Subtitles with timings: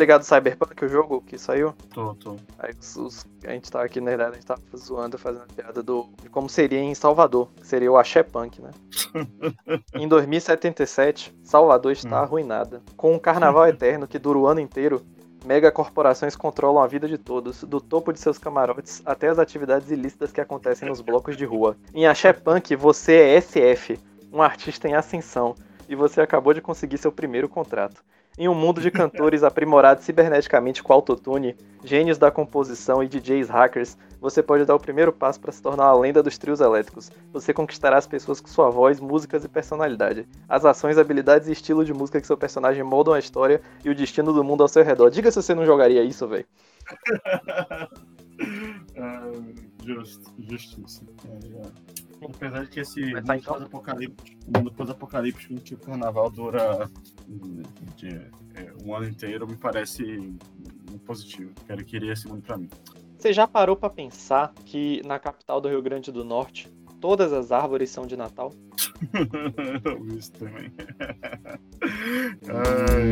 [0.00, 1.72] ligado Cyberpunk, o jogo que saiu?
[1.92, 2.36] Tô, tô.
[2.58, 5.82] Aí os, a gente tava aqui, na verdade, a gente tava zoando, fazendo a piada
[5.82, 8.70] do, de como seria em Salvador, que seria o Axé Punk, né?
[9.94, 12.24] em 2077, Salvador está Hum.
[12.24, 12.82] arruinada.
[12.96, 15.02] Com um carnaval eterno que dura o ano inteiro,
[15.44, 20.32] megacorporações controlam a vida de todos, do topo de seus camarotes até as atividades ilícitas
[20.32, 21.76] que acontecem nos blocos de rua.
[21.94, 23.98] Em Axé Punk, você é SF,
[24.32, 25.54] um artista em ascensão,
[25.88, 28.02] e você acabou de conseguir seu primeiro contrato.
[28.38, 33.98] Em um mundo de cantores aprimorados ciberneticamente com autotune, gênios da composição e DJs hackers,
[34.20, 37.10] você pode dar o primeiro passo para se tornar a lenda dos trios elétricos.
[37.32, 40.26] Você conquistará as pessoas com sua voz, músicas e personalidade.
[40.48, 43.94] As ações, habilidades e estilo de música que seu personagem moldam a história e o
[43.94, 45.10] destino do mundo ao seu redor.
[45.10, 46.46] Diga se você não jogaria isso, velho.
[48.96, 49.30] Ah,
[49.84, 51.02] justo, justiça.
[51.28, 52.09] É, é.
[52.22, 53.54] Apesar de que esse tá mundo então?
[53.54, 56.90] pós-apocalíptico, mundo pós-apocalíptico em que o carnaval dura
[57.96, 58.08] de,
[58.54, 60.34] é, um ano inteiro me parece
[61.06, 61.52] positivo.
[61.66, 62.68] Quero queria esse mundo pra mim.
[63.18, 66.68] Você já parou para pensar que na capital do Rio Grande do Norte,
[67.00, 68.52] todas as árvores são de Natal?
[70.16, 70.72] Isso também.
[72.48, 73.10] Ai,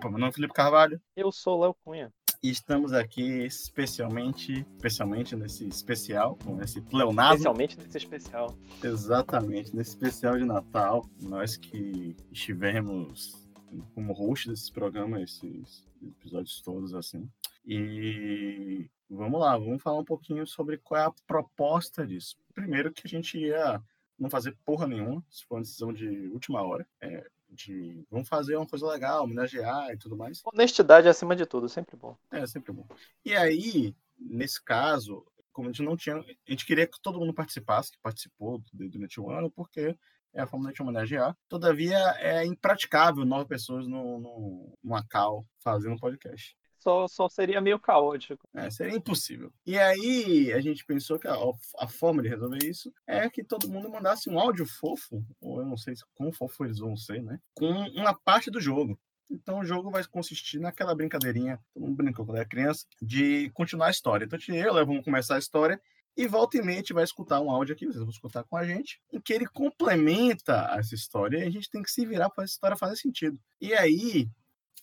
[0.00, 2.10] Opa, meu nome é Felipe Carvalho Eu sou Léo Cunha.
[2.42, 8.56] e estamos aqui especialmente, especialmente nesse especial, nesse pleonasmo, Especialmente nesse especial.
[8.82, 13.46] exatamente, nesse especial de Natal, nós que estivemos
[13.94, 17.30] como host desses programas, esses episódios todos assim.
[17.66, 22.38] E vamos lá, vamos falar um pouquinho sobre qual é a proposta disso.
[22.54, 23.82] Primeiro que a gente ia
[24.18, 28.56] não fazer porra nenhuma, isso foi uma decisão de última hora, é, de vamos fazer
[28.56, 30.40] uma coisa legal, homenagear e tudo mais.
[30.44, 32.16] Honestidade acima de tudo, sempre bom.
[32.30, 32.86] É, sempre bom.
[33.24, 36.16] E aí, nesse caso, como a gente não tinha.
[36.16, 39.96] A gente queria que todo mundo participasse, que participou du- durante o ano, porque
[40.32, 41.36] é a forma de a gente homenagear.
[41.48, 46.56] Todavia, é impraticável nove pessoas no, no, numa call fazendo podcast.
[46.80, 48.48] Só, só seria meio caótico.
[48.54, 49.52] É, seria impossível.
[49.66, 51.36] E aí, a gente pensou que a,
[51.78, 55.66] a forma de resolver isso é que todo mundo mandasse um áudio fofo, ou eu
[55.66, 57.38] não sei se- quão fofo eles vão ser, né?
[57.54, 58.98] Com uma parte do jogo.
[59.30, 63.86] Então o jogo vai consistir naquela brincadeirinha, todo mundo brincou quando era criança, de continuar
[63.86, 64.24] a história.
[64.24, 65.80] Então e eu, vamos começar a história
[66.16, 68.56] e volta e meia a gente vai escutar um áudio aqui, vocês vão escutar com
[68.56, 72.28] a gente, em que ele complementa essa história e a gente tem que se virar
[72.30, 73.38] para essa história fazer sentido.
[73.60, 74.28] E aí,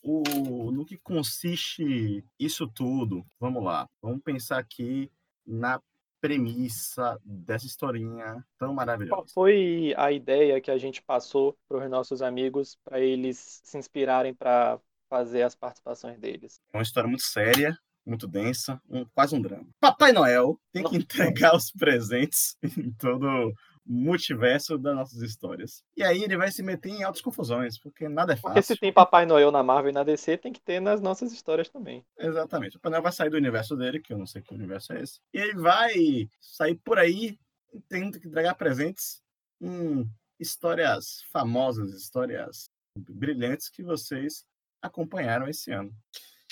[0.01, 3.25] o, no que consiste isso tudo?
[3.39, 5.11] Vamos lá, vamos pensar aqui
[5.45, 5.81] na
[6.19, 9.33] premissa dessa historinha tão Qual maravilhosa.
[9.33, 14.33] foi a ideia que a gente passou para os nossos amigos para eles se inspirarem
[14.33, 16.59] para fazer as participações deles?
[16.73, 19.67] É uma história muito séria, muito densa, um, quase um drama.
[19.79, 23.53] Papai Noel tem que entregar os presentes em todo
[23.87, 25.83] multiverso das nossas histórias.
[25.95, 28.79] E aí ele vai se meter em altas confusões, porque nada é Porque se fácil.
[28.79, 32.05] tem Papai Noel na Marvel e na DC, tem que ter nas nossas histórias também.
[32.17, 32.75] Exatamente.
[32.75, 35.01] O Papai Noel vai sair do universo dele, que eu não sei que universo é
[35.01, 35.93] esse, e ele vai
[36.39, 37.39] sair por aí
[37.87, 39.21] tendo que entregar presentes
[39.61, 40.09] em
[40.39, 44.45] histórias famosas, histórias brilhantes que vocês
[44.81, 45.93] acompanharam esse ano.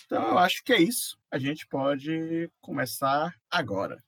[0.05, 1.17] Então eu acho que é isso.
[1.31, 4.03] A gente pode começar agora.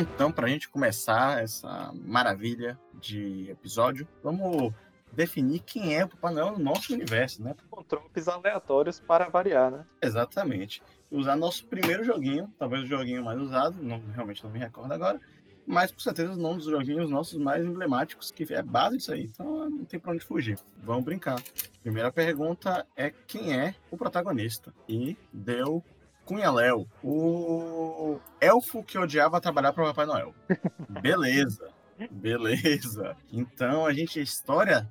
[0.00, 4.72] Então, para a gente começar essa maravilha de episódio, vamos
[5.12, 7.54] definir quem é o Papai Noel no nosso universo, né?
[7.68, 9.84] Com tropes aleatórios para variar, né?
[10.00, 10.82] Exatamente.
[11.10, 15.20] Usar nosso primeiro joguinho, talvez o joguinho mais usado, não, realmente não me recordo agora,
[15.66, 19.24] mas com certeza os nomes dos joguinhos nossos mais emblemáticos, que é base disso aí,
[19.24, 20.58] então não tem pra onde fugir.
[20.82, 21.42] Vamos brincar.
[21.82, 24.72] Primeira pergunta é quem é o protagonista?
[24.88, 25.84] E deu
[26.24, 30.34] Cunha Léo, o elfo que odiava trabalhar para o Papai Noel.
[31.02, 31.68] Beleza,
[32.10, 33.16] beleza.
[33.32, 34.90] Então a gente, a história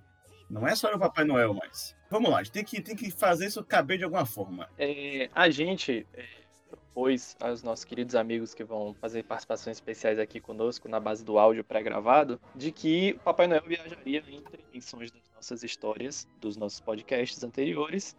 [0.50, 1.96] não é só o Papai Noel mais.
[2.10, 4.68] Vamos lá, a gente tem que, tem que fazer isso caber de alguma forma.
[4.78, 6.26] É, a gente é,
[6.70, 11.38] propôs aos nossos queridos amigos que vão fazer participações especiais aqui conosco, na base do
[11.38, 16.80] áudio pré-gravado, de que o Papai Noel viajaria entre menções das nossas histórias, dos nossos
[16.80, 18.16] podcasts anteriores,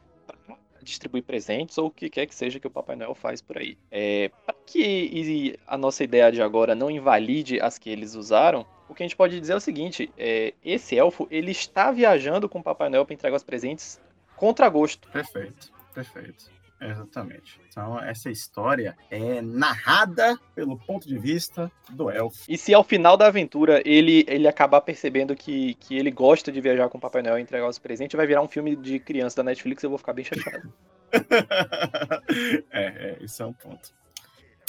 [0.82, 3.76] distribuir presentes ou o que quer que seja que o Papai Noel faz por aí.
[3.90, 8.94] É, para que a nossa ideia de agora não invalide as que eles usaram, o
[8.94, 12.58] que a gente pode dizer é o seguinte: é, esse elfo ele está viajando com
[12.58, 14.00] o Papai Noel para entregar os presentes
[14.36, 15.08] contra gosto.
[15.10, 16.59] Perfeito, perfeito.
[16.80, 17.60] Exatamente.
[17.68, 22.44] Então, essa história é narrada pelo ponto de vista do elfo.
[22.48, 26.60] E se ao final da aventura ele, ele acabar percebendo que, que ele gosta de
[26.60, 29.36] viajar com o Papai Noel e entregar os presentes, vai virar um filme de criança
[29.36, 30.72] da Netflix eu vou ficar bem chateado.
[32.70, 33.92] é, é, isso é um ponto.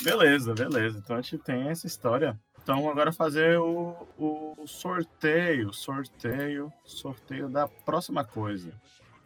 [0.03, 0.99] Beleza, beleza.
[0.99, 2.37] Então a gente tem essa história.
[2.61, 8.73] Então agora fazer o, o sorteio, sorteio, sorteio da próxima coisa.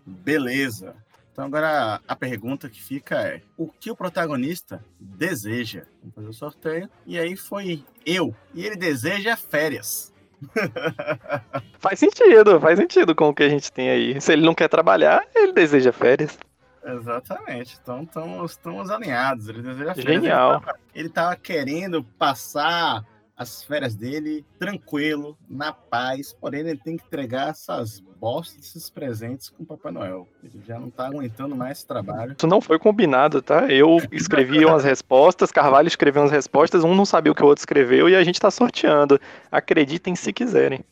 [0.05, 0.95] Beleza.
[1.35, 5.83] Então agora a pergunta que fica é: o que o protagonista deseja?
[5.99, 6.89] Vamos fazer o sorteio.
[7.05, 8.33] E aí foi eu.
[8.53, 10.13] E ele deseja férias.
[11.77, 14.21] faz sentido, faz sentido com o que a gente tem aí.
[14.21, 16.39] Se ele não quer trabalhar, ele deseja férias.
[16.85, 17.77] Exatamente.
[17.81, 19.49] Então estamos, estamos alinhados.
[19.49, 20.13] Ele deseja férias.
[20.13, 20.63] Genial.
[20.93, 23.03] Ele estava querendo passar
[23.37, 29.49] as férias dele tranquilo, na paz, porém ele tem que entregar essas bostas, esses presentes
[29.49, 30.27] com o Papai Noel.
[30.43, 32.35] Ele já não tá aguentando mais esse trabalho.
[32.37, 33.67] Isso não foi combinado, tá?
[33.71, 37.61] Eu escrevi umas respostas, Carvalho escreveu umas respostas, um não sabia o que o outro
[37.61, 39.19] escreveu e a gente tá sorteando.
[39.51, 40.83] Acreditem se quiserem.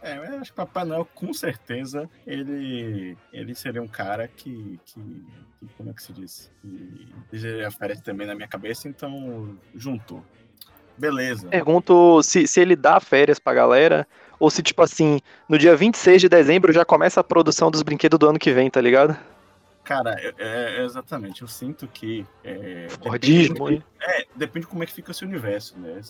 [0.00, 5.00] É, eu acho que Papai Noel, com certeza, ele, ele seria um cara que, que,
[5.58, 6.50] que como é que se diz?
[6.62, 10.22] Que desejaria férias também na minha cabeça, então juntou.
[10.98, 11.48] Beleza.
[11.48, 14.06] Pergunto se, se ele dá férias pra galera,
[14.38, 18.18] ou se, tipo assim, no dia 26 de dezembro já começa a produção dos brinquedos
[18.18, 19.16] do ano que vem, tá ligado?
[19.84, 21.40] Cara, é, é, exatamente.
[21.40, 22.26] Eu sinto que.
[22.44, 26.02] É, Fordismo, depende, é, depende de como é que fica esse universo, né?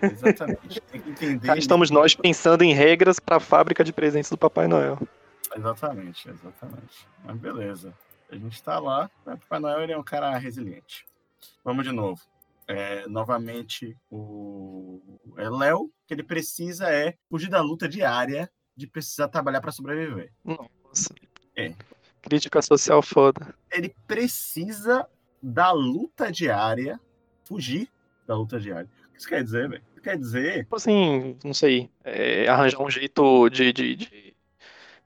[0.00, 0.80] É, exatamente.
[0.92, 1.46] Tem que entender.
[1.46, 4.96] Cá estamos nós pensando em regras para a fábrica de presentes do Papai Noel.
[5.56, 7.08] Exatamente, exatamente.
[7.24, 7.92] Mas beleza.
[8.30, 9.10] A gente tá lá.
[9.26, 11.04] O Papai Noel ele é um cara resiliente.
[11.64, 12.20] Vamos de novo
[12.66, 15.00] é, novamente o
[15.36, 20.32] é Léo, que ele precisa é fugir da luta diária de precisar trabalhar para sobreviver.
[20.44, 21.14] Nossa.
[21.56, 21.72] É.
[22.22, 23.54] Crítica social foda.
[23.70, 25.08] Ele precisa
[25.42, 27.00] da luta diária,
[27.44, 27.88] fugir
[28.26, 28.88] da luta diária.
[29.06, 29.82] O que isso quer dizer, velho?
[30.02, 30.58] Quer dizer.
[30.64, 34.34] Tipo assim, não sei, é, arranjar um jeito de, de, de,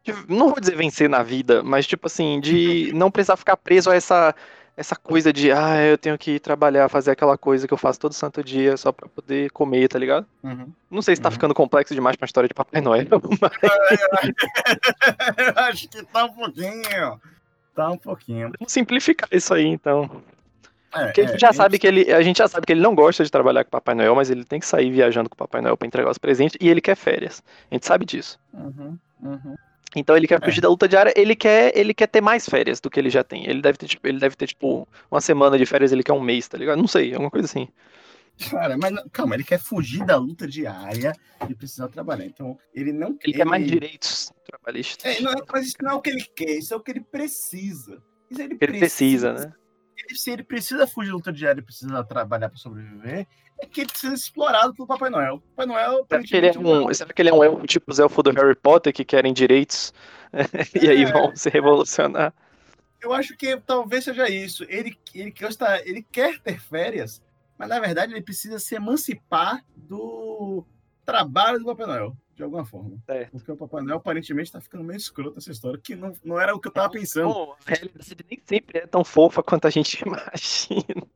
[0.04, 3.90] de, Não vou dizer vencer na vida, mas tipo assim, de não precisar ficar preso
[3.90, 4.34] a essa
[4.76, 8.00] essa coisa de, ah, eu tenho que ir trabalhar, fazer aquela coisa que eu faço
[8.00, 10.26] todo santo dia só pra poder comer, tá ligado?
[10.42, 10.72] Uhum.
[10.90, 11.32] Não sei se tá uhum.
[11.32, 13.06] ficando complexo demais pra história de Papai Noel,
[13.40, 13.52] mas...
[15.36, 17.20] eu acho que tá um pouquinho.
[17.74, 18.52] Tá um pouquinho.
[18.58, 20.10] Vamos simplificar isso aí, então.
[20.92, 22.80] É, Porque a gente é, já sabe que ele, a gente já sabe que ele
[22.80, 25.60] não gosta de trabalhar com Papai Noel, mas ele tem que sair viajando com Papai
[25.60, 27.42] Noel para entregar os presentes e ele quer férias.
[27.70, 28.38] A gente sabe disso.
[28.52, 29.56] Uhum, uhum.
[29.94, 30.62] Então ele quer fugir é.
[30.62, 33.48] da luta diária, ele quer, ele quer ter mais férias do que ele já tem.
[33.48, 36.20] Ele deve ter, tipo, ele deve ter, tipo, uma semana de férias, ele quer um
[36.20, 36.78] mês, tá ligado?
[36.78, 37.68] Não sei, alguma coisa assim.
[38.48, 41.12] Cara, mas calma, ele quer fugir da luta diária
[41.48, 42.24] e precisar trabalhar.
[42.24, 43.32] Então, ele não Ele, ele...
[43.34, 45.16] quer mais direitos trabalhistas.
[45.16, 47.00] É, não, mas isso não é o que ele quer, isso é o que ele
[47.00, 48.02] precisa.
[48.30, 49.52] Isso ele, ele precisa, precisa, né?
[50.08, 53.26] Ele, se ele precisa fugir da luta diária e precisa trabalhar para sobreviver,
[53.58, 55.42] é que ele precisa ser explorado pelo Papai Noel.
[55.54, 56.06] Papai Noel.
[56.08, 58.30] Será que ele é um, será que ele é um elfo tipo os elfos do
[58.30, 59.92] Harry Potter que querem direitos
[60.80, 61.12] e aí é.
[61.12, 62.32] vão se revolucionar?
[63.00, 64.64] Eu acho que talvez seja isso.
[64.68, 65.34] Ele, ele,
[65.84, 67.22] ele quer ter férias,
[67.56, 70.64] mas na verdade ele precisa se emancipar do
[71.04, 72.98] trabalho do Papai Noel, de alguma forma.
[73.30, 76.54] Porque o Papai Noel aparentemente está ficando meio escroto essa história, que não, não era
[76.54, 77.30] o que eu estava pensando.
[77.30, 81.06] A realidade nem sempre é tão fofa quanto a gente imagina.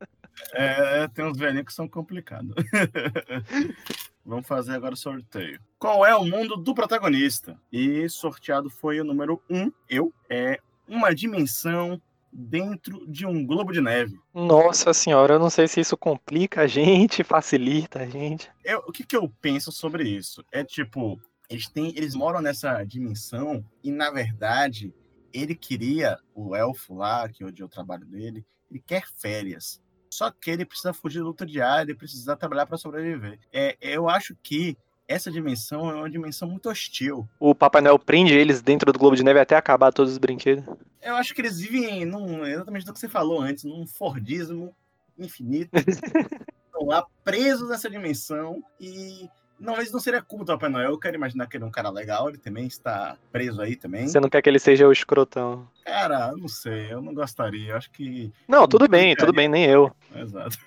[0.53, 2.55] É, tem uns velhinhos que são complicados.
[4.25, 5.61] Vamos fazer agora o sorteio.
[5.79, 7.59] Qual é o mundo do protagonista?
[7.71, 10.13] E sorteado foi o número 1, um, eu.
[10.31, 12.01] É uma dimensão
[12.35, 14.19] dentro de um globo de neve.
[14.35, 18.51] Nossa senhora, eu não sei se isso complica a gente, facilita a gente.
[18.65, 20.45] Eu, o que, que eu penso sobre isso?
[20.51, 24.93] É tipo, eles, têm, eles moram nessa dimensão e, na verdade,
[25.33, 29.81] ele queria, o elfo lá, que hoje é o trabalho dele, ele quer férias.
[30.11, 33.39] Só que ele precisa fugir da luta diária, ele precisa trabalhar para sobreviver.
[33.53, 34.77] É, eu acho que
[35.07, 37.29] essa dimensão é uma dimensão muito hostil.
[37.39, 40.65] O Papai Noel prende eles dentro do Globo de Neve até acabar todos os brinquedos.
[41.05, 44.75] Eu acho que eles vivem num, exatamente do que você falou antes, num Fordismo
[45.19, 45.71] infinito.
[45.77, 49.29] Estão lá presos nessa dimensão e
[49.61, 50.91] não, mas não seria culpa do Papai Noel.
[50.91, 54.09] Eu quero imaginar que ele é um cara legal, ele também está preso aí também.
[54.09, 55.69] Você não quer que ele seja o escrotão?
[55.85, 57.71] Cara, não sei, eu não gostaria.
[57.71, 58.33] Eu acho que.
[58.49, 59.95] Não, tudo bem, tudo bem, nem eu.
[60.15, 60.57] Exato.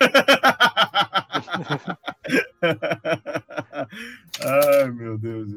[4.40, 5.50] Ai, meu Deus.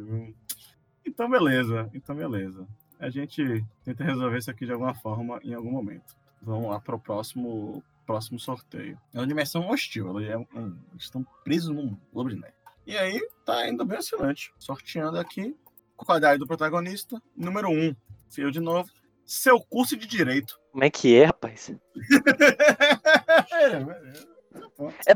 [1.05, 1.89] Então, beleza.
[1.93, 2.67] Então, beleza.
[3.01, 6.15] A gente tenta resolver isso aqui de alguma forma em algum momento.
[6.39, 8.96] Vamos lá para o próximo, próximo sorteio.
[9.12, 10.20] É uma dimensão hostil.
[10.20, 12.53] É um, eles estão presos num globo de neve.
[12.86, 14.53] E aí, tá indo bem excelente.
[14.60, 15.58] Sorteando aqui,
[15.98, 17.72] qualidade do protagonista, número 1.
[17.72, 17.96] Um,
[18.29, 18.88] Fio de novo.
[19.25, 20.60] Seu curso de Direito.
[20.72, 21.74] Como é que é, rapaz?
[23.51, 24.30] É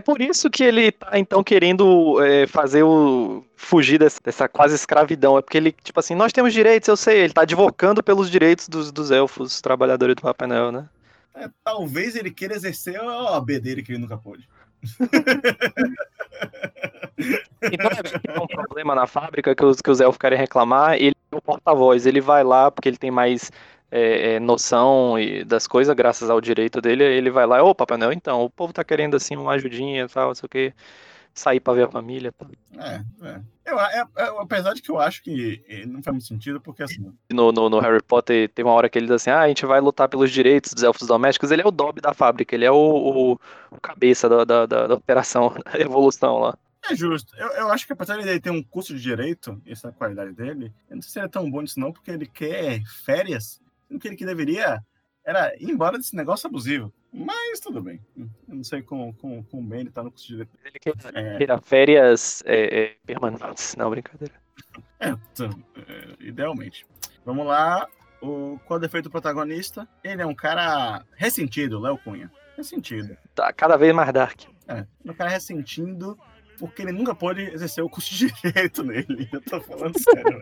[0.04, 3.44] por isso que ele tá, então, querendo é, fazer o.
[3.56, 5.38] fugir dessa, dessa, quase escravidão.
[5.38, 8.68] É porque ele, tipo assim, nós temos direitos, eu sei, ele tá advocando pelos direitos
[8.68, 10.88] dos, dos elfos, trabalhadores do Papai Noel, né?
[11.36, 14.48] É, talvez ele queira exercer a OAB dele que ele nunca pôde.
[17.72, 17.90] então,
[18.28, 21.42] é um problema na fábrica que os, que os elfos querem reclamar, ele é o
[21.42, 23.52] porta-voz, ele vai lá porque ele tem mais
[23.92, 25.16] é, é, noção
[25.46, 28.74] das coisas, graças ao direito dele, ele vai lá, ô Papai Noel, então, o povo
[28.74, 30.74] tá querendo assim uma ajudinha, tal, não sei o que,
[31.34, 32.34] sair pra ver a família.
[32.78, 33.42] É, é.
[33.66, 37.14] Eu, é, é, apesar de que eu acho que não faz muito sentido, porque assim.
[37.32, 39.66] No, no, no, Harry Potter tem uma hora que ele diz assim: ah, a gente
[39.66, 41.52] vai lutar pelos direitos dos elfos domésticos.
[41.52, 43.38] Ele é o Dobby da fábrica, ele é o,
[43.72, 46.58] o, cabeça da, da, da, da operação, da evolução lá.
[46.90, 47.36] É justo.
[47.36, 49.94] Eu, eu acho que apesar de ele ter um curso de direito, essa é a
[49.94, 52.82] qualidade dele, eu não sei se ele é tão bom nisso não, porque ele quer
[53.04, 54.82] férias o que ele que deveria
[55.24, 56.94] era ir embora desse negócio abusivo.
[57.12, 58.00] Mas tudo bem.
[58.18, 60.94] Eu não sei com, com, com o Ben ele tá no curso de Ele quer
[61.50, 61.62] é...
[61.62, 64.34] férias é, é, permanentes, não, brincadeira.
[65.00, 65.16] É, é,
[66.20, 66.86] idealmente.
[67.26, 67.88] Vamos lá.
[68.22, 69.88] O, qual é o defeito do protagonista?
[70.04, 72.32] Ele é um cara ressentido, Léo Cunha.
[72.58, 73.18] Ressentido.
[73.34, 74.42] Tá cada vez mais dark.
[74.68, 76.18] É, um cara ressentido
[76.58, 79.30] porque ele nunca pôde exercer o curso de direito nele.
[79.32, 80.42] Eu tô falando sério.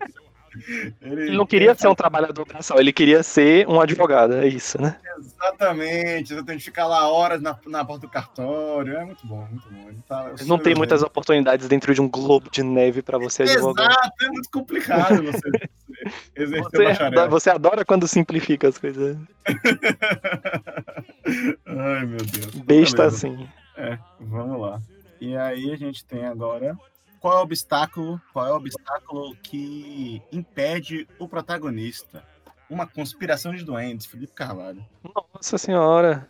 [1.01, 4.81] Ele, ele não queria ser um trabalhador braçal, ele queria ser um advogado, é isso,
[4.81, 4.97] né?
[5.17, 9.47] Exatamente, eu tenho que ficar lá horas na, na porta do cartório, é muito bom,
[9.49, 9.89] muito bom.
[10.07, 13.89] Tá, não tem muitas oportunidades dentro de um globo de neve para você advogar.
[13.89, 15.49] Exato, é muito complicado você
[16.35, 19.17] exercer você, você adora quando simplifica as coisas.
[21.65, 22.55] Ai, meu Deus.
[22.65, 23.47] Besta assim.
[23.77, 24.81] É, vamos lá.
[25.19, 26.77] E aí a gente tem agora
[27.23, 28.21] qual é o obstáculo?
[28.33, 32.21] Qual é o obstáculo que impede o protagonista?
[32.69, 34.85] Uma conspiração de doentes, Felipe Carvalho.
[35.33, 36.27] Nossa senhora.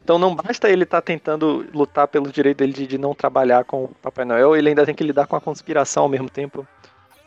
[0.00, 3.64] Então não basta ele estar tá tentando lutar pelo direito dele de, de, não trabalhar
[3.64, 6.64] com o Papai Noel, ele ainda tem que lidar com a conspiração ao mesmo tempo.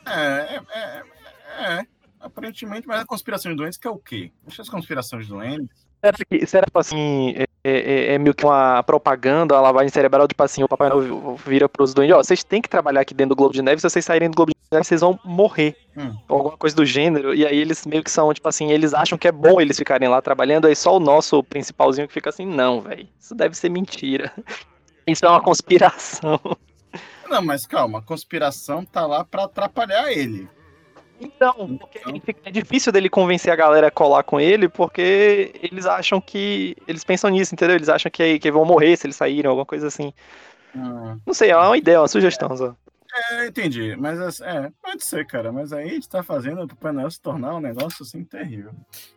[0.08, 1.88] É, é, é, é
[2.22, 4.32] aparentemente, mas a conspiração de doentes que é o quê?
[4.48, 5.86] Deixa as conspirações de doentes.
[6.02, 7.34] Será que, será que assim,
[7.64, 11.38] é, é, é, meio que uma propaganda, uma lavagem cerebral, tipo assim, o Papai Noel
[11.46, 13.90] vira pros doentes, ó, vocês têm que trabalhar aqui dentro do Globo de Neve, se
[13.90, 15.78] vocês saírem do Globo de Neve, vocês vão morrer.
[15.96, 16.14] Hum.
[16.28, 19.18] Ou alguma coisa do gênero, e aí eles meio que são, tipo assim, eles acham
[19.18, 22.46] que é bom eles ficarem lá trabalhando, aí só o nosso principalzinho que fica assim,
[22.46, 24.32] não, velho, isso deve ser mentira.
[25.06, 26.40] Isso é uma conspiração.
[27.30, 30.48] Não, mas calma, a conspiração tá lá para atrapalhar ele.
[31.24, 31.80] Então,
[32.46, 36.76] é difícil dele convencer a galera a colar com ele, porque eles acham que.
[36.88, 37.76] Eles pensam nisso, entendeu?
[37.76, 40.14] Eles acham que, que vão morrer se eles saírem, alguma coisa assim.
[40.76, 41.20] Hum.
[41.26, 42.76] Não sei, é uma ideia, uma sugestão só.
[43.32, 43.96] É, entendi.
[43.96, 45.52] Mas é, pode ser, cara.
[45.52, 48.72] Mas aí a gente tá fazendo o Papai Noel se tornar um negócio assim terrível.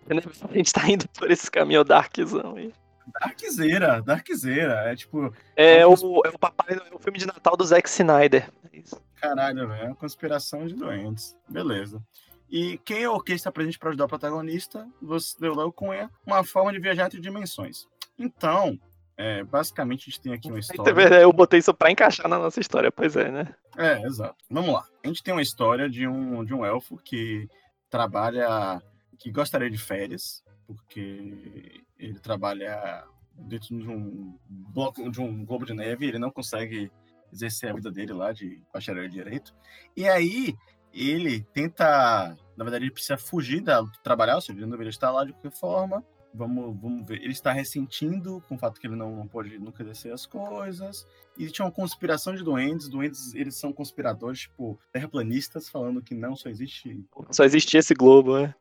[0.08, 2.72] A gente tá indo por esse caminho darkzão aí.
[3.20, 4.90] Darkzeira, Darkzeira.
[4.90, 5.32] É tipo.
[5.54, 5.92] É, o,
[6.24, 8.50] é o Papai é o filme de Natal do Zack Snyder.
[8.72, 9.00] É isso.
[9.14, 9.82] Caralho, velho.
[9.82, 11.36] É uma conspiração de doentes.
[11.48, 12.02] Beleza.
[12.48, 14.86] E quem é o que está presente para ajudar o protagonista?
[15.02, 17.86] Você deu Léo Cunha, uma forma de viajar entre dimensões.
[18.18, 18.78] Então,
[19.16, 21.20] é, basicamente a gente tem aqui uma história.
[21.20, 23.54] Eu botei isso para encaixar na nossa história, pois é, né?
[23.76, 24.36] É, exato.
[24.50, 24.84] Vamos lá.
[25.02, 27.48] A gente tem uma história de um, de um elfo que
[27.90, 28.80] trabalha,
[29.18, 33.04] que gostaria de férias, porque ele trabalha
[33.38, 36.90] dentro de um bloco, de um globo de neve, ele não consegue
[37.32, 39.54] exercer a vida dele lá de bacharel de direito.
[39.96, 40.54] E aí
[40.92, 45.10] ele tenta, na verdade, ele precisa fugir da trabalhar, ou seja, ele não deveria estar
[45.10, 46.04] lá de qualquer forma.
[46.32, 47.22] Vamos, vamos ver.
[47.22, 51.06] Ele está ressentindo com o fato que ele não, não pode nunca descer as coisas.
[51.36, 52.88] E tinha uma conspiração de doentes.
[52.88, 57.02] Doentes, eles são conspiradores, tipo, terraplanistas, falando que não, só existe.
[57.30, 58.54] Só existe esse globo, né?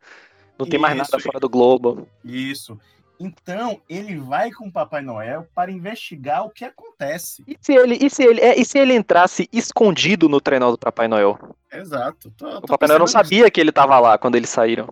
[0.58, 2.08] Não tem Isso, mais nada fora do globo.
[2.24, 2.80] Isso.
[3.20, 7.44] Então, ele vai com o Papai Noel para investigar o que acontece.
[7.48, 10.78] E se ele, e se ele, é, e se ele entrasse escondido no trenó do
[10.78, 11.38] Papai Noel?
[11.72, 12.32] Exato.
[12.32, 13.52] Tô, tô o Papai Noel não sabia isso.
[13.52, 14.90] que ele estava lá quando eles saíram.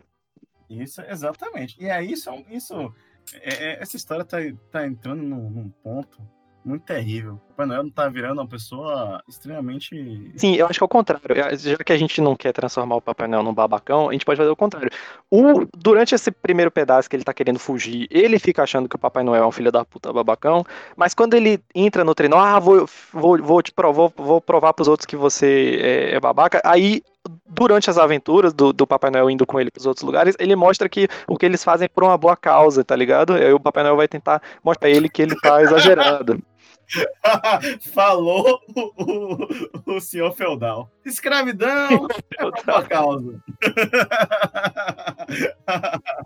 [0.70, 1.76] Isso, exatamente.
[1.80, 2.94] E aí, isso, isso
[3.34, 4.38] é, é, essa história tá,
[4.72, 6.22] tá entrando num, num ponto
[6.66, 7.34] muito terrível.
[7.34, 10.32] O Papai Noel tá virando uma pessoa extremamente.
[10.36, 11.36] Sim, eu acho que é o contrário.
[11.58, 14.38] Já que a gente não quer transformar o Papai Noel num babacão, a gente pode
[14.38, 14.90] fazer o contrário.
[15.30, 19.00] O, durante esse primeiro pedaço que ele tá querendo fugir, ele fica achando que o
[19.00, 20.66] Papai Noel é um filho da puta babacão,
[20.96, 24.88] mas quando ele entra no treino, ah, vou, vou, vou te provar, vou provar pros
[24.88, 27.04] outros que você é, é babaca, aí
[27.48, 30.56] durante as aventuras do, do Papai Noel indo com ele para os outros lugares, ele
[30.56, 33.38] mostra que o que eles fazem é por uma boa causa, tá ligado?
[33.38, 36.42] E aí o Papai Noel vai tentar mostrar ele que ele tá exagerando.
[37.94, 40.92] Falou o, o, o, senhor feudal.
[41.06, 43.42] Escravidão é uma causa.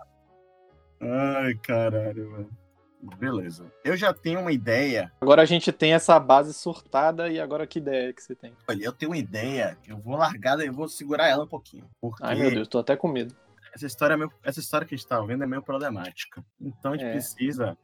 [1.00, 2.50] Ai, caralho.
[3.18, 3.72] Beleza.
[3.84, 5.12] Eu já tenho uma ideia.
[5.20, 8.52] Agora a gente tem essa base surtada e agora que ideia que você tem?
[8.68, 9.78] Olha, eu tenho uma ideia.
[9.86, 11.88] Eu vou largar, eu vou segurar ela um pouquinho.
[12.00, 13.34] Porque Ai meu Deus, tô até com medo.
[13.72, 16.44] essa história, é essa história que a gente tá ouvindo é meio problemática.
[16.60, 17.12] Então a gente É.
[17.12, 17.78] precisa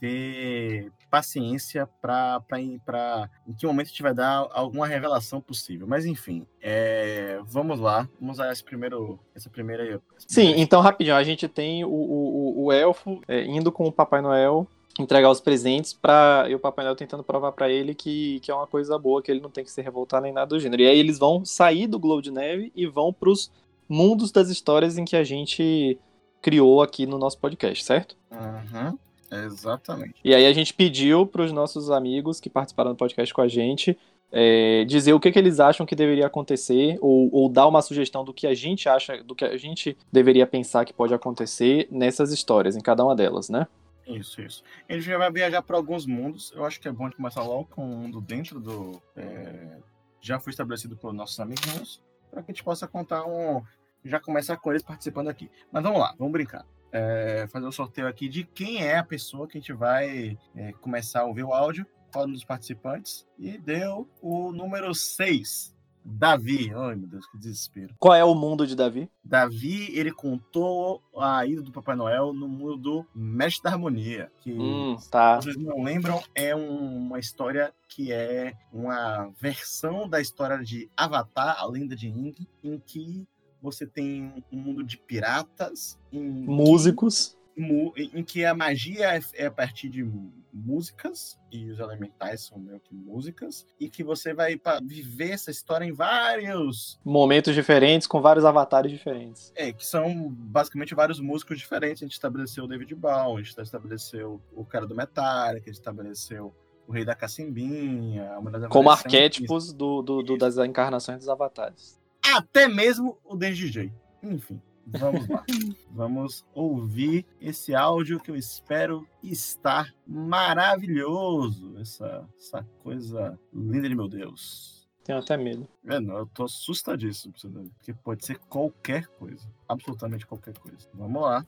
[0.00, 5.86] ter paciência para para em que momento a gente vai dar alguma revelação possível.
[5.86, 9.84] Mas enfim, é, vamos lá, vamos a esse primeiro, essa primeira.
[9.84, 13.86] essa Sim, primeira- então rapidinho, a gente tem o, o, o- elfo é, indo com
[13.86, 14.66] o Papai Noel
[14.98, 18.54] entregar os presentes para e o Papai Noel tentando provar pra ele que, que é
[18.54, 20.82] uma coisa boa, que ele não tem que se revoltar nem nada do gênero.
[20.82, 23.50] E aí eles vão sair do Globo de Neve e vão pros
[23.88, 25.98] mundos das histórias em que a gente
[26.40, 28.16] criou aqui no nosso podcast, certo?
[28.30, 28.96] Uhum,
[29.44, 30.14] exatamente.
[30.24, 33.48] E aí a gente pediu para os nossos amigos que participaram do podcast com a
[33.48, 33.98] gente
[34.36, 38.24] é, dizer o que, que eles acham que deveria acontecer ou, ou dar uma sugestão
[38.24, 42.32] do que a gente acha, do que a gente deveria pensar que pode acontecer nessas
[42.32, 43.68] histórias, em cada uma delas, né?
[44.04, 44.64] Isso, isso.
[44.88, 46.52] Ele já vai viajar para alguns mundos.
[46.54, 49.00] Eu acho que é bom começar logo com um mundo dentro do.
[49.16, 49.78] é,
[50.20, 53.62] já foi estabelecido por nossos amigos, para que a gente possa contar um.
[54.04, 55.48] Já começar com eles participando aqui.
[55.72, 56.66] Mas vamos lá, vamos brincar.
[56.96, 60.72] É, fazer o sorteio aqui de quem é a pessoa que a gente vai é,
[60.74, 63.26] começar a ouvir o áudio, qual dos participantes.
[63.36, 65.74] E deu o número 6,
[66.04, 66.70] Davi.
[66.72, 67.94] Ai, meu Deus, que desespero.
[67.98, 69.10] Qual é o mundo de Davi?
[69.24, 74.30] Davi, ele contou a ida do Papai Noel no mundo do Mestre da Harmonia.
[74.40, 75.40] Que Hum, tá.
[75.40, 81.56] vocês não lembram, é um- uma história que é uma versão da história de Avatar,
[81.58, 83.26] a lenda de Aang, em que
[83.64, 87.36] você tem um mundo de piratas, Músicos.
[87.56, 90.04] mu- em que a magia é, é a partir de
[90.52, 95.84] músicas, e os elementais são meio que músicas, e que você vai viver essa história
[95.84, 99.52] em vários Momentos diferentes, com vários avatares diferentes.
[99.56, 102.02] É, que são basicamente vários músicos diferentes.
[102.02, 105.80] A gente estabeleceu o David Bowie, a gente estabeleceu o cara do Metallica, a gente
[105.80, 106.54] estabeleceu
[106.86, 111.28] o Rei da Cacimbinha, a Mulher da Como arquétipos do, do- do- das encarnações dos
[111.28, 111.98] avatares.
[112.36, 113.92] Até mesmo o DJ.
[114.20, 115.44] Enfim, vamos lá.
[115.92, 121.78] vamos ouvir esse áudio que eu espero estar maravilhoso.
[121.78, 124.84] Essa, essa coisa linda de meu Deus.
[125.04, 125.68] Tenho até medo.
[125.86, 127.32] É, não, eu tô assustadíssimo,
[127.76, 129.46] porque pode ser qualquer coisa.
[129.68, 130.88] Absolutamente qualquer coisa.
[130.92, 131.46] Vamos lá.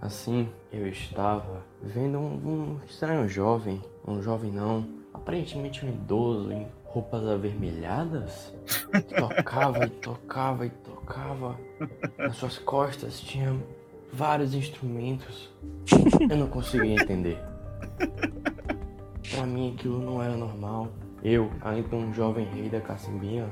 [0.00, 6.68] Assim, eu estava vendo um, um estranho jovem, um jovem não, aparentemente um idoso em
[6.84, 8.54] roupas avermelhadas,
[9.16, 11.58] tocava e tocava e tocava.
[12.16, 13.54] Nas suas costas tinha
[14.12, 15.50] vários instrumentos.
[16.30, 17.38] Eu não conseguia entender.
[19.30, 20.88] Pra mim aquilo não era normal.
[21.22, 23.48] Eu, ainda um jovem rei da cacimbinha,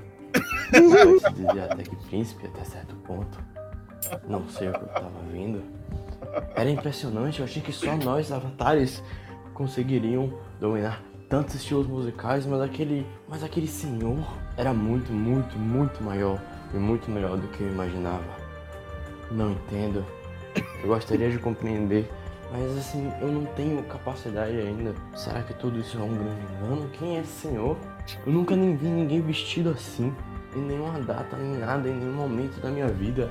[0.71, 3.39] pode-se dizer até que príncipe até certo ponto.
[4.29, 5.63] Não sei o que eu tava vendo.
[6.55, 9.03] Era impressionante, eu achei que só nós, avatares,
[9.53, 14.27] conseguiriam dominar tantos estilos musicais, mas aquele, mas aquele senhor
[14.57, 16.41] era muito, muito, muito maior
[16.73, 18.25] e muito melhor do que eu imaginava.
[19.31, 20.05] Não entendo.
[20.83, 22.11] Eu gostaria de compreender,
[22.53, 24.95] mas assim, eu não tenho capacidade ainda.
[25.15, 26.91] Será que tudo isso é um grande engano?
[26.91, 27.77] Quem é esse senhor?
[28.25, 30.15] Eu nunca nem vi ninguém vestido assim,
[30.55, 33.29] em nenhuma data, nem nada, em nenhum momento da minha vida.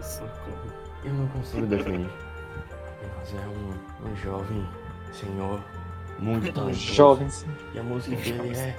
[0.00, 0.83] Socorro.
[1.04, 2.08] Eu não consigo definir.
[3.18, 4.66] Mas é um, um jovem
[5.12, 5.60] senhor
[6.18, 6.94] muito talentoso.
[6.94, 7.46] Jovens.
[7.74, 8.76] E a música dele é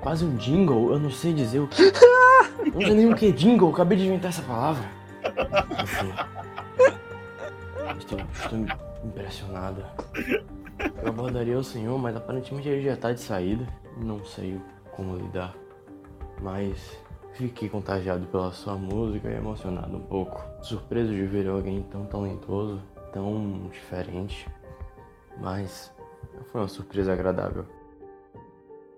[0.00, 0.92] quase um jingle.
[0.92, 1.82] Eu não sei dizer o que.
[2.72, 3.68] Não sei nem o que é jingle.
[3.68, 4.84] eu Acabei de inventar essa palavra.
[5.82, 6.12] Enfim.
[7.98, 8.58] Estou, estou
[9.04, 9.90] impressionada.
[11.02, 13.66] Eu abordaria o senhor, mas aparentemente ele já está de saída.
[13.96, 14.60] Não sei
[14.92, 15.54] como lidar.
[16.40, 16.96] Mas
[17.34, 20.42] fiquei contagiado pela sua música e emocionado um pouco.
[20.62, 24.46] Surpreso de ver alguém tão talentoso, tão diferente.
[25.40, 25.92] Mas
[26.50, 27.66] foi uma surpresa agradável.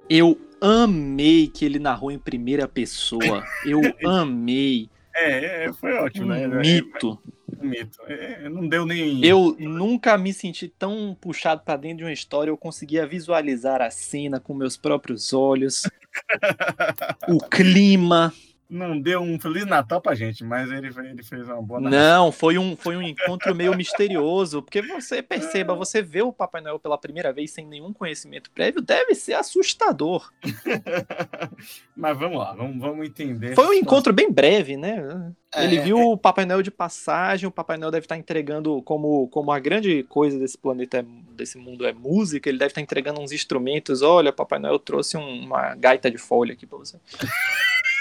[0.09, 3.43] Eu amei que ele narrou em primeira pessoa.
[3.65, 4.91] Eu amei.
[5.17, 6.47] É, é, foi ótimo, né?
[6.49, 7.19] Um É, mito.
[7.27, 7.99] é, mito.
[8.07, 9.25] É, não deu nem.
[9.25, 12.51] Eu nunca me senti tão puxado pra dentro de uma história.
[12.51, 15.83] Eu conseguia visualizar a cena com meus próprios olhos,
[17.29, 18.33] o clima.
[18.69, 22.57] Não deu um Feliz Natal pra gente, mas ele, ele fez uma boa Não, foi
[22.59, 26.97] um, foi um encontro meio misterioso, porque você perceba, você vê o Papai Noel pela
[26.99, 30.33] primeira vez sem nenhum conhecimento prévio, deve ser assustador.
[31.97, 33.55] Mas vamos lá, vamos, vamos entender.
[33.55, 35.33] Foi um encontro bem breve, né?
[35.57, 39.29] Ele É, viu o Papai Noel de passagem, o Papai Noel deve estar entregando, como,
[39.29, 41.05] como a grande coisa desse planeta, é-
[41.37, 44.03] desse mundo é música, ele deve estar entregando uns instrumentos.
[44.03, 46.99] Olha, Papai Noel trouxe um- uma gaita de folha aqui pra você.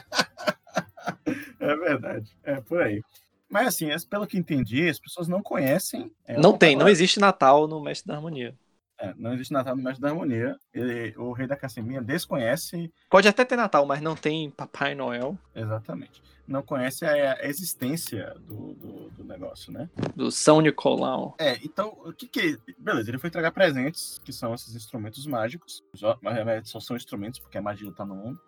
[1.81, 2.31] verdade.
[2.43, 3.01] É por aí.
[3.49, 6.11] Mas assim, pelo que entendi, as pessoas não conhecem.
[6.25, 8.55] É, não tem, não existe Natal no Mestre da Harmonia.
[8.97, 10.55] É, não existe Natal no Mestre da Harmonia.
[10.73, 12.93] Ele, o Rei da Cassimia desconhece.
[13.09, 15.37] Pode até ter Natal, mas não tem Papai Noel.
[15.53, 16.21] Exatamente.
[16.47, 19.89] Não conhece a, existência do, do, do, negócio, né?
[20.15, 21.35] Do São Nicolau.
[21.39, 22.57] É, então, o que que.
[22.77, 25.83] Beleza, ele foi entregar presentes, que são esses instrumentos mágicos.
[25.93, 28.39] Só, mas só são instrumentos, porque a magia tá no mundo.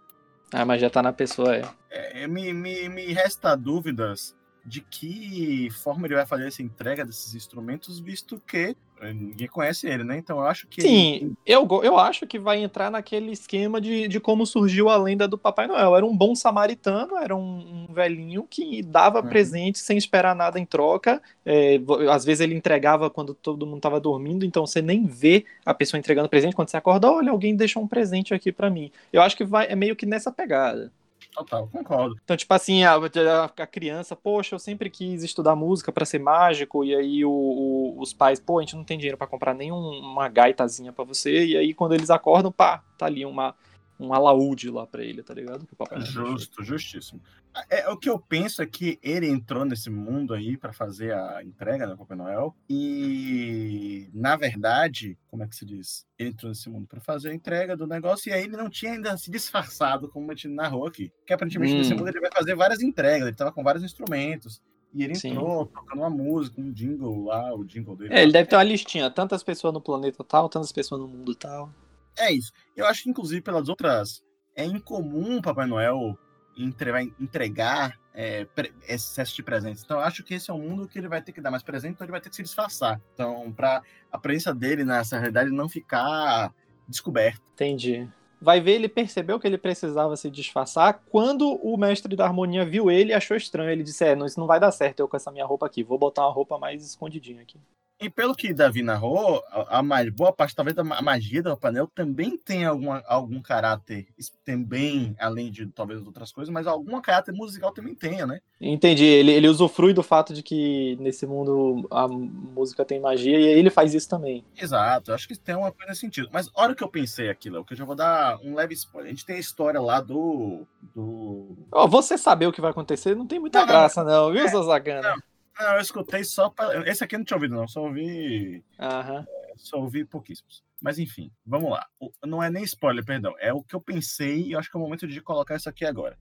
[0.54, 2.24] A magia tá na pessoa, é.
[2.24, 4.36] é me, me, me resta dúvidas
[4.66, 8.78] de que forma ele vai fazer essa entrega desses instrumentos, visto que
[9.12, 10.18] ninguém conhece ele, né?
[10.18, 10.82] Então eu acho que.
[10.82, 15.28] Sim, eu, eu acho que vai entrar naquele esquema de, de como surgiu a lenda
[15.28, 15.96] do Papai Noel.
[15.96, 19.28] Era um bom samaritano, era um, um velhinho que dava uhum.
[19.28, 21.22] presente sem esperar nada em troca.
[21.46, 21.80] É,
[22.12, 26.00] às vezes ele entregava quando todo mundo estava dormindo, então você nem vê a pessoa
[26.00, 26.56] entregando presente.
[26.56, 28.92] Quando você acorda, olha, alguém deixou um presente aqui para mim.
[29.12, 30.92] Eu acho que vai, é meio que nessa pegada.
[31.34, 32.16] Total, concordo.
[32.24, 36.84] Então, tipo assim, a, a, criança, poxa, eu sempre quis estudar música para ser mágico,
[36.84, 40.30] e aí o, o, os pais, pô, a gente não tem dinheiro para comprar nenhuma
[40.30, 43.56] gaitazinha para você, e aí quando eles acordam, pá, tá ali uma,
[44.00, 45.68] um alaúde lá pra ele, tá ligado?
[46.02, 47.22] Justo, justíssimo.
[47.70, 51.44] É, o que eu penso é que ele entrou nesse mundo aí para fazer a
[51.44, 56.08] entrega do Papai Noel e, na verdade, como é que se diz?
[56.18, 58.94] Ele entrou nesse mundo para fazer a entrega do negócio e aí ele não tinha
[58.94, 61.12] ainda se disfarçado, como a gente narrou aqui.
[61.28, 61.78] Que aparentemente hum.
[61.78, 64.62] nesse mundo ele vai fazer várias entregas, ele tava com vários instrumentos.
[64.94, 65.72] E ele entrou Sim.
[65.74, 68.14] tocando uma música, um jingle lá, o jingle dele.
[68.14, 71.34] É, ele deve ter uma listinha, tantas pessoas no planeta tal, tantas pessoas no mundo
[71.34, 71.72] tal.
[72.18, 72.52] É isso.
[72.76, 74.24] Eu acho que, inclusive, pelas outras.
[74.56, 76.18] É incomum o Papai Noel
[76.56, 78.48] entregar é,
[78.88, 79.84] excesso de presentes.
[79.84, 81.64] Então, eu acho que esse é um mundo que ele vai ter que dar mais
[81.64, 83.02] presente, então ele vai ter que se disfarçar.
[83.14, 86.54] Então, para a presença dele nessa realidade não ficar
[86.88, 87.42] descoberta.
[87.54, 88.08] Entendi.
[88.40, 91.02] Vai ver, ele percebeu que ele precisava se disfarçar.
[91.10, 93.70] Quando o mestre da harmonia viu ele, achou estranho.
[93.70, 95.82] Ele disse: É, não, isso não vai dar certo eu com essa minha roupa aqui.
[95.82, 97.58] Vou botar uma roupa mais escondidinha aqui.
[98.04, 99.82] E pelo que Davi narrou, a,
[100.14, 104.08] boa parte, talvez, da magia do Panel também tem alguma, algum caráter,
[104.44, 108.42] também, além de talvez outras coisas, mas algum caráter musical também tenha, né?
[108.60, 109.06] Entendi.
[109.06, 113.70] Ele, ele usufrui do fato de que nesse mundo a música tem magia e ele
[113.70, 114.44] faz isso também.
[114.62, 116.28] Exato, acho que tem uma coisa nesse sentido.
[116.32, 119.12] Mas a hora que eu pensei aquilo, que eu já vou dar um leve spoiler.
[119.12, 120.68] A gente tem a história lá do.
[120.94, 121.56] do...
[121.72, 124.48] Oh, você saber o que vai acontecer não tem muita não, graça, não, viu, é,
[124.50, 125.10] Zazagana?
[125.10, 125.33] Não.
[125.60, 126.90] Não, eu escutei só para.
[126.90, 127.68] Esse aqui eu não tinha ouvido, não.
[127.68, 128.64] Só ouvi.
[128.80, 129.26] Uhum.
[129.56, 130.64] Só ouvi pouquíssimos.
[130.82, 131.88] Mas enfim, vamos lá.
[132.26, 133.34] Não é nem spoiler, perdão.
[133.40, 135.70] É o que eu pensei e eu acho que é o momento de colocar isso
[135.70, 136.18] aqui agora.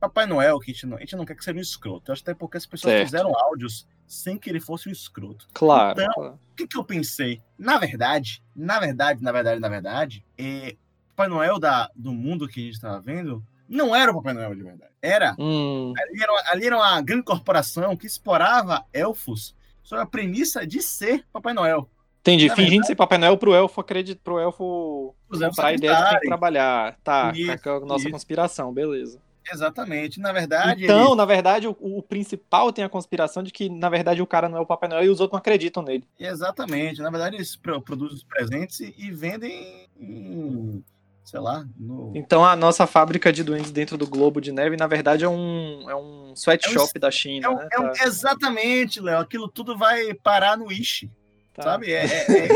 [0.00, 2.10] Papai Noel, que a gente não, a gente não quer que seja um escroto.
[2.10, 3.06] Eu acho até porque as pessoas certo.
[3.06, 5.48] fizeram áudios sem que ele fosse um escroto.
[5.52, 6.00] Claro.
[6.00, 6.40] Então, claro.
[6.52, 7.42] o que, que eu pensei?
[7.58, 10.76] Na verdade, na verdade, na verdade, na verdade, é,
[11.18, 14.54] Papai Noel da, do mundo que a gente estava vendo não era o Papai Noel
[14.54, 14.92] de verdade.
[15.02, 15.36] Era.
[15.38, 15.92] Hum.
[15.96, 21.24] Ali, era ali era uma grande corporação que explorava elfos sobre a premissa de ser
[21.32, 21.88] Papai Noel.
[22.20, 25.94] Entendi, Na fingindo verdade, ser Papai Noel pro elfo acreditar, pro elfo comprar a ideia
[25.94, 26.96] de que tem que trabalhar.
[27.02, 28.10] Tá, isso, tá com a nossa isso.
[28.10, 29.20] conspiração, beleza.
[29.50, 30.20] Exatamente.
[30.20, 30.84] Na verdade.
[30.84, 31.14] Então, ele...
[31.14, 34.58] na verdade, o, o, principal tem a conspiração de que, na verdade, o cara não
[34.58, 36.04] é o Papai Noel e os outros não acreditam nele.
[36.18, 37.00] Exatamente.
[37.00, 40.84] Na verdade, eles produzem os presentes e vendem em
[41.28, 41.66] sei lá.
[41.78, 42.10] No...
[42.14, 45.88] Então a nossa fábrica de doentes dentro do globo de neve, na verdade, é um,
[45.88, 47.46] é um sweatshop é um, da China.
[47.46, 47.68] É um, né?
[47.70, 48.04] é um, tá.
[48.04, 49.20] Exatamente, Léo.
[49.20, 51.10] Aquilo tudo vai parar no Wish.
[51.52, 51.64] Tá.
[51.64, 51.92] Sabe?
[51.92, 52.48] É, é, é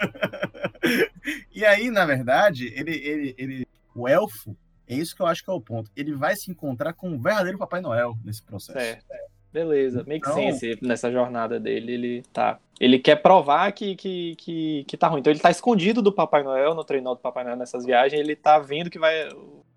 [1.50, 4.54] e aí, na verdade, ele, ele, ele, o elfo,
[4.86, 5.90] é isso que eu acho que é o ponto.
[5.96, 8.78] Ele vai se encontrar com o verdadeiro Papai Noel nesse processo.
[8.78, 9.06] Certo.
[9.52, 10.34] Beleza, make então...
[10.34, 11.92] sense nessa jornada dele.
[11.92, 12.58] Ele tá.
[12.78, 15.20] Ele quer provar que, que, que, que tá ruim.
[15.20, 18.36] Então ele tá escondido do Papai Noel, no treinador do Papai Noel nessas viagens, ele
[18.36, 19.28] tá vendo que vai.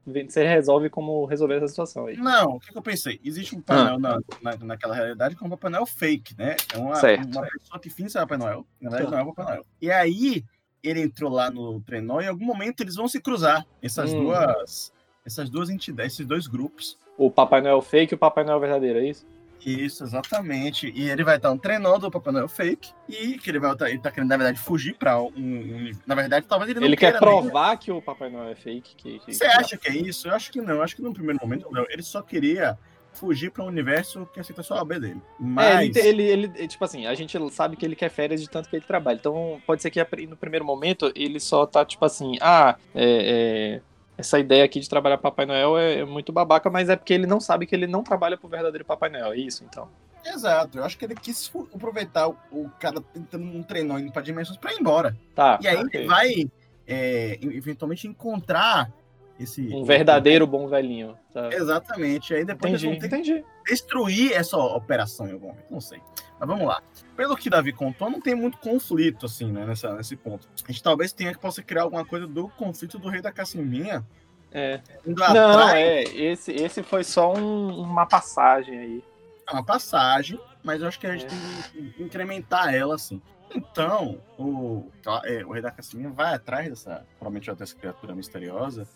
[0.06, 2.18] Você resolve como resolver essa situação aí.
[2.18, 3.20] Não, o que, que eu pensei?
[3.24, 3.98] Existe um Papai ah.
[3.98, 4.00] Noel
[4.42, 6.56] na, na, naquela realidade que é um Papai Noel fake, né?
[6.74, 7.26] É uma, certo.
[7.26, 8.66] uma pessoa que finge ser Papai Noel.
[8.80, 9.66] Na verdade, não é o Papai Noel.
[9.82, 10.44] E aí,
[10.84, 13.66] ele entrou lá no trenó e em algum momento eles vão se cruzar.
[13.82, 14.26] Essas hum.
[14.26, 14.92] duas.
[15.24, 16.98] Essas duas entidades, esses dois grupos.
[17.16, 19.26] O Papai Noel fake e o Papai Noel verdadeiro, é isso?
[19.66, 20.92] Isso, exatamente.
[20.96, 23.90] E ele vai estar um treinador do Papai Noel fake e que ele vai estar,
[23.90, 26.98] ele tá querendo, na verdade, fugir para um, um, Na verdade, talvez ele não Ele
[26.98, 28.96] quer provar que o Papai Noel é fake.
[28.96, 30.28] Que, que, Você acha que é isso?
[30.28, 30.76] Eu acho que não.
[30.76, 31.86] Eu acho que no primeiro momento, não.
[31.90, 32.78] Ele só queria
[33.14, 35.22] fugir para um universo que aceita só a B dele.
[35.40, 35.96] Mas...
[35.96, 38.70] É, ele, ele, ele, tipo assim, a gente sabe que ele quer férias de tanto
[38.70, 39.18] que ele trabalha.
[39.18, 43.82] Então, pode ser que no primeiro momento ele só tá, tipo assim, ah, é, é
[44.22, 47.28] essa ideia aqui de trabalhar Papai Noel é, é, muito babaca, mas é porque ele
[47.28, 49.90] não sabe que ele não trabalha pro verdadeiro Papai Noel, é isso, então.
[50.26, 54.22] Exato, eu acho que ele quis aproveitar o, o cara tentando um treino indo pra
[54.22, 55.18] dimensões pra ir embora.
[55.36, 55.60] Tá.
[55.62, 56.02] E aí okay.
[56.02, 56.52] ele vai
[56.88, 58.92] é, eventualmente encontrar
[59.40, 59.68] esse.
[59.74, 61.18] Um verdadeiro bom velhinho.
[61.34, 61.50] tá?
[61.52, 62.34] Exatamente.
[62.34, 63.46] Aí depois eles Entendi, vão ter que entendi.
[63.66, 65.66] destruir essa operação em algum momento.
[65.72, 66.00] Não sei.
[66.42, 66.82] Mas vamos lá.
[67.16, 70.48] Pelo que Davi contou, não tem muito conflito, assim, né, nessa, nesse ponto.
[70.68, 74.04] A gente talvez tenha que possa criar alguma coisa do conflito do rei da Cacimbinha.
[74.52, 74.82] É.
[75.06, 76.02] Não, é.
[76.02, 79.04] Esse, esse foi só um- uma passagem aí.
[79.48, 81.28] é uma passagem, mas eu acho que a gente É.
[81.30, 83.22] tem que incrementar ela, assim.
[83.54, 84.90] Então, o,
[85.26, 88.88] é, o rei da Cacimbinha vai atrás dessa, provavelmente dessa criatura misteriosa,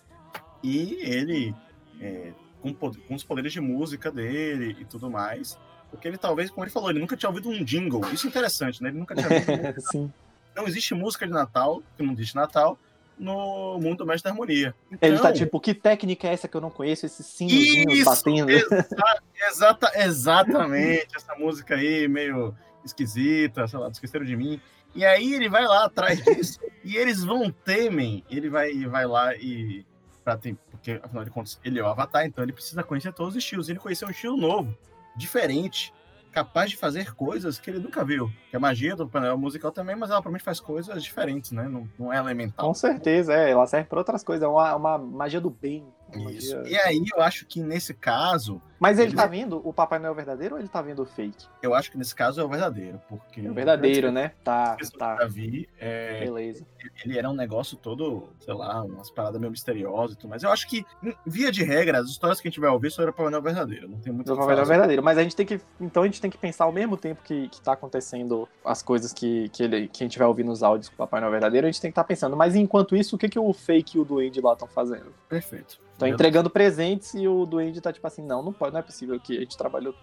[0.63, 1.53] e ele,
[1.99, 2.31] é,
[2.62, 5.60] com, com os poderes de música dele e tudo mais,
[5.91, 8.02] porque ele talvez, como ele falou, ele nunca tinha ouvido um jingle.
[8.13, 8.89] Isso é interessante, né?
[8.89, 10.12] Ele nunca tinha ouvido Sim.
[10.56, 12.78] não existe música de Natal, que não existe Natal,
[13.17, 14.76] no mundo do Mestre da Harmonia.
[15.02, 17.08] Ele tá Então, tipo, que técnica é essa que eu não conheço?
[17.08, 18.50] Sinozinhos Isso, batendo.
[18.52, 18.86] exa-
[19.50, 24.60] exata, exatamente, essa música aí meio esquisita, sei lá, esqueceram de mim.
[24.93, 28.24] E aí ele vai lá atrás disso e eles vão temem.
[28.30, 29.86] Ele vai, vai lá e.
[30.24, 30.38] Pra
[30.71, 33.69] porque, afinal de contas, ele é o Avatar, então ele precisa conhecer todos os estilos.
[33.69, 34.76] Ele conheceu um estilo novo,
[35.15, 35.93] diferente,
[36.36, 38.30] capaz de fazer coisas que ele nunca viu.
[38.49, 41.67] Que a magia do painel musical também, mas ela provavelmente faz coisas diferentes, né?
[41.69, 42.67] Não, não é elemental.
[42.67, 43.51] Com certeza, é.
[43.51, 44.43] Ela serve pra outras coisas.
[44.43, 45.88] É uma, uma magia do bem.
[46.13, 46.56] Uma Isso.
[46.58, 49.98] magia- E aí eu acho que nesse caso, Mas ele Ele- tá vendo o Papai
[50.00, 51.48] Noel verdadeiro ou ele tá vendo o fake?
[51.63, 54.34] eu acho que nesse caso é o verdadeiro, porque É o verdadeiro, né?
[54.44, 55.15] Tá, tá.
[55.15, 56.65] Davi, é, Beleza.
[57.04, 60.44] ele era um negócio todo, sei lá, umas paradas meio misteriosas e tudo mais.
[60.44, 60.86] Eu acho que,
[61.26, 63.88] via de regra, as histórias que a gente vai ouvir sobre o Papai Noel verdadeiro.
[63.89, 65.02] Não tem muito o Papai Noel verdadeiro.
[65.02, 65.60] Mas a gente tem que.
[65.80, 69.13] Então a gente tem que pensar ao mesmo tempo que, que tá acontecendo as coisas
[69.13, 71.65] que, que, ele, que a gente vai ouvir nos áudios com o Papai Noel verdadeiro,
[71.65, 72.36] a gente tem que estar pensando.
[72.36, 75.13] Mas enquanto isso, o que, que o fake e o duende lá estão fazendo?
[75.30, 75.80] Perfeito.
[75.95, 79.17] Estão entregando presentes e o duende tá tipo assim, não, não pode, não é possível
[79.17, 79.95] que a gente trabalhou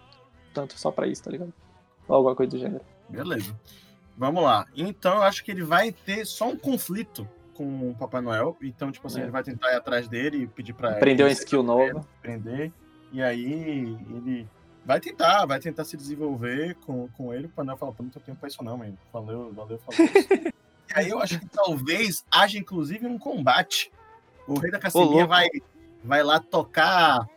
[0.51, 1.53] tanto só pra isso, tá ligado?
[2.07, 2.83] Ou alguma coisa do gênero.
[3.07, 3.55] Beleza.
[4.17, 4.65] Vamos lá.
[4.75, 8.57] Então eu acho que ele vai ter só um conflito com o Papai Noel.
[8.61, 9.23] Então, tipo assim, É.
[9.23, 12.05] ele vai tentar ir atrás dele e pedir pra Aprendeu uma ele skill nova.
[12.19, 12.71] aprender.
[13.11, 14.47] E aí ele
[14.83, 17.45] vai tentar, vai tentar se desenvolver com, com ele.
[17.45, 18.97] O Papai Noel fala, pô, não tenho tempo pra isso não, mano.
[19.11, 20.27] Valeu, valeu, falou isso.
[20.89, 23.91] e aí eu acho que talvez haja, inclusive, um combate.
[24.47, 25.27] O Rei da louco.
[25.27, 25.47] vai,
[26.03, 27.27] vai lá tocar...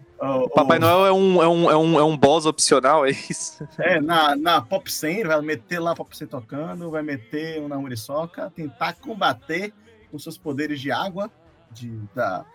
[0.55, 3.67] Papai o- Noel é um, é, um, é, um, é um boss opcional, é isso?
[3.79, 7.61] É, na, na Pop 100, ele vai meter lá a Pop 100 tocando, vai meter
[7.61, 9.75] um na Muriçoca, tentar combater
[10.11, 11.31] com seus poderes de água,
[11.71, 12.47] de, da,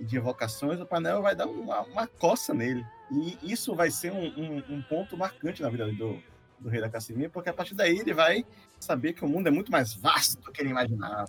[0.00, 2.82] de evocações, o painel vai dar uma, uma coça nele.
[3.10, 6.18] E isso vai ser um, um- um ponto marcante na vida do,
[6.62, 8.44] do Rei da Cassiminha, porque a partir daí ele vai
[8.78, 11.26] saber que o mundo é muito mais vasto do que ele imaginava.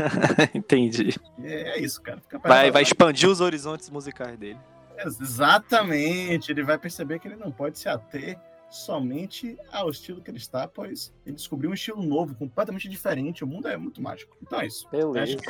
[0.54, 1.14] Entendi.
[1.42, 2.22] É, é isso, cara.
[2.42, 4.58] Vai vai expandir os horizontes musicais dele.
[4.98, 8.38] Exatamente, ele vai perceber que ele não pode se ater
[8.70, 13.44] somente ao estilo que ele está, pois ele descobriu um estilo novo, completamente diferente.
[13.44, 14.36] O mundo é muito mágico.
[14.42, 14.88] Então é isso.
[14.90, 15.20] Beleza.
[15.22, 15.48] Acho que,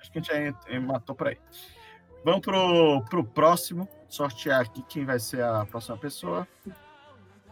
[0.00, 1.38] acho que a gente já eh, matou por aí.
[2.24, 6.48] Vamos pro, pro próximo, sortear aqui quem vai ser a próxima pessoa.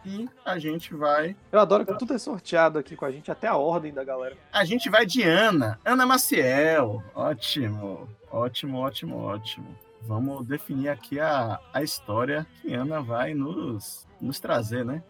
[0.05, 1.35] E a gente vai.
[1.51, 4.35] Eu adoro que tudo é sorteado aqui com a gente, até a ordem da galera.
[4.51, 5.79] A gente vai de Ana.
[5.85, 7.01] Ana Maciel.
[7.15, 8.09] Ótimo.
[8.31, 9.77] Ótimo, ótimo, ótimo.
[10.01, 15.01] Vamos definir aqui a, a história que Ana vai nos, nos trazer, né?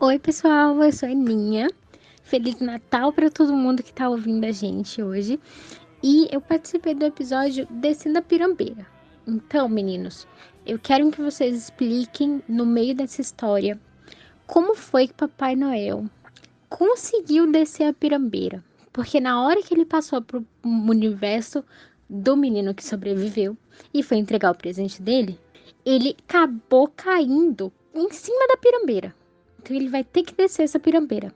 [0.00, 1.70] Oi, pessoal, eu sou a Aninha.
[2.22, 5.40] Feliz Natal para todo mundo que tá ouvindo a gente hoje.
[6.02, 8.86] E eu participei do episódio Descendo a Pirambeira.
[9.26, 10.26] Então, meninos,
[10.66, 13.80] eu quero que vocês expliquem no meio dessa história
[14.52, 16.04] como foi que Papai Noel
[16.68, 18.62] conseguiu descer a pirambeira.
[18.92, 21.64] Porque na hora que ele passou pro universo
[22.06, 23.56] do menino que sobreviveu
[23.94, 25.40] e foi entregar o presente dele,
[25.86, 29.16] ele acabou caindo em cima da pirambeira.
[29.58, 31.32] Então ele vai ter que descer essa pirambeira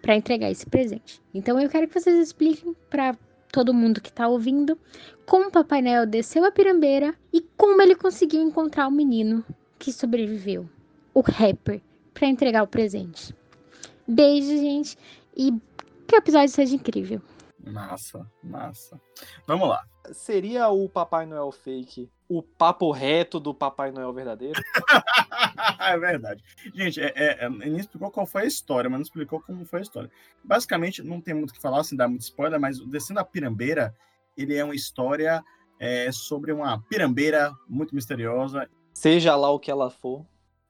[0.00, 1.20] para entregar esse presente.
[1.34, 3.18] Então eu quero que vocês expliquem para
[3.52, 4.78] todo mundo que tá ouvindo
[5.26, 9.44] como Papai Noel desceu a pirambeira e como ele conseguiu encontrar o menino
[9.78, 10.66] que sobreviveu,
[11.12, 13.34] o rapper, para entregar o presente.
[14.06, 14.98] Beijo, gente,
[15.36, 15.52] e
[16.06, 17.22] que o episódio seja incrível.
[17.64, 19.00] Massa, massa.
[19.46, 19.84] Vamos lá.
[20.12, 24.54] Seria o Papai Noel fake o papo reto do Papai Noel verdadeiro?
[25.80, 26.40] é verdade.
[26.72, 29.80] Gente, é, é, é, ele explicou qual foi a história, mas não explicou como foi
[29.80, 30.10] a história.
[30.44, 33.24] Basicamente, não tem muito o que falar, sem dar muito spoiler, mas o Descendo a
[33.24, 33.92] Pirambeira,
[34.36, 35.42] ele é uma história
[35.80, 38.70] é, sobre uma pirambeira muito misteriosa.
[38.94, 40.24] Seja lá o que ela for.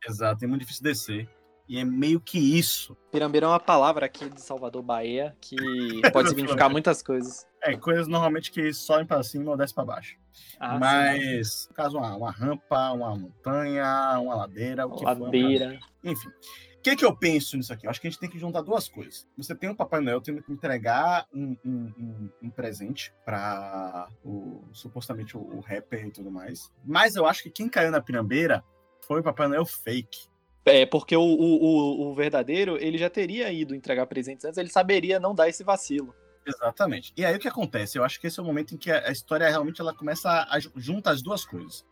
[0.07, 1.29] Exato, é muito difícil descer.
[1.69, 2.97] E é meio que isso.
[3.13, 5.55] Pirambeira é uma palavra aqui de Salvador, Bahia, que
[6.13, 7.47] pode significar muitas coisas.
[7.63, 10.17] É, coisas normalmente que sobem para cima ou descem para baixo.
[10.59, 15.79] Ah, mas, no caso, uma, uma rampa, uma montanha, uma ladeira, o que for, Ladeira.
[16.03, 16.29] Enfim.
[16.29, 17.87] O que, que eu penso nisso aqui?
[17.87, 19.29] Eu acho que a gente tem que juntar duas coisas.
[19.37, 25.37] Você tem o Papai Noel tendo que entregar um, um, um, presente para o supostamente
[25.37, 26.73] o, o rapper e tudo mais.
[26.83, 28.65] Mas eu acho que quem caiu na pirambeira
[29.11, 30.29] foi o Papai Noel fake.
[30.65, 35.19] É, porque o, o, o, verdadeiro, ele já teria ido entregar presentes antes, ele saberia
[35.19, 36.15] não dar esse vacilo.
[36.47, 37.13] Exatamente.
[37.17, 37.99] E aí o que acontece?
[37.99, 40.55] Eu acho que esse é o momento em que a história realmente ela começa a,
[40.55, 41.85] a junta as duas coisas.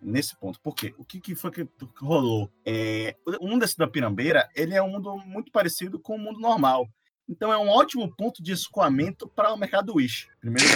[0.00, 0.58] Nesse ponto.
[0.60, 0.94] Por quê?
[0.96, 1.68] O que, que foi que
[2.00, 2.50] rolou?
[2.64, 6.88] É, o mundo da Pirambeira, ele é um mundo muito parecido com o mundo normal.
[7.28, 10.26] Então é um ótimo ponto de escoamento para o mercado Wish.
[10.40, 10.70] Primeiro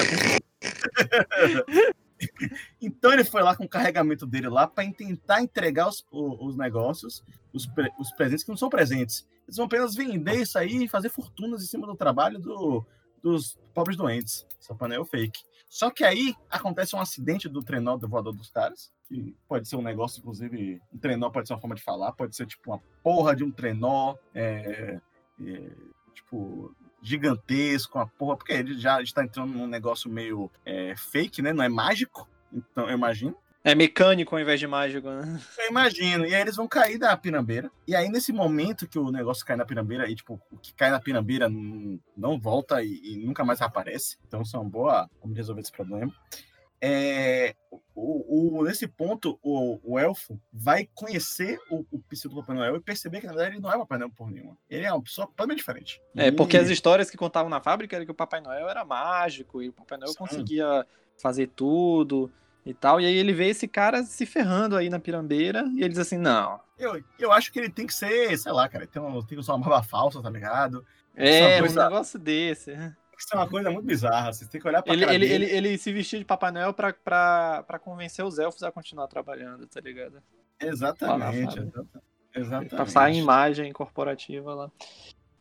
[2.81, 7.25] então ele foi lá com o carregamento dele lá para tentar entregar os, os negócios,
[7.53, 9.27] os, os presentes que não são presentes.
[9.47, 12.85] Eles vão apenas vender isso aí e fazer fortunas em cima do trabalho do,
[13.23, 14.47] dos pobres doentes.
[14.61, 15.41] Essa panela é fake.
[15.69, 19.77] Só que aí acontece um acidente do trenó do voador dos caras, que pode ser
[19.77, 22.81] um negócio, inclusive, um trenó pode ser uma forma de falar, pode ser tipo uma
[23.03, 25.01] porra de um trenó, é,
[25.41, 25.71] é,
[26.15, 31.53] tipo, gigantesco, uma porra, porque ele já está entrando num negócio meio é, fake, né?
[31.53, 33.37] Não é mágico, então eu imagino.
[33.67, 35.41] É mecânico ao invés de mágico, né?
[35.59, 36.25] Eu imagino.
[36.25, 37.69] E aí eles vão cair da pirambeira.
[37.85, 40.89] E aí, nesse momento que o negócio cai na pirambeira, e tipo, o que cai
[40.89, 41.49] na pirambeira
[42.17, 44.19] não volta e, e nunca mais aparece.
[44.25, 46.15] Então, isso é uma boa como resolver esse problema.
[46.81, 47.55] É,
[47.95, 52.77] o, o, nesse ponto, o, o, elfo vai conhecer o, o pseudo do Papai Noel
[52.77, 54.57] e perceber que, na verdade, ele não é Papai Noel por nenhuma.
[54.69, 56.01] Ele é uma pessoa totalmente diferente.
[56.15, 59.63] É, porque as histórias que contavam na fábrica era que o Papai Noel era mágico
[59.63, 60.19] e o Papai Noel Sim.
[60.19, 60.87] conseguia
[61.17, 62.31] fazer tudo
[62.65, 63.01] e tal.
[63.01, 66.19] E aí ele vê esse cara se ferrando aí na pirambeira e ele diz assim:
[66.19, 66.61] não.
[66.79, 69.41] Eu, eu acho que ele tem que ser, sei lá, cara, tem, um, tem que
[69.41, 70.85] usar uma barba falsa, tá ligado?
[71.15, 71.81] É, coisa...
[71.81, 72.73] um negócio desse.
[73.19, 74.33] Isso é uma coisa muito bizarra.
[74.33, 76.93] Você tem que olhar pra ele, ele, ele, ele, se vestia de Papai Noel pra,
[76.93, 80.23] pra, pra convencer os elfos a continuar trabalhando, tá ligado?
[80.61, 81.59] Exatamente.
[81.61, 81.85] Lá,
[82.35, 82.77] exatamente.
[82.77, 84.71] Passar a imagem corporativa lá.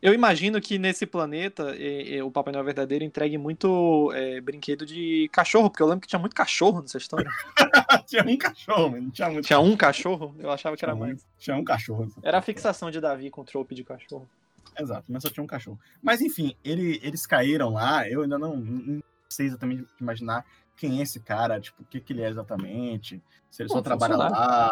[0.02, 4.86] Eu imagino que nesse planeta e, e, o Papai Noel verdadeiro entregue muito é, brinquedo
[4.86, 7.28] de cachorro, porque eu lembro que tinha muito cachorro nessa história.
[8.06, 9.46] tinha um cachorro, mas não tinha muito.
[9.46, 10.36] Tinha um cachorro?
[10.38, 11.26] Eu achava que era mais.
[11.40, 12.08] Tinha um cachorro.
[12.22, 14.30] Era a fixação de Davi com o trope de cachorro.
[14.78, 15.80] Exato, mas só tinha um cachorro.
[16.02, 21.04] Mas enfim, ele, eles caíram lá, eu ainda não, não sei exatamente imaginar quem é
[21.04, 24.70] esse cara, tipo, o que, que ele é exatamente, se ele Pô, só trabalha lá.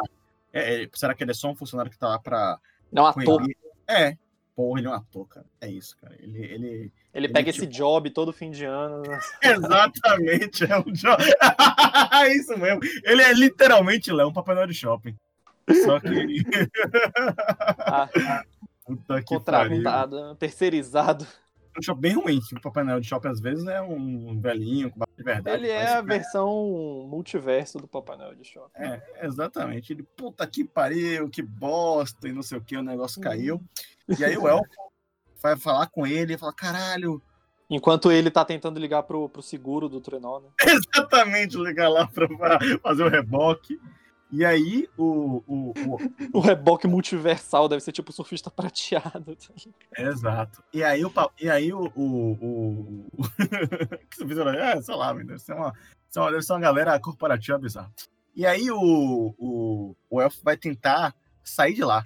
[0.52, 2.60] É, é, será que ele é só um funcionário que tá lá pra.
[2.92, 3.44] Não, ator.
[3.88, 4.16] É,
[4.56, 5.46] porra, ele é um ator, cara.
[5.60, 6.16] É isso, cara.
[6.20, 6.38] Ele.
[6.38, 7.66] Ele, ele, ele pega tipo...
[7.66, 9.02] esse job todo fim de ano.
[9.02, 9.20] Né?
[9.42, 11.24] Exatamente, é um job.
[12.14, 12.82] é isso mesmo.
[13.04, 15.18] Ele é literalmente Léo, um Papai Noel de shopping.
[15.84, 16.44] Só que.
[17.80, 18.10] ah,
[19.26, 21.26] Contratado, terceirizado.
[21.78, 24.92] Um shopping bem ruim, que o Papai Noel de shopping às vezes é um velhinho
[24.92, 25.58] com de verdade.
[25.58, 28.82] Ele é a versão multiverso do Papai Noel de shopping.
[28.82, 29.94] É, exatamente.
[29.94, 33.24] Ele, puta que pariu, que bosta, e não sei o que, o negócio uhum.
[33.24, 33.62] caiu.
[34.20, 34.68] E aí o Elfo
[35.42, 37.22] vai falar com ele e fala: caralho.
[37.70, 40.50] Enquanto ele tá tentando ligar pro, pro seguro do trenó, né?
[40.62, 42.28] Exatamente, ligar lá pra
[42.84, 43.80] fazer o reboque.
[44.36, 45.44] E aí, o.
[45.48, 45.98] O, o,
[46.34, 49.36] o reboque multiversal deve ser tipo surfista prateado.
[49.36, 49.54] Tá
[49.96, 50.64] Exato.
[50.74, 51.84] E aí, o, e aí o.
[51.96, 53.08] o, o...
[54.58, 55.72] é, sei lá, deve ser, uma,
[56.32, 57.94] deve ser uma galera corporativa bizarra.
[58.36, 62.02] E aí, o, o, o Elfo vai tentar sair de lá.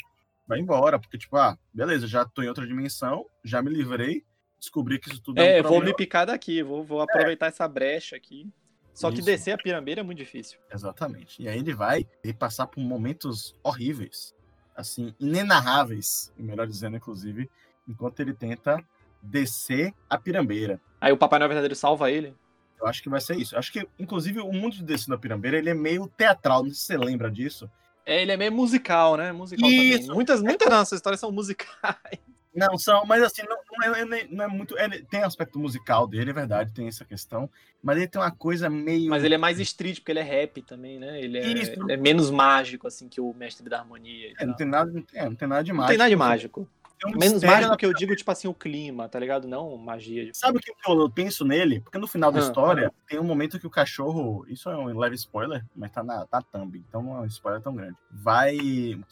[0.45, 4.25] Vai embora, porque, tipo, ah, beleza, já tô em outra dimensão, já me livrei,
[4.59, 7.49] descobri que isso tudo é, é um vou me picar daqui, vou, vou aproveitar é.
[7.49, 8.51] essa brecha aqui.
[8.97, 10.57] Só que descer a pirambeira é muito difícil.
[10.73, 11.39] Exatamente.
[11.39, 14.33] E aí ele vai ele passar por momentos horríveis,
[14.75, 17.47] assim, inenarráveis, melhor dizendo, inclusive,
[17.87, 18.83] enquanto ele tenta
[19.21, 20.81] descer a pirambeira.
[20.99, 22.35] Aí o Papai Noel verdadeiro salva ele?
[22.81, 23.53] Eu acho que vai ser isso.
[23.53, 26.71] Eu acho que, inclusive, o mundo de descer na pirambeira, ele é meio teatral, não
[26.71, 27.69] sei se você lembra disso.
[28.03, 29.31] É, ele é meio musical, né?
[29.31, 29.99] Musical isso.
[29.99, 30.15] também.
[30.15, 32.19] Muitas, muitas das nossas histórias são musicais.
[32.51, 34.77] Não, são, mas assim, não, não, é, não é, muito.
[34.77, 37.49] É, tem aspecto musical dele, é verdade, tem essa questão.
[37.81, 39.09] Mas ele tem uma coisa meio.
[39.09, 41.21] Mas ele é mais street, porque ele é rap também, né?
[41.21, 44.33] Ele é, ele é menos mágico, assim, que o mestre da harmonia.
[44.39, 45.81] É, não, tem nada, não, tem, não tem nada de mágico.
[45.81, 46.69] Não tem nada de mágico.
[47.05, 49.47] Um Menos mágico que eu digo, tipo assim, o clima, tá ligado?
[49.47, 50.25] Não magia.
[50.25, 50.35] De...
[50.35, 51.79] Sabe o que eu penso nele?
[51.81, 53.03] Porque no final da ah, história, ah.
[53.07, 54.45] tem um momento que o cachorro.
[54.49, 57.61] Isso é um leve spoiler, mas tá na tá thumb, então não é um spoiler
[57.61, 57.95] tão grande.
[58.09, 58.57] Vai.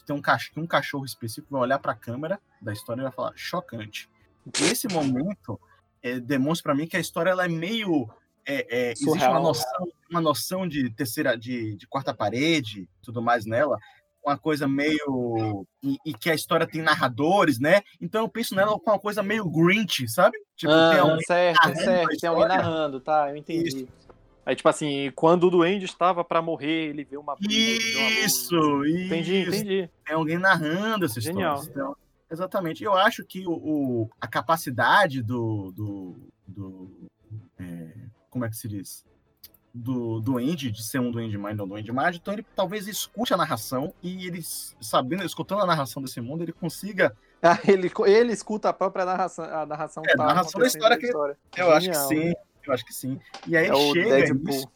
[0.04, 3.32] Tem um cachorro, um cachorro específico vai olhar pra câmera da história e vai falar
[3.36, 4.10] chocante.
[4.60, 5.60] Esse momento
[6.02, 8.08] é, demonstra para mim que a história ela é meio.
[8.48, 13.44] É, é, existe uma noção, uma noção de terceira, de, de quarta parede, tudo mais
[13.44, 13.76] nela,
[14.24, 15.66] uma coisa meio.
[15.82, 17.82] E, e, que a história tem narradores, né?
[18.00, 20.38] Então eu penso nela com uma coisa meio Grinch, sabe?
[20.54, 22.16] Tipo, ah, tem alguém certo, certo.
[22.20, 23.30] Tem alguém narrando, tá?
[23.30, 23.68] Eu entendi.
[23.68, 23.88] Isso.
[24.46, 28.86] Aí, tipo assim, quando o duende estava para morrer, ele vê uma Isso, isso.
[28.86, 29.90] Entendi, entendi.
[30.04, 31.56] Tem alguém narrando essa Genial.
[31.56, 31.72] história.
[31.72, 31.96] Então,
[32.30, 32.82] Exatamente.
[32.82, 35.70] Eu acho que o, o- a capacidade do.
[35.72, 36.16] do,
[36.46, 36.90] do
[37.58, 37.92] é,
[38.30, 39.04] como é que se diz?
[39.72, 43.36] Do duende, de ser um duende mais, não duende mágico, então ele talvez escute a
[43.36, 44.40] narração e ele,
[44.80, 47.14] sabendo, escutando a narração desse mundo, ele consiga.
[47.42, 49.44] Ah, ele, ele escuta a própria narração.
[49.44, 51.06] A narração, É, tá a narração da história que-
[51.54, 52.08] Eu acho que Genial.
[52.08, 52.32] sim.
[52.66, 53.20] Eu acho que sim.
[53.46, 54.34] E aí É o chega.
[54.34, 54.66] Nisso-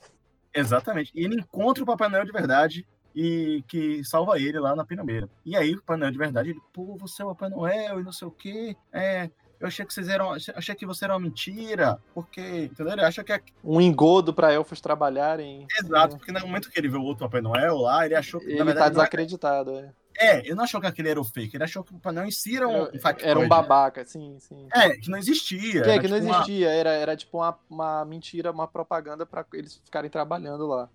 [0.54, 1.10] Exatamente.
[1.14, 5.28] E ele encontra o Papai Noel de verdade e que salva ele lá na Pinambeira.
[5.44, 8.02] E aí o Papai Noel de verdade, ele, pô, você é o Papai Noel e
[8.04, 8.76] não sei o quê.
[8.92, 10.32] É, eu achei que vocês eram.
[10.54, 11.98] Achei que você era uma mentira.
[12.14, 12.92] Porque, entendeu?
[12.94, 15.66] Ele acha que é Um engodo pra elfos trabalharem.
[15.82, 18.46] exato, porque no momento que ele viu o outro Papai Noel lá, ele achou que.
[18.46, 19.70] Ele na tá verdade, é- desacreditado.
[19.78, 22.12] É, é, ele não achou que aquele era o fake, ele achou que o Papai
[22.12, 23.24] Noel em si era um, factoide.
[23.30, 24.68] Era um babaca, sim, sim.
[24.72, 25.82] É, que não existia.
[25.82, 28.68] Que, é, era que não tipo uma- existia, era, era tipo uma, uma mentira, uma
[28.68, 30.88] propaganda pra eles ficarem trabalhando lá.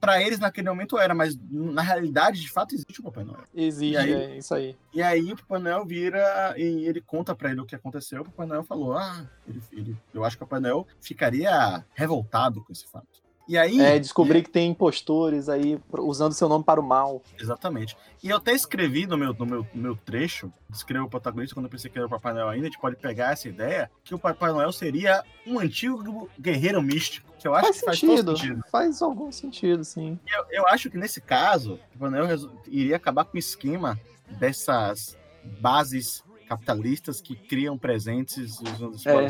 [0.00, 3.44] Pra eles naquele momento era, mas na realidade, de fato, existe o Papai Noel.
[3.54, 4.12] Existe, aí?
[4.12, 4.76] é isso aí.
[4.92, 8.22] E aí o Papai Noel vira e ele conta pra ele o que aconteceu.
[8.22, 12.62] O Papai Noel falou: Ah, ele, ele- eu acho que o Papai Noel ficaria revoltado
[12.64, 13.19] com esse fato.
[13.50, 13.80] E aí.
[13.80, 17.20] É, descobri que tem impostores aí usando seu nome para o mal.
[17.36, 17.96] Exatamente.
[18.22, 21.64] E eu até escrevi no meu, no meu, no meu trecho, escrevi o protagonista quando
[21.66, 24.14] eu pensei que era o Papai Noel ainda, a gente pode pegar essa ideia, que
[24.14, 27.28] o Papai Noel seria um antigo guerreiro místico.
[27.40, 28.64] Que eu acho Faz que faz sentido, sentido.
[28.70, 30.16] faz algum sentido, sim.
[30.28, 32.38] Eu, eu acho que nesse caso, o Papai Noel
[32.68, 33.98] iria acabar com o esquema
[34.38, 35.18] dessas
[35.60, 39.28] bases capitalistas que criam presentes usando os É.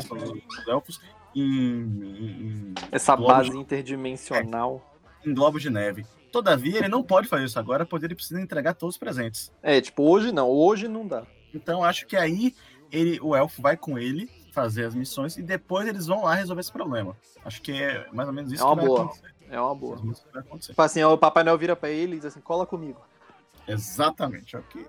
[0.67, 0.99] elfos
[1.35, 4.81] em, em- Essa base interdimensional.
[5.25, 6.05] em globos de neve.
[6.31, 9.51] Todavia, ele não pode fazer isso agora, pois ele precisa entregar todos os presentes.
[9.61, 11.23] É, tipo, hoje não, hoje não dá.
[11.53, 12.55] Então, acho que aí
[12.91, 16.61] ele, o elfo vai com ele fazer as missões e depois eles vão lá resolver
[16.61, 17.15] esse problema.
[17.43, 19.01] Acho que é mais ou menos isso É uma que vai boa.
[19.03, 19.35] acontecer.
[19.49, 19.97] É uma boa.
[19.97, 20.59] Que.
[20.59, 22.99] Tipo assim, o Papai Noel vira pra ele e diz assim, cola comigo.
[23.67, 24.55] Exatamente.
[24.57, 24.85] Aqui,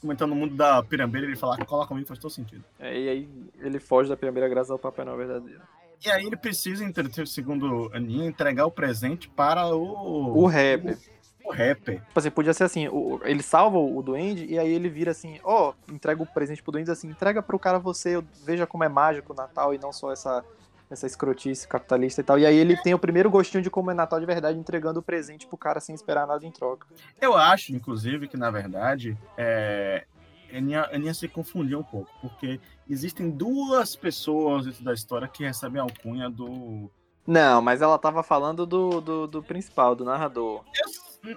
[0.00, 2.64] comentando no mundo da pirambeira, ele fala, cola comigo, faz todo sentido.
[2.78, 3.28] É, e aí
[3.60, 5.60] ele foge da primeira graça ao Papai Noel verdadeiro.
[6.04, 6.84] E aí ele precisa,
[7.26, 10.36] segundo Aninha, entregar o presente para o...
[10.42, 10.98] O rapper.
[11.44, 12.00] O rapper.
[12.04, 15.38] Tipo assim, podia ser assim, o- ele salva o duende e aí ele vira assim,
[15.42, 19.32] ó, entrega o presente pro duende assim, entrega pro cara você, veja como é mágico
[19.32, 20.44] o Natal e não só essa
[20.90, 22.38] essa escrotice capitalista e tal.
[22.38, 25.02] E aí ele tem o primeiro gostinho de como é Natal de verdade, entregando o
[25.02, 26.86] presente pro cara sem esperar nada em troca.
[27.20, 30.06] Eu acho, inclusive, que na verdade é...
[30.52, 35.28] a Aninha, a Aninha se confundiu um pouco, porque existem duas pessoas dentro da história
[35.28, 36.90] que recebem a alcunha do...
[37.26, 40.62] Não, mas ela tava falando do, do, do principal, do narrador.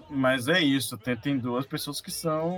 [0.07, 2.53] Mas é isso, tem, tem duas pessoas que são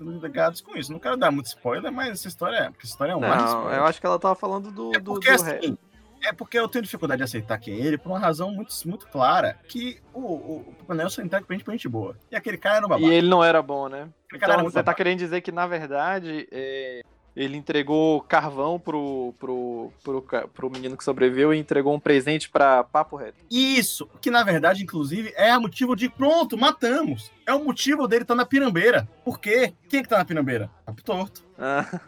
[0.00, 0.90] ligadas com isso.
[0.90, 3.70] Não quero dar muito spoiler, mas essa história é, porque essa história é um Não,
[3.70, 5.58] eu acho que ela tava falando do, É do, porque, do rap.
[5.58, 5.78] assim,
[6.22, 9.06] é porque eu tenho dificuldade de aceitar que é ele por uma razão muito, muito
[9.08, 12.16] clara, que o, o, o só entrega pra gente pra gente boa.
[12.30, 13.14] E aquele cara era um E babaca.
[13.14, 14.08] ele não era bom, né?
[14.32, 14.96] Aquele Então você tá babaca.
[14.96, 17.02] querendo dizer que, na verdade, é,
[17.34, 20.22] ele entregou carvão pro, pro, pro,
[20.54, 23.44] pro menino que sobreviveu e entregou um presente pra Papo Reto.
[23.50, 27.30] Isso, que na verdade, inclusive, é motivo de pronto, matamos.
[27.46, 29.06] É o motivo dele estar na pirambeira.
[29.24, 29.74] Por quê?
[29.88, 30.70] Quem é que tá na pirambeira?
[30.84, 31.44] Papo torto.
[31.58, 32.00] Ah,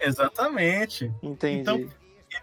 [0.00, 1.12] Exatamente.
[1.22, 1.60] entendi.
[1.60, 1.88] Então,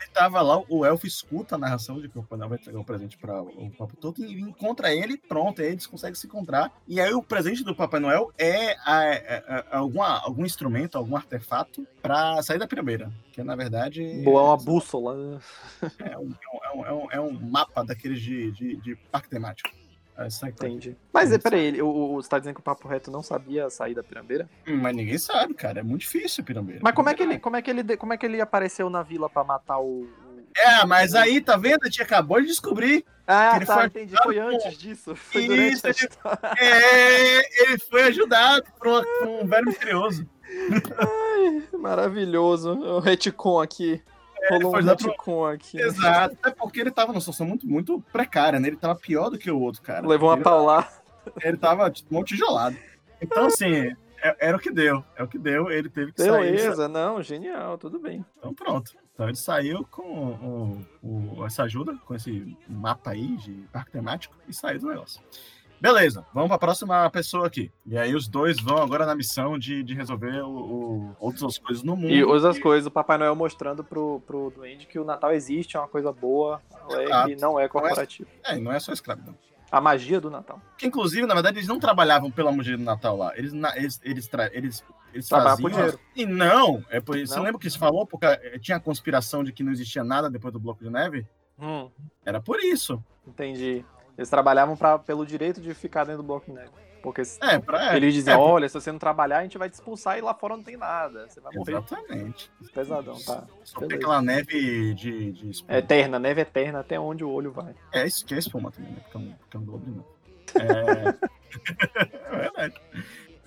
[0.01, 2.79] Ele tava lá, o elfo escuta a narração de que o Papai Noel vai entregar
[2.79, 6.71] um presente para o Papo Torto e encontra ele, pronto, aí eles conseguem se encontrar.
[6.87, 11.15] E aí o presente do Papai Noel é, a- a- a- alguma, algum instrumento, algum
[11.15, 13.11] artefato para sair da primeira.
[13.31, 15.39] Que na verdade Boa, uma bússola.
[15.99, 16.31] é, um,
[16.63, 19.69] é, um, é, um, é um mapa daqueles de, de, de parque temático.
[20.17, 20.95] É, sai pra- Entendi.
[21.13, 23.69] Mas é, peraí, ele- o, o, você tá dizendo que o Papo Reto não sabia
[23.69, 24.49] sair da pirambeira?
[24.67, 25.79] Hum, Mas ninguém sabe, cara.
[25.79, 26.81] É muito difícil a pirambeira.
[26.83, 29.01] Mas como é que ele, como é que ele, como é que ele apareceu na
[29.03, 30.07] vila pra matar o...
[30.55, 31.83] É, mas aí, tá vendo?
[31.83, 33.05] A gente acabou de descobrir.
[33.25, 34.13] Ah, Ele tá, foi entendi.
[34.21, 35.15] Foi antes disso.
[35.15, 35.95] Foi Isso, ele-.
[36.59, 40.27] É, ele foi ajudado por, uma- por um velho misterioso.
[41.77, 42.71] Maravilhoso.
[42.71, 44.01] O retcon aqui.
[44.51, 45.79] Rolou um retcon aqui.
[45.79, 46.37] Exato.
[46.41, 48.67] Até porque ele tava numa situação muito, muito precária, né?
[48.67, 50.07] Ele tava pior do que o outro, cara.
[50.07, 50.87] Levou uma ele, paulada.
[51.43, 52.75] ele tava tipo, um tijolado.
[53.21, 55.03] Então, assim, é- era o que deu.
[55.15, 55.69] É o que deu.
[55.71, 56.55] Ele teve que sair.
[56.55, 58.25] Beleza, não, genial, tudo bem.
[58.37, 58.93] Então, pronto.
[59.13, 60.01] Então, ele saiu com
[61.03, 65.21] o- o- essa ajuda, com esse mapa aí de parque temático e saiu do negócio.
[65.81, 67.71] Beleza, vamos para a próxima pessoa aqui.
[67.87, 71.83] E aí os dois vão agora na missão de, de resolver o, o- outras coisas
[71.83, 72.11] no mundo.
[72.13, 75.79] E outras coisas, o Papai Noel mostrando pro, pro Duende que o Natal existe, é
[75.79, 77.41] uma coisa boa, alegre, Exato.
[77.41, 78.29] não é corporativo.
[78.45, 79.35] É, não é só escravidão.
[79.71, 80.61] A magia do Natal.
[80.77, 83.35] Que, inclusive, na verdade, eles não trabalhavam pela magia do Natal lá.
[83.37, 85.57] Eles, na- eles, eles, tra- eles, eles faziam...
[85.57, 85.99] por dinheiro.
[86.15, 87.33] E não, é por isso.
[87.33, 87.45] Você Não?
[87.45, 88.05] lembra que você falou?
[88.05, 91.25] Porque eh, tinha a conspiração de que não existia nada depois do Bloco de Neve?
[91.57, 91.89] Hum,
[92.25, 93.01] Era por isso.
[93.25, 93.83] entendi.
[94.21, 96.69] Eles trabalhavam pra, pelo direito de ficar dentro do bloco neve.
[97.01, 97.97] Porque É, pra.
[97.97, 100.35] eles diziam, é, olha, se você não trabalhar, a gente vai te expulsar e lá
[100.35, 101.27] fora não tem nada.
[101.27, 101.71] Você vai morrer.
[101.71, 102.51] Exatamente.
[102.71, 103.43] Pesadão, tá?
[103.63, 105.73] Só tem aquela neve de, de espuma.
[105.75, 107.73] É eterna, neve eterna, até onde o olho vai.
[107.91, 108.99] É isso que é espuma também, né?
[109.01, 111.17] Porque é um, porque é um globo de neve.
[112.57, 112.65] É...
[112.67, 112.71] é.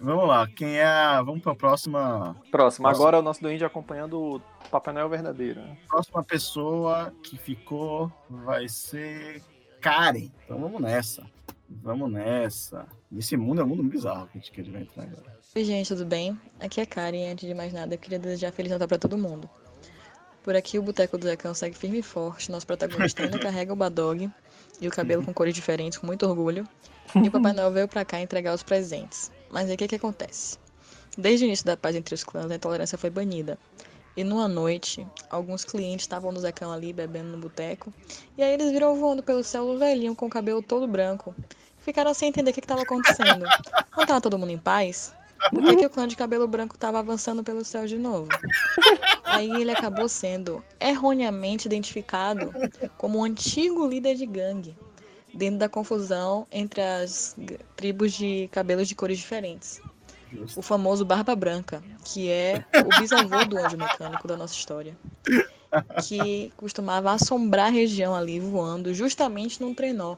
[0.00, 0.84] Vamos lá, quem é.
[0.84, 2.36] a- Vamos pra próxima.
[2.50, 3.00] Próximo, Nossa.
[3.00, 5.60] agora é o nosso duende acompanhando o Papai Noel verdadeiro.
[5.60, 5.76] né?
[5.88, 9.40] Próxima pessoa que ficou vai ser
[9.84, 10.30] Karen.
[10.46, 11.22] Então vamos nessa.
[11.68, 12.86] Vamos nessa.
[13.14, 15.38] Esse mundo é um mundo bizarro que a gente vai entrar agora.
[15.54, 16.40] Oi, gente, tudo bem?
[16.58, 17.30] Aqui é Karen.
[17.30, 19.48] Antes de mais nada, eu queria desejar Feliz Natal pra todo mundo.
[20.42, 22.50] Por aqui, o Boteco do Zecão segue firme e forte.
[22.50, 24.30] Nosso protagonista ainda carrega o Badog
[24.80, 26.66] e o cabelo com cores diferentes, com muito orgulho.
[27.14, 29.30] E o Papai Noel veio pra cá entregar os presentes.
[29.50, 30.56] Mas aí o que, que acontece?
[31.18, 33.58] Desde o início da paz entre os clãs, a intolerância foi banida.
[34.16, 37.92] E numa noite, alguns clientes estavam no Zecão ali, bebendo no boteco.
[38.38, 41.34] E aí eles viram voando pelo céu um velhinho com o cabelo todo branco.
[41.80, 43.44] Ficaram sem entender o que estava acontecendo.
[43.96, 45.12] Não tava todo mundo em paz?
[45.50, 48.28] Por que, o clã de cabelo branco estava avançando pelo céu de novo?
[49.24, 52.52] Aí ele acabou sendo erroneamente identificado
[52.96, 54.76] como um antigo líder de gangue,
[55.34, 57.36] dentro da confusão entre as
[57.76, 59.82] tribos de cabelos de cores diferentes.
[60.56, 64.96] O famoso Barba Branca, que é o bisavô do anjo mecânico da nossa história.
[66.06, 70.16] Que costumava assombrar a região ali voando justamente num trenó.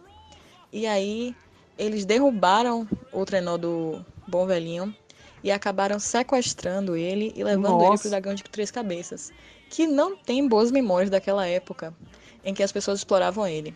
[0.72, 1.34] E aí
[1.78, 4.94] eles derrubaram o trenó do bom velhinho
[5.42, 8.02] e acabaram sequestrando ele e levando ele Nossa.
[8.02, 9.30] pro dragão de três cabeças,
[9.70, 11.94] que não tem boas memórias daquela época
[12.44, 13.74] em que as pessoas exploravam ele.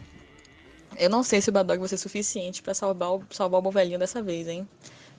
[0.98, 3.70] Eu não sei se o Badog vai ser suficiente pra salvar o, salvar o bom
[3.70, 4.68] velhinho dessa vez, hein?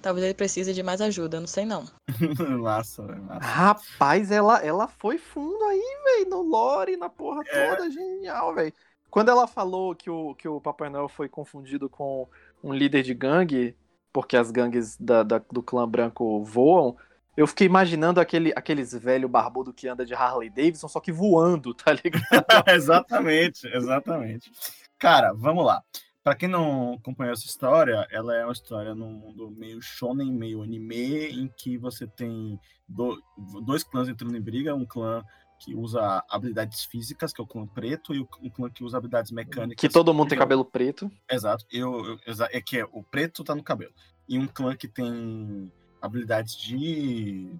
[0.02, 1.86] Talvez ele precise de mais ajuda, não sei não.
[2.60, 3.22] massa, velho.
[3.24, 3.46] Massa.
[3.46, 7.76] Rapaz, ela, ela foi fundo aí, velho, no lore, na porra É.
[7.76, 8.74] toda, genial, velho.
[9.10, 12.28] Quando ela falou que o, que o Papai Noel foi confundido com
[12.64, 13.76] um líder de gangue,
[14.14, 16.96] porque as gangues da, da- do clã branco voam,
[17.36, 21.74] eu fiquei imaginando aquele, aqueles velho barbudo que anda de Harley Davidson, só que voando,
[21.74, 22.24] tá ligado?
[22.74, 24.52] exatamente, exatamente.
[24.98, 25.82] Cara, vamos lá.
[26.24, 30.62] Pra quem não acompanhou essa história, ela é uma história num mundo meio shonen, meio
[30.62, 33.20] anime, em que você tem do-
[33.66, 35.24] dois clãs entrando em briga, um clã
[35.60, 38.98] que usa habilidades físicas, que é o clã preto, e o- um clã que usa
[38.98, 39.80] habilidades mecânicas.
[39.82, 41.12] Que todo mundo tem Eu- cabelo preto.
[41.30, 41.66] Exato.
[41.72, 43.94] Eu, eu- é que é, o preto tá no cabelo.
[44.28, 47.52] E um clã que tem habilidades de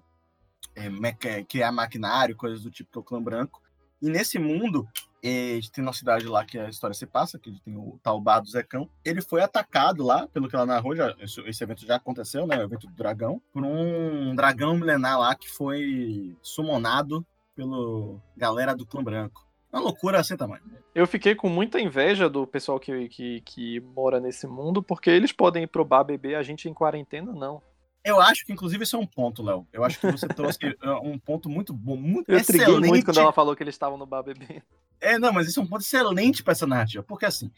[0.74, 3.61] é, criar maquinário, coisas do tipo, que é o clã branco.
[4.02, 4.86] E nesse mundo,
[5.22, 8.40] eh, tem na cidade lá que a história se passa, que tem o tal bar
[8.40, 8.90] do Zecão.
[9.04, 12.58] Ele foi atacado lá, pelo que ela narrou, já, esse, esse evento já aconteceu, né?
[12.58, 17.24] O evento do dragão, por um dragão milenar lá que foi summonado
[17.54, 19.46] pelo galera do clã branco.
[19.72, 20.62] Uma loucura sem tamanho.
[20.94, 25.32] Eu fiquei com muita inveja do pessoal que, que, que mora nesse mundo, porque eles
[25.32, 27.62] podem ir pro bar beber, a gente em quarentena não.
[28.04, 29.66] Eu acho que, inclusive, esse é um ponto, Léo.
[29.72, 32.88] Eu acho que você trouxe é, um ponto muito bom, muito Eu excelente.
[32.88, 34.62] muito quando ela falou que eles estavam no bar bebendo.
[35.00, 37.02] É, não, mas esse é um ponto excelente pra essa narrativa.
[37.04, 37.50] Porque, assim,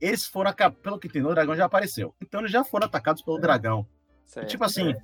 [0.00, 2.14] eles foram, pelo que entendeu, o dragão já apareceu.
[2.20, 3.86] Então, eles já foram atacados pelo dragão.
[4.26, 4.48] E, Certo.
[4.48, 4.94] tipo assim,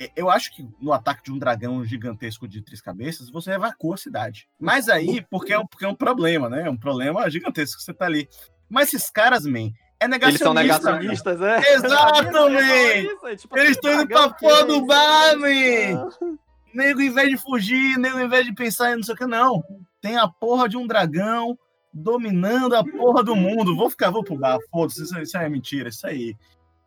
[0.00, 3.94] e- eu acho que no ataque de um dragão gigantesco de três cabeças, você evacua
[3.94, 4.48] a cidade.
[4.60, 6.66] Mas aí, porque é um, porque é um problema, né?
[6.66, 8.28] É um problema gigantesco que você tá ali.
[8.68, 9.70] Mas esses caras, man,
[10.02, 11.32] é Eles são negacionista.
[11.32, 11.74] negacionistas, é?
[11.74, 13.08] Exatamente!
[13.24, 14.86] É tipo, Eles estão indo pra porra é do isso.
[14.86, 16.38] bar, man!
[16.74, 19.26] Nego, em vez de fugir, nego, em vez de pensar em não sei o que,
[19.26, 19.62] não.
[20.00, 21.58] Tem a porra de um dragão
[21.92, 23.76] dominando a porra do mundo.
[23.76, 26.34] Vou ficar, vou pro bar, foda-se, isso, isso aí é mentira, isso aí.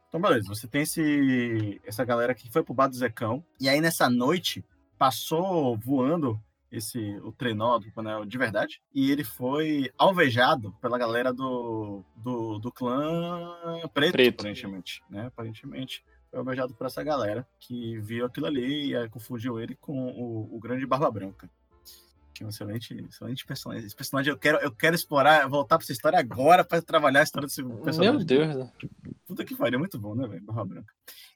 [0.07, 3.43] Então, beleza, você tem esse, essa galera que foi pro bar do Zecão.
[3.59, 4.63] E aí, nessa noite,
[4.97, 6.39] passou voando
[6.71, 8.81] esse o trenó do Panel de verdade.
[8.93, 13.55] E ele foi alvejado pela galera do, do, do clã
[13.93, 14.41] preto, Preto.
[14.41, 15.03] aparentemente.
[15.09, 15.27] Né?
[15.27, 20.07] Aparentemente foi alvejado por essa galera que viu aquilo ali e aí confundiu ele com
[20.07, 21.49] o, o grande Barba Branca.
[22.43, 23.85] É um excelente, excelente personagem.
[23.85, 27.23] Esse personagem eu quero, eu quero explorar, voltar pra essa história agora pra trabalhar a
[27.23, 28.11] história desse personagem.
[28.17, 28.71] Meu Deus.
[29.27, 30.43] Puta que pariu, é muito bom, né, velho?
[30.43, 30.93] Barba Branca.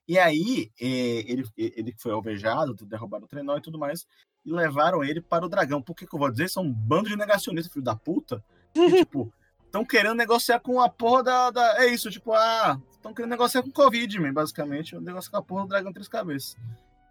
[0.07, 4.07] E aí, eh, ele, ele foi alvejado, derrubaram o trenó e tudo mais,
[4.45, 5.81] e levaram ele para o dragão.
[5.81, 6.49] Por que, que eu vou dizer?
[6.49, 8.43] São um bando de negacionistas, filho da puta,
[8.73, 9.31] que, tipo,
[9.65, 11.51] estão querendo negociar com a porra da.
[11.51, 15.29] da- é isso, tipo, ah, estão querendo negociar com o Covid, man, basicamente, o negócio
[15.29, 16.57] com a porra do dragão três cabeças.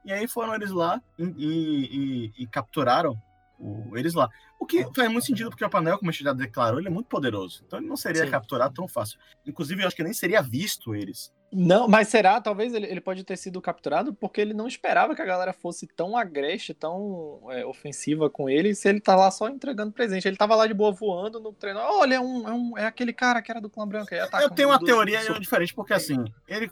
[0.05, 1.86] E aí foram eles lá e, e-
[2.26, 3.16] e- e capturaram
[3.59, 4.28] o- eles lá.
[4.59, 6.90] O que faz muito sentido, porque o Panel, como a gente já declarou, ele é
[6.90, 7.62] muito poderoso.
[7.66, 8.30] Então ele não seria Sim.
[8.30, 9.18] capturado tão fácil.
[9.46, 12.40] Inclusive, eu acho que nem seria visto eles Não, mas será?
[12.40, 15.86] Talvez ele, ele pode ter sido capturado porque ele não esperava que a galera fosse
[15.86, 20.28] tão agreste, tão é, ofensiva com ele, se ele tá lá só entregando presente.
[20.28, 21.80] Ele tava lá de boa voando no treino.
[21.80, 24.14] Olha, é, um, é, um, é aquele cara que era do clã branco.
[24.14, 25.40] Eu tenho uma do, teoria do...
[25.40, 26.70] diferente, porque assim, ele,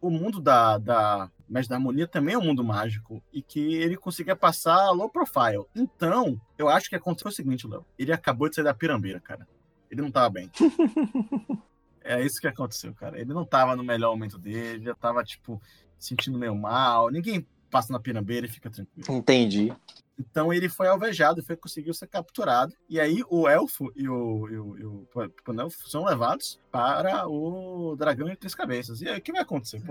[0.00, 3.96] o mundo da, da Mestre da Harmonia também é um mundo mágico e que ele
[3.96, 5.64] conseguia passar low profile.
[5.74, 7.84] Então, eu acho que aconteceu o seguinte, Léo.
[7.98, 9.48] Ele acabou de sair da pirambeira, cara.
[9.90, 10.50] Ele não tava bem.
[12.08, 13.20] É isso que aconteceu, cara.
[13.20, 15.60] Ele não tava no melhor momento dele, já tava, tipo,
[15.98, 17.10] sentindo meio mal.
[17.10, 19.12] Ninguém passa na pirambeira e fica tranquilo.
[19.12, 19.70] Entendi.
[20.18, 22.72] Então ele foi alvejado, foi conseguiu ser capturado.
[22.88, 25.08] E aí o elfo e o, e o, e o
[25.44, 29.00] Panelfo são levados para o dragão de três cabeças.
[29.02, 29.82] E aí o que vai acontecer?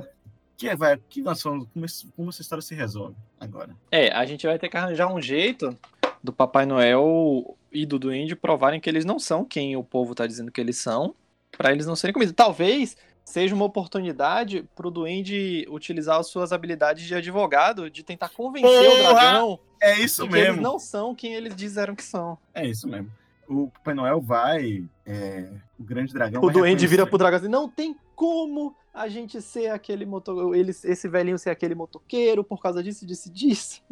[0.58, 1.68] Que vai, que nós como,
[2.16, 3.76] como essa história se resolve agora?
[3.92, 5.78] É, a gente vai ter que arranjar um jeito
[6.24, 10.26] do Papai Noel e do Duende provarem que eles não são quem o povo tá
[10.26, 11.14] dizendo que eles são
[11.56, 12.34] para eles não serem comidos.
[12.36, 18.70] Talvez seja uma oportunidade pro Duende utilizar as suas habilidades de advogado, de tentar convencer
[18.70, 19.10] Porra!
[19.10, 19.60] o dragão.
[19.82, 20.46] É isso de mesmo.
[20.46, 22.38] Que eles não são quem eles disseram que são.
[22.54, 23.12] É isso mesmo.
[23.48, 24.84] O Papai Noel vai.
[25.06, 25.50] É,
[25.80, 26.42] o grande dragão.
[26.44, 30.56] O Duende vira pro dragão assim: não tem como a gente ser aquele motor.
[30.56, 33.84] Ele, esse velhinho ser aquele motoqueiro por causa disso, disso, disso.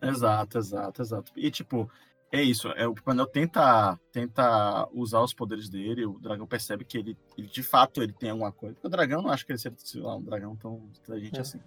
[0.00, 1.32] Exato, exato, exato.
[1.36, 1.90] E tipo,
[2.32, 6.96] é isso, é, o Papai tenta, tenta usar os poderes dele, o dragão percebe que
[6.96, 8.76] ele, ele de fato ele tem alguma coisa.
[8.82, 11.40] o dragão não acho que ele seja lá, um dragão tão inteligente é.
[11.42, 11.60] assim.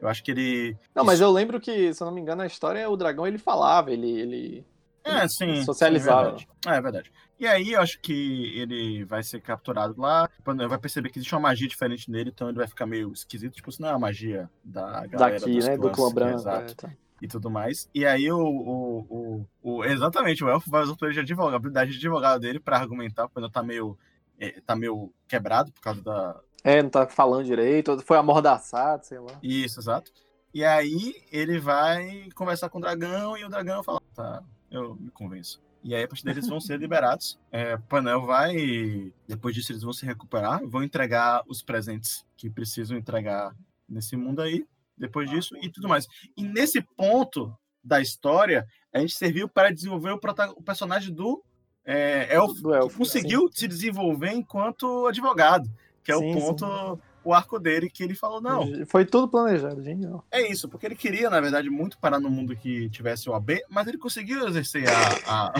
[0.00, 0.76] Eu acho que ele.
[0.94, 3.38] Não, mas eu lembro que, se eu não me engano, a história o dragão ele
[3.38, 4.08] falava, ele.
[4.08, 4.66] ele...
[5.06, 5.62] É, sim.
[5.64, 6.38] Socializava.
[6.38, 7.12] Sim, é, é, verdade.
[7.38, 11.40] E aí eu acho que ele vai ser capturado lá, vai perceber que existe uma
[11.40, 13.54] magia diferente nele, então ele vai ficar meio esquisito.
[13.54, 15.76] Tipo, isso não é a magia da galera Daqui, né?
[15.76, 16.38] do clã branco.
[16.38, 16.72] Exato.
[16.72, 17.88] É, tá e tudo mais.
[17.94, 21.54] E aí o, o, o, o exatamente, o elfo vai usar o poder de advogado,
[21.54, 23.98] a habilidade de advogado dele para argumentar quando tá meio
[24.38, 29.18] é, tá meio quebrado por causa da É, não tá falando direito, foi amordaçado, sei
[29.18, 29.38] lá.
[29.42, 30.10] Isso, exato.
[30.52, 35.10] E aí ele vai conversar com o dragão e o dragão fala, tá, eu me
[35.10, 35.62] convenço.
[35.82, 37.38] E aí, a partir deles vão ser liberados.
[37.52, 39.12] É, o Panel vai.
[39.28, 43.54] Depois disso, eles vão se recuperar, vão entregar os presentes que precisam entregar
[43.88, 46.06] nesse mundo aí depois disso e tudo mais.
[46.36, 50.20] E nesse ponto da história, a gente serviu para desenvolver o,
[50.56, 51.42] o personagem do
[51.84, 53.60] é, elfo, do elfo, que conseguiu sim.
[53.60, 55.70] se desenvolver enquanto advogado,
[56.02, 57.02] que é sim, o ponto, sim.
[57.26, 58.86] O arco dele, que ele falou, não.
[58.86, 60.24] Foi tudo planejado, genial.
[60.30, 63.64] É isso, porque ele queria, na verdade, muito parar no mundo que tivesse o AB,
[63.68, 65.52] mas ele conseguiu exercer a, a,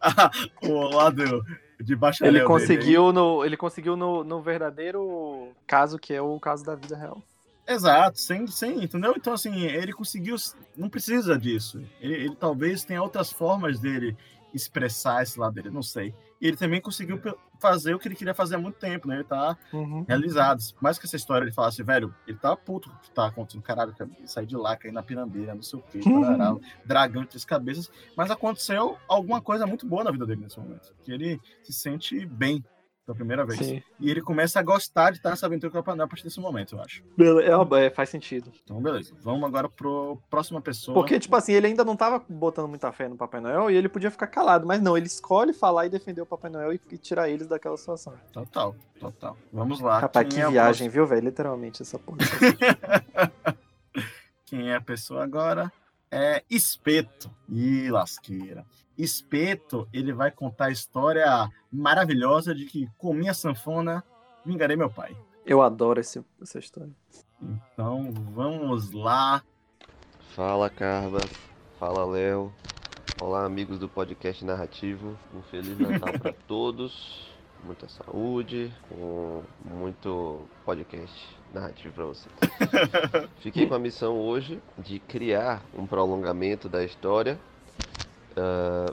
[0.28, 0.30] a
[0.62, 1.42] o lado
[1.80, 3.14] de bacharel ele conseguiu dele.
[3.14, 7.22] no Ele conseguiu no, no verdadeiro caso, que é o caso da vida real.
[7.66, 9.14] Exato, sem, sem, entendeu?
[9.16, 10.36] Então, assim, ele conseguiu.
[10.76, 11.80] Não precisa disso.
[12.00, 14.14] Ele, ele, talvez tenha outras formas dele
[14.52, 16.12] expressar esse lado dele, não sei.
[16.40, 17.20] E ele também conseguiu
[17.58, 19.16] fazer o que ele queria fazer há muito tempo, né?
[19.16, 20.04] Ele tá uhum.
[20.08, 20.62] realizado.
[20.80, 24.46] Mais que essa história ele falasse, velho, ele tá puto que tá acontecendo, caralho, sair
[24.46, 26.60] de lá, cair na pirambeira, não sei o quê, uhum.
[26.84, 27.90] dragão de três cabeças.
[28.16, 30.94] Mas aconteceu alguma coisa muito boa na vida dele nesse momento.
[31.02, 32.64] Que ele se sente bem
[33.10, 33.58] pela primeira vez.
[33.58, 33.82] Sim.
[33.98, 36.24] E ele começa a gostar de estar nessa aventura com o Papai Noel a partir
[36.24, 37.02] desse momento, eu acho.
[37.18, 38.52] É, é, faz sentido.
[38.62, 39.12] Então, beleza.
[39.22, 40.94] Vamos agora pro próxima pessoa.
[40.94, 43.88] Porque, tipo assim, ele ainda não tava botando muita fé no Papai Noel e ele
[43.88, 46.98] podia ficar calado, mas não, ele escolhe falar e defender o Papai Noel e, e
[46.98, 48.14] tirar eles daquela situação.
[48.32, 49.36] Total, total.
[49.52, 49.98] Vamos lá.
[50.00, 51.24] Rapaz, Quem que é viagem, viu, velho?
[51.24, 52.18] Literalmente, essa porra.
[54.46, 55.72] Quem é a pessoa agora?
[56.10, 57.30] É Espeto.
[57.48, 58.66] Ih, lasqueira.
[58.98, 64.02] Espeto, ele vai contar a história maravilhosa de que com minha sanfona
[64.44, 65.16] vingarei meu pai.
[65.46, 66.92] Eu adoro esse, essa história.
[67.40, 69.42] Então, vamos lá.
[70.34, 71.20] Fala, Carba.
[71.78, 72.52] Fala, Léo.
[73.20, 75.16] Olá, amigos do podcast narrativo.
[75.32, 77.30] Um feliz Natal para todos.
[77.62, 82.34] Muita saúde, com muito podcast narrativo para vocês.
[83.40, 87.38] Fiquei com a missão hoje de criar um prolongamento da história
[88.30, 88.92] Uh,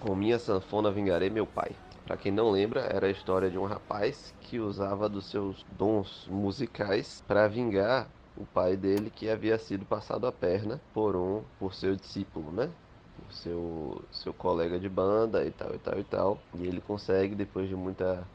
[0.00, 1.70] com minha sanfona vingarei meu pai.
[2.04, 6.26] Para quem não lembra, era a história de um rapaz que usava dos seus dons
[6.28, 11.74] musicais para vingar o pai dele que havia sido passado a perna por um por
[11.74, 12.68] seu discípulo, né?
[13.28, 16.38] O seu seu colega de banda e tal e tal e tal.
[16.54, 18.26] E ele consegue depois de muita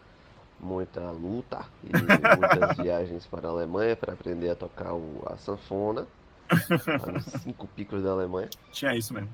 [0.60, 1.89] muita luta e
[2.38, 6.08] muitas viagens para a Alemanha para aprender a tocar o, a sanfona,
[7.12, 8.49] nos cinco picos da Alemanha.
[8.72, 9.30] Tinha isso mesmo.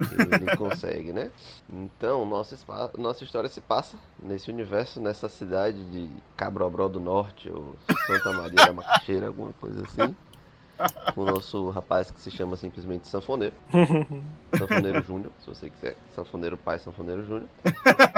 [0.00, 1.30] Ele consegue, né?
[1.70, 2.56] Então, nossa,
[2.98, 7.74] nossa história se passa nesse universo, nessa cidade de Cabrobró do Norte, ou
[8.06, 10.14] Santa Maria da Macaxeira, alguma coisa assim.
[11.16, 13.54] O nosso rapaz que se chama simplesmente Sanfoneiro.
[14.56, 15.96] Sanfoneiro Júnior, se você quiser.
[16.14, 17.48] Sanfoneiro Pai, Sanfoneiro Júnior.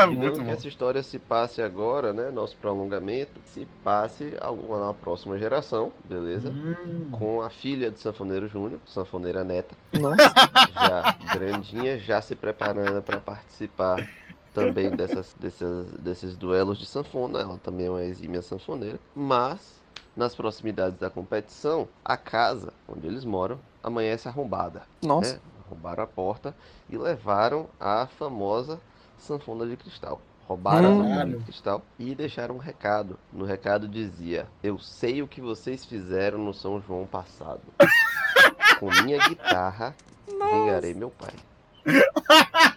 [0.09, 2.31] Digamos Muito que essa história se passe agora, né?
[2.31, 6.51] Nosso prolongamento, se passe alguma na próxima geração, beleza?
[6.51, 7.09] Hum.
[7.11, 10.17] Com a filha de Sanfoneiro Júnior, Sanfoneira Neta, Nossa.
[10.75, 14.09] já grandinha, já se preparando para participar
[14.53, 17.41] também dessas, dessas, desses duelos de sanfona.
[17.41, 18.99] Ela também é uma exímia sanfoneira.
[19.15, 19.81] Mas,
[20.19, 24.83] nas proximidades da competição, a casa onde eles moram amanhece arrombada.
[25.01, 25.35] Nossa.
[25.35, 25.41] né?
[25.65, 26.55] Arrombaram a porta
[26.91, 28.81] e levaram a famosa
[29.17, 30.21] sanfona de cristal.
[30.49, 31.01] Roubaram Hum.
[31.03, 33.17] a sanfona de cristal e deixaram um recado.
[33.33, 37.61] No recado dizia: Eu sei o que vocês fizeram no São João passado.
[38.81, 39.95] Com minha guitarra,
[40.27, 41.35] vingarei meu pai.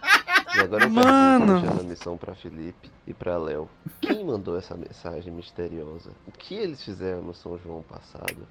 [0.54, 1.80] E agora eu Mano.
[1.80, 3.68] a missão pra Felipe e pra Léo.
[4.00, 6.10] Quem mandou essa mensagem misteriosa?
[6.26, 8.46] O que eles fizeram no São João passado?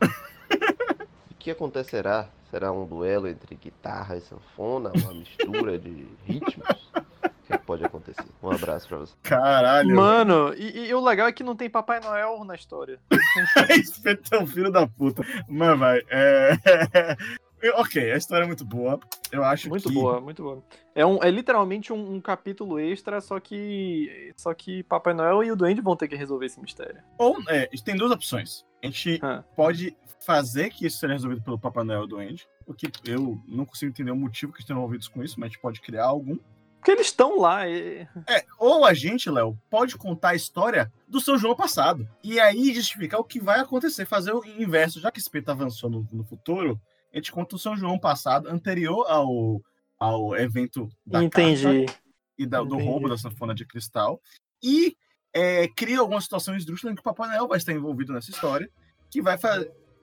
[1.30, 2.28] O que acontecerá?
[2.49, 4.91] Será um duelo entre guitarra e sanfona?
[4.95, 6.91] Uma mistura de ritmos?
[6.93, 8.26] O que pode acontecer?
[8.41, 9.14] Um abraço pra você.
[9.24, 9.95] Caralho.
[9.95, 12.99] Mano, e, e o legal é que não tem Papai Noel na história.
[13.72, 15.24] Espeto é um filho da puta.
[15.47, 16.02] Mas vai.
[16.10, 17.18] É...
[17.70, 18.99] ok, a história é muito boa.
[19.32, 19.93] Eu acho Muito que...
[19.93, 20.64] boa, muito boa.
[20.93, 24.34] É, um, é literalmente um, um capítulo extra, só que.
[24.36, 27.01] Só que Papai Noel e o Duende vão ter que resolver esse mistério.
[27.18, 28.66] Ou, é, tem duas opções.
[28.84, 29.43] A gente Ah.
[29.55, 29.95] pode
[30.26, 33.89] fazer que isso seja resolvido pelo Papai Noel do Andy, o que eu não consigo
[33.91, 36.38] entender o motivo que estão envolvidos com isso, mas a gente pode criar algum.
[36.78, 37.68] Porque eles estão lá.
[37.68, 38.07] E...
[38.28, 42.09] É, ou a gente, Léo, pode contar a história do São João passado.
[42.24, 44.99] E aí justificar o que vai acontecer, fazer o inverso.
[44.99, 46.82] Já que esse Pedro avançou no, no futuro,
[47.12, 49.62] a gente conta o São João passado, anterior ao,
[49.99, 51.86] ao evento da Entendi.
[52.38, 52.84] e da- do Entendi.
[52.86, 54.22] roubo da sanfona de cristal.
[54.64, 54.95] E
[55.34, 58.70] é, cria alguma situação esdrúxula em que o Papai Noel vai estar envolvido nessa história,
[59.09, 59.38] que vai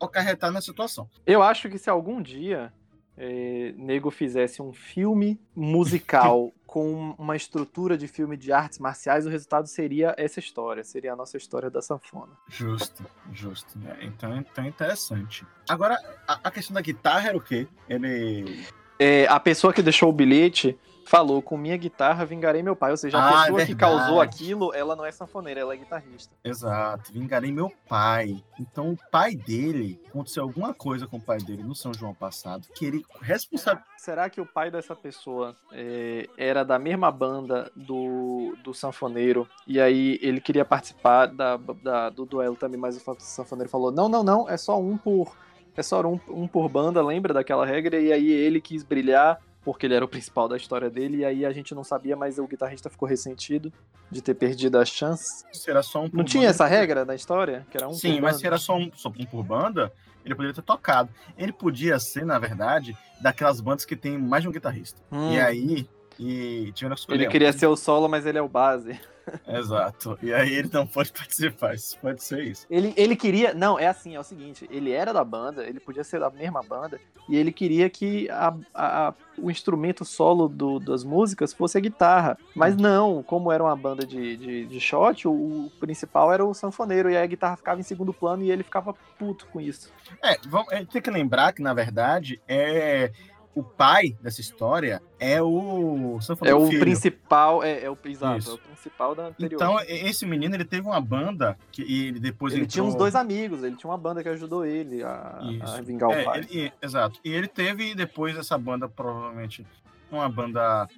[0.01, 1.09] acarretar na situação.
[1.27, 2.73] Eu acho que se algum dia
[3.19, 9.31] é, Nego fizesse um filme musical com uma estrutura de filme de artes marciais, o
[9.31, 10.85] resultado seria essa história.
[10.85, 12.33] Seria a nossa história da sanfona.
[12.49, 13.79] Justo, justo.
[13.79, 13.99] né?
[14.03, 15.45] Então, então é interessante.
[15.69, 17.67] Agora, a, a questão da guitarra era o quê?
[17.89, 18.65] Ele.
[18.99, 20.79] É, a pessoa que deixou o bilhete
[21.09, 22.91] falou: com minha guitarra vingarei meu pai.
[22.91, 25.77] Ou seja, a Ah, é pessoa que causou aquilo, ela não é sanfoneira, ela é
[25.77, 26.35] guitarrista.
[26.45, 28.43] Exato, vingarei meu pai.
[28.61, 32.67] Então, o pai dele, aconteceu alguma coisa com o pai dele no São João passado,
[32.75, 33.83] que ele responsável.
[33.97, 39.81] Será que o pai dessa pessoa é, era da mesma banda do, do sanfoneiro e
[39.81, 44.23] aí ele queria participar da, da- do duelo também, mas o sanfoneiro falou: não, não,
[44.23, 45.37] não, é só um por.
[45.77, 48.01] É só um, um por banda, lembra daquela regra?
[48.01, 51.45] E aí ele quis brilhar, porque ele era o principal da história dele, e aí
[51.45, 53.73] a gente não sabia, mas o guitarrista ficou ressentido
[54.11, 55.45] de ter perdido a chance.
[55.53, 57.67] Se era só um Não tinha banda, essa regra na história?
[57.71, 58.39] Que era um Sim, mas banda?
[58.39, 59.93] se era só um, só um por banda,
[60.25, 61.11] ele poderia ter tocado.
[61.37, 65.01] Ele podia ser, na verdade, daquelas bandas que tem mais de um guitarrista.
[65.13, 65.89] Hum, E aí.
[66.19, 68.99] E escolher ele queria ser o solo, mas ele é o base.
[69.47, 70.19] Exato.
[70.23, 71.75] E aí ele não pode participar.
[71.75, 72.67] Isso pode ser isso.
[72.71, 73.53] Ele, ele queria.
[73.55, 76.63] Não, é assim, é o seguinte: ele era da banda, ele podia ser da mesma
[76.63, 76.99] banda,
[77.29, 81.81] e ele queria que a, a- a- o instrumento solo do- das músicas fosse a
[81.81, 82.39] guitarra.
[82.55, 86.55] Mas não, como era uma banda de, de, de shot, o, o principal era o
[86.55, 89.93] sanfoneiro, e aí a guitarra ficava em segundo plano e ele ficava puto com isso.
[90.25, 93.13] É, vamos, gente tem que lembrar que, na verdade, é.
[93.55, 96.81] O pai dessa história é o É o Filho.
[96.81, 99.57] principal, é, é o exato, é o principal da anterior.
[99.57, 102.73] Então, esse menino, ele teve uma banda que ele depois ele entrou...
[102.73, 106.23] tinha uns dois amigos, ele tinha uma banda que ajudou ele a, a vingar É,
[106.23, 106.39] o pai.
[106.51, 107.19] ele- exato.
[107.25, 109.67] E ele teve depois essa banda, provavelmente,
[110.11, 110.89] uma banda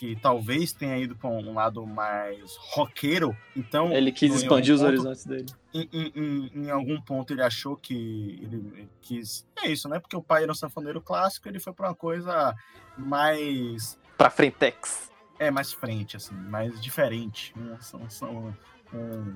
[0.00, 3.36] que talvez tenha ido para um lado mais roqueiro.
[3.54, 5.44] Então, Ele quis expandir os ponto- horizontes dele.
[5.74, 9.46] em, em- em- algum ponto ele achou que ele quis.
[9.62, 10.00] É isso, né?
[10.00, 12.54] Porque o pai era um sanfoneiro clássico, ele foi para uma coisa
[12.96, 13.98] mais.
[14.16, 15.10] Pra Frentex.
[15.38, 17.52] É, mais frente, assim, mais diferente.
[17.54, 18.56] Um, são- são-
[18.94, 19.34] um,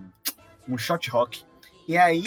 [0.67, 1.45] um shot rock.
[1.87, 2.23] E aí.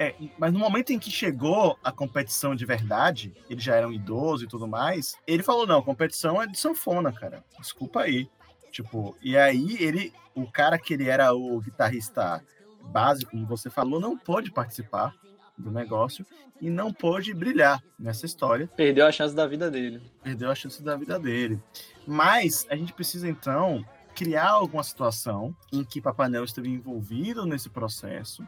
[0.00, 3.92] É, mas no momento em que chegou a competição de verdade, ele já era um
[3.92, 7.44] idoso e tudo mais, ele falou: não, a competição é de sanfona, cara.
[7.60, 8.26] Desculpa aí.
[8.72, 12.42] Tipo, e aí ele, o cara que ele era o guitarrista
[12.84, 15.14] básico, como você falou, não pôde participar
[15.58, 16.24] do negócio
[16.62, 20.00] e não pôde brilhar nessa história Perdeu a chance da vida dele.
[20.22, 21.60] perdeu a chance da vida dele.
[22.06, 23.84] Mas a gente precisa então
[24.14, 28.46] criar alguma situação em que Papai Noel esteve envolvido nesse processo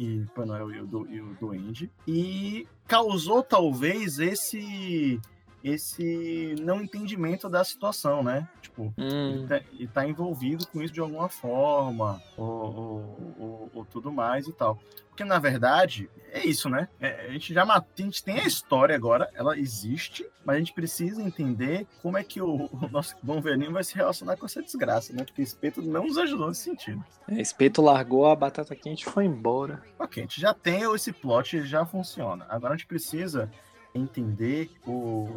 [0.00, 5.20] e Papai e o, Du- e o Duende e causou talvez esse
[5.62, 8.48] esse não entendimento da situação, né?
[8.62, 9.30] Tipo, Hum.
[9.34, 9.60] ele, tá,
[10.02, 14.78] tá envolvido com isso de alguma forma, ou, ou- ou- ou tudo mais e tal.
[15.08, 16.88] Porque, na verdade, é isso, né?
[16.98, 20.72] É, a gente já a gente tem a história agora, ela existe, mas a gente
[20.72, 24.62] precisa entender como é que o, o nosso bom velhinho vai se relacionar com essa
[24.62, 25.24] desgraça, né?
[25.24, 27.04] Porque Espeto não nos ajudou nesse sentido.
[27.28, 29.82] É, Espeto largou a batata quente e foi embora.
[29.98, 32.46] Ok, a gente já tem esse plot, já funciona.
[32.48, 33.50] Agora a gente precisa
[33.94, 35.28] entender o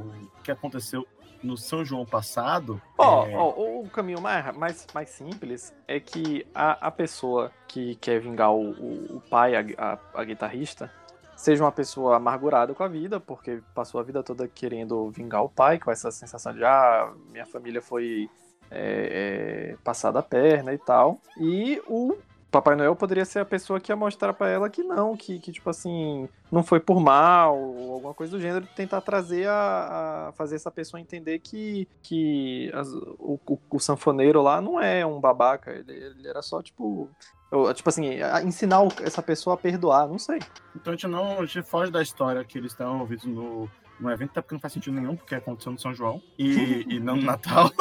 [0.44, 1.08] que aconteceu
[1.44, 2.82] no São João passado.
[2.98, 7.96] Ó, É, ó, o caminho mais, mais, mais simples é que a, a pessoa que
[7.96, 10.90] quer vingar o, o, o pai, a, a, a guitarrista,
[11.36, 15.50] seja uma pessoa amargurada com a vida, porque passou a vida toda querendo vingar o
[15.50, 18.30] pai, com essa sensação de, ah, minha família foi
[18.72, 21.20] é, é, passada a perna e tal.
[21.38, 22.18] E o
[22.54, 25.52] Papai Noel poderia ser a pessoa que ia mostrar pra ela que não, que, que
[25.52, 30.32] tipo assim, não foi por mal, ou alguma coisa do gênero, tentar trazer a, a
[30.34, 35.20] fazer essa pessoa entender que, que as- o, o, o sanfoneiro lá não é um
[35.20, 37.10] babaca, ele, ele era só tipo.
[37.52, 38.10] eu- Tipo assim,
[38.46, 40.40] ensinar essa pessoa a perdoar, não sei.
[40.76, 43.68] Então a gente não a gente foge da história que eles estão envolvidos no,
[44.00, 47.00] no evento, até porque não faz sentido nenhum, porque aconteceu no São João e, e
[47.00, 47.70] não no Natal.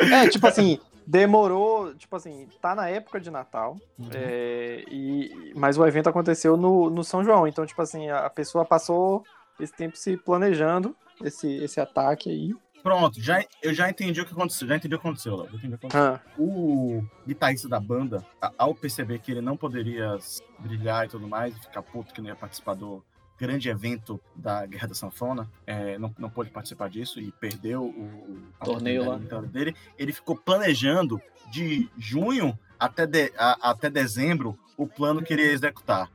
[0.00, 3.78] É, tipo assim, demorou, tipo assim, tá na época de Natal,
[4.12, 8.64] é, e, mas o evento aconteceu no, no São João, então, tipo assim, a, pessoa
[8.64, 9.24] passou
[9.60, 12.54] esse tempo se planejando esse, esse ataque aí.
[12.82, 14.68] Pronto, já, eu já entendi o que aconteceu.
[14.68, 15.48] Já entendi o que aconteceu, Léo.
[15.94, 18.22] Ah, O guitarrista da banda,
[18.58, 20.18] ao perceber que ele não poderia
[20.58, 23.02] brilhar e tudo mais, e ficar puto que não ia participar do
[23.38, 28.38] grande evento da Guerra da Sanfona, é, não, não pôde participar disso e perdeu o,
[28.60, 29.16] a Torneio lá.
[29.42, 31.20] dele, ele ficou planejando
[31.50, 36.10] de junho até, de- a- até dezembro o plano que ele ia executar.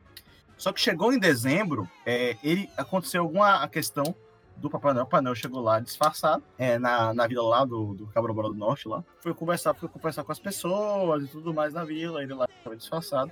[0.57, 4.13] Só que chegou em dezembro, é, ele aconteceu alguma questão
[4.57, 5.03] do Papai Noel.
[5.03, 8.55] O Papai Noel chegou lá disfarçado, é, na, na vila lá do, do Cabrobora do
[8.55, 9.01] Norte, lá.
[9.21, 12.75] Foi conversar, foi conversar com as pessoas e tudo mais na vila, ele lá estava
[12.75, 13.31] disfarçado.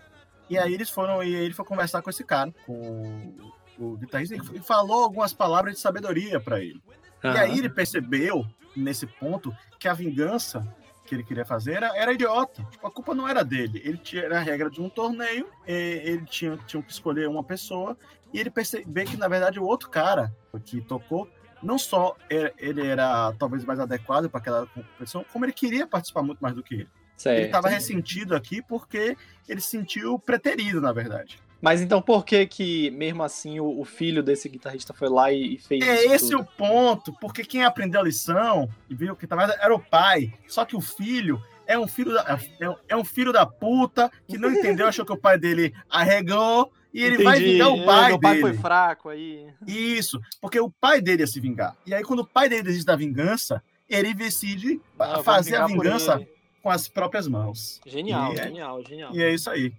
[0.50, 3.34] E aí eles foram, e ele foi conversar com esse cara, com
[3.80, 6.82] o, guitarrista, e falou algumas palavras de sabedoria para ele.
[7.24, 10.66] E aí ele percebeu, nesse ponto, que a vingança
[11.06, 12.64] que ele queria fazer era, era idiota.
[12.70, 13.82] Tipo, a culpa não era dele.
[13.86, 17.98] Ele tinha a regra de um torneio, e ele tinha, tinha que escolher uma pessoa,
[18.34, 21.30] e ele percebeu que, na verdade, o outro cara que tocou,
[21.64, 26.22] não só era- ele era talvez mais adequado para aquela competição, como ele queria participar
[26.24, 26.90] muito mais do que ele.
[27.16, 27.38] certo.
[27.38, 29.18] Ele estava ressentido aqui porque
[29.50, 31.42] ele se sentiu preterido, na verdade.
[31.62, 35.56] Mas então por que que, mesmo assim, o, o filho desse guitarrista foi lá e,
[35.56, 36.42] e fez É isso esse tudo?
[36.42, 40.64] o ponto, porque quem aprendeu a lição e viu que tava era o pai, só
[40.66, 44.52] que o filho é um filho da, é, é um filho da puta que não
[44.52, 47.52] entendeu, achou que o pai dele arregou e ele vai Entendi.
[47.54, 48.42] vingar o pai É, pai dele.
[48.42, 49.48] foi fraco aí.
[49.68, 51.76] Isso, porque o pai dele ia se vingar.
[51.86, 56.26] E aí quando o pai dele desiste da vingança, ele decide Ah, fazer a vingança
[56.62, 57.82] com as próprias mãos.
[57.86, 59.16] Genial, E é- genial, genial.
[59.16, 59.74] E é isso aí.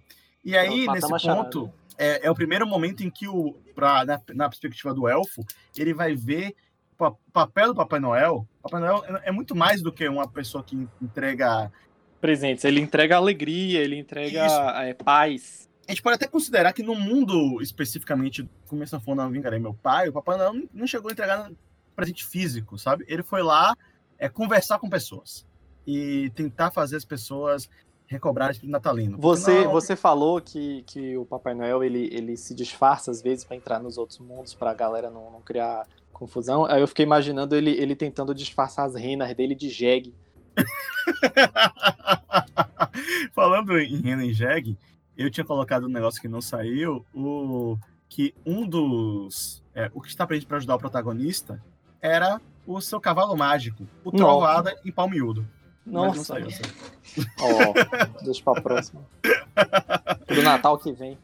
[0.49, 4.21] E aí, Então, nesse ponto, é, é o primeiro momento em que, o, pra, na,
[4.33, 5.45] na perspectiva do elfo,
[5.77, 6.55] ele vai ver
[6.93, 8.47] o pa- o papel do Papai Noel.
[8.63, 11.71] Papai Noel é, é muito mais do que uma pessoa que entrega.
[12.19, 12.65] Presentes.
[12.65, 14.45] Ele entrega alegria, ele entrega
[14.83, 15.69] é, paz.
[15.87, 19.73] A gente pode até considerar que no mundo especificamente, como essa for não vingarei meu
[19.73, 21.49] pai, o Papai Noel não, não chegou a entregar
[21.95, 23.05] presente físico, sabe?
[23.07, 23.75] Ele foi lá
[24.17, 25.45] é, conversar com pessoas
[25.87, 27.69] e tentar fazer as pessoas
[28.09, 29.17] recobrarem o espírito natalino.
[29.19, 33.45] Você, não- você falou que, que o Papai Noel ele, ele se disfarça às vezes
[33.45, 36.65] pra entrar nos outros mundos, pra galera não, não criar confusão.
[36.65, 40.13] Aí eu fiquei imaginando ele, ele tentando disfarçar as renas dele de jegue.
[43.33, 44.77] Falando em Renan e Jeg,
[45.17, 49.63] eu tinha colocado um negócio que não saiu, o que um dos.
[49.73, 51.61] é, o que está presente para ajudar o protagonista
[52.01, 54.11] era o seu cavalo mágico, o.
[54.11, 55.47] Trovoada em Palmiúdo.
[55.89, 56.47] Nossa, saiu.
[57.39, 59.01] ó, deixa pra próxima.
[60.27, 61.17] Do Natal que vem.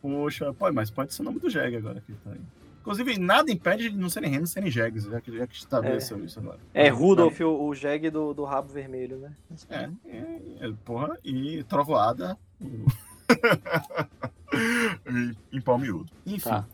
[0.00, 2.40] Poxa, pô, mas pode ser o nome do Jeg agora que tá aí.
[2.80, 6.38] Inclusive, nada impede de não serem Renan serem Jegs, já que, já que estabeleceu isso
[6.38, 6.58] agora.
[6.74, 9.32] É Rudolf, o, o jegue do, do rabo vermelho, né?
[9.70, 12.84] É, é, é, porra, e Trovoada o-
[15.10, 16.12] em- em Palmiúdo.
[16.26, 16.66] Enfim, Tá.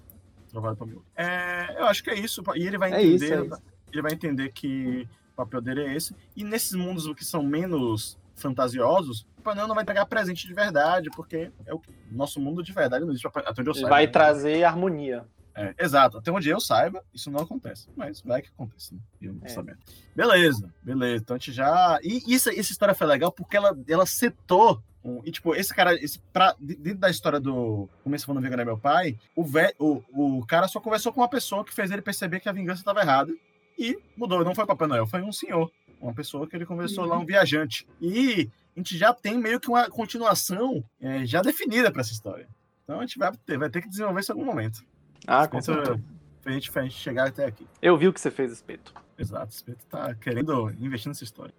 [0.51, 1.05] Trovoada em Palmiúdo.
[1.17, 2.43] É, eu acho que é isso.
[2.57, 3.63] E ele vai É entender, isso, é isso.
[3.93, 5.09] ele vai entender que
[5.45, 6.15] papel dele é esse.
[6.37, 10.55] E nesses mundos que são menos fantasiosos, o Papai Noel não vai entregar presente de
[10.55, 11.81] verdade, porque é o
[12.11, 13.89] nosso mundo de verdade não existe até onde eu saiba.
[13.89, 14.13] vai né?
[14.13, 15.25] trazer harmonia.
[15.55, 17.89] É, exato, até onde eu saiba, isso não acontece.
[17.97, 19.01] Mas vai que acontece, né?
[19.21, 19.49] Eu não É.
[19.49, 19.79] sabendo.
[20.15, 21.23] Beleza, beleza.
[21.23, 21.99] Então a gente já.
[22.03, 25.95] E isso, essa história foi legal porque ela, ela setou Um- e, tipo, esse cara,
[25.95, 29.73] esse, pra, de- dentro da história do Começo Quando Vingar é Meu Pai, o, vé,
[29.79, 30.03] o,
[30.39, 33.01] o cara só conversou com uma pessoa que fez ele perceber que a vingança estava
[33.01, 33.33] errada
[33.81, 34.45] e mudou.
[34.45, 35.73] Não foi Papai Noel, foi um senhor.
[36.01, 37.87] Uma pessoa que ele conversou lá, um viajante.
[38.01, 42.49] E a gente já tem meio que uma continuação é, já definida para essa história.
[42.85, 44.85] Então a gente vai ter, vai ter que desenvolver isso em algum momento.
[45.27, 46.01] Ah, com certeza.
[46.43, 47.67] pra gente, pra gente chegar até aqui.
[47.81, 48.95] Eu vi o que você fez, Espeto.
[49.19, 51.55] Exato, o Espeto tá querendo investir nessa história.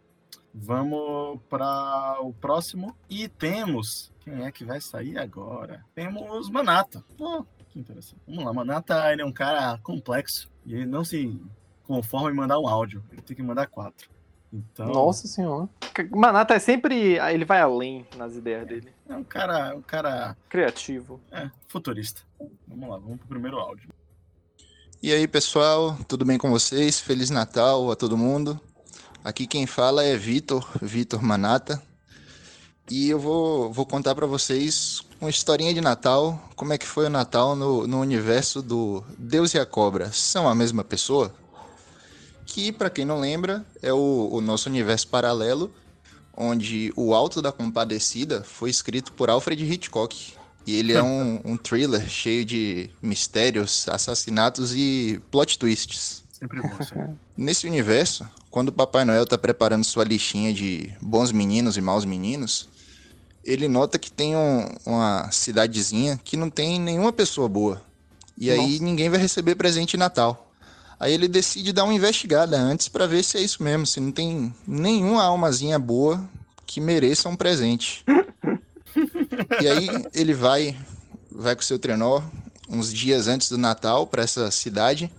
[0.53, 2.95] Vamos para o próximo.
[3.09, 4.11] E temos.
[4.19, 5.86] Quem é que vai sair agora?
[5.95, 7.03] Temos Manata.
[7.17, 8.22] Oh, que interessante.
[8.28, 10.51] Vamos lá, Manata ele é um cara complexo.
[10.65, 11.39] E ele não se
[11.91, 13.03] conforma em mandar um áudio.
[13.11, 14.09] Ele tem que mandar quatro.
[14.53, 15.67] Então, Nossa senhora.
[16.11, 17.17] Manata é sempre.
[17.19, 18.93] Ele vai além nas ideias dele.
[19.09, 21.19] é um cara, um cara Criativo.
[21.31, 22.21] é, futurista.
[22.67, 23.89] Vamos lá, vamos pro primeiro áudio.
[25.03, 26.99] E aí, pessoal, tudo bem com vocês?
[26.99, 28.59] Feliz Natal a todo mundo.
[29.23, 31.81] Aqui quem fala é Vitor, Vitor Manata.
[32.89, 37.05] E eu vou, vou contar para vocês uma historinha de Natal, como é que foi
[37.05, 40.11] o Natal no, no universo do Deus e a Cobra.
[40.11, 41.33] São a mesma pessoa?
[42.52, 45.72] Que, para quem não lembra, é o, o nosso universo paralelo,
[46.36, 50.34] onde O Alto da Compadecida foi escrito por Alfred Hitchcock.
[50.68, 56.24] E ele é um, um thriller cheio de mistérios, assassinatos e plot twists.
[56.32, 57.14] Sempre bom, sempre.
[57.38, 62.04] Nesse universo, quando o Papai Noel tá preparando sua listinha de bons meninos e maus
[62.06, 62.68] meninos,
[63.45, 67.82] ele nota que tem um- uma cidadezinha que não tem nenhuma pessoa boa.
[68.38, 68.84] E aí Nossa.
[68.84, 70.51] ninguém vai receber presente de Natal.
[71.02, 74.12] Aí ele decide dar uma investigada antes pra ver se é isso mesmo, se não
[74.12, 76.24] tem nenhuma almazinha boa
[76.64, 78.06] que mereça um presente.
[79.60, 80.78] e aí ele vai
[81.32, 82.22] vai com seu trenó
[82.70, 85.12] uns dias antes do Natal pra essa cidade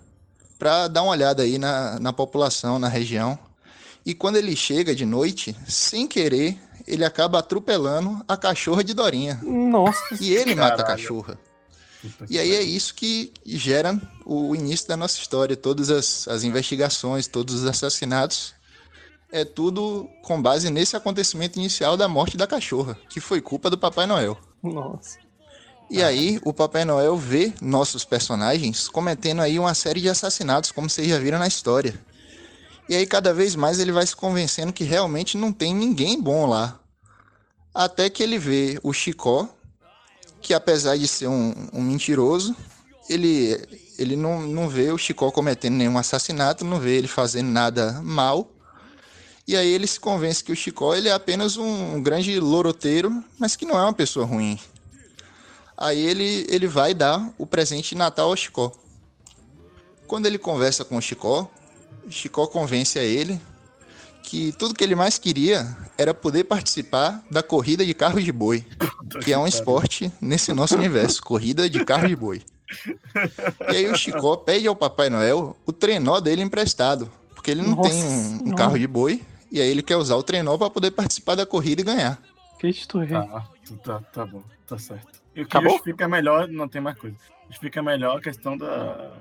[0.56, 3.36] para dar uma olhada aí na, na população, na região.
[4.06, 6.56] E quando ele chega de noite, sem querer,
[6.86, 9.40] ele acaba atropelando a cachorra de Dorinha.
[9.42, 10.16] Nossa.
[10.20, 10.96] E ele mata a Caralho.
[10.96, 11.38] cachorra.
[12.28, 15.56] E aí é isso que gera o início da nossa história.
[15.56, 18.54] Todas as, as investigações, todos os assassinatos.
[19.30, 23.78] É tudo com base nesse acontecimento inicial da morte da cachorra, que foi culpa do
[23.78, 24.36] Papai Noel.
[24.62, 25.18] Nossa.
[25.90, 30.88] E aí, o Papai Noel vê nossos personagens cometendo aí uma série de assassinatos, como
[30.88, 31.94] vocês já viram na história.
[32.88, 36.46] E aí, cada vez mais, ele vai se convencendo que realmente não tem ninguém bom
[36.46, 36.78] lá.
[37.74, 39.48] Até que ele vê o Chicó,
[40.42, 42.54] que apesar de ser um, um mentiroso,
[43.08, 43.58] ele,
[43.98, 48.50] ele não, não vê o Chicó cometendo nenhum assassinato, não vê ele fazendo nada mal.
[49.46, 53.22] E aí ele se convence que o Chicó ele é apenas um, um grande loroteiro,
[53.38, 54.58] mas que não é uma pessoa ruim.
[55.76, 58.72] Aí ele, ele vai dar o presente de Natal ao Chicó.
[60.06, 61.50] Quando ele conversa com o Chicó,
[62.10, 63.40] Chicó convence a ele
[64.22, 68.64] que tudo que ele mais queria era poder participar da corrida de carro de boi,
[69.24, 72.42] que é um esporte nesse nosso universo, corrida de carro de boi.
[73.70, 77.76] E aí o Chicó pede ao Papai Noel o trenó dele emprestado, porque ele não
[77.76, 79.20] Nossa tem um- um, carro de boi,
[79.50, 82.18] e aí ele quer usar o trenó para poder participar da corrida e ganhar.
[82.58, 83.08] Cristo Rei.
[83.08, 83.44] Tá,
[83.84, 85.20] tá, tá bom, tá certo.
[85.34, 85.72] E o que Acabou?
[85.72, 87.16] justifica melhor, não tem mais coisa.
[87.48, 89.12] Justifica melhor a questão da,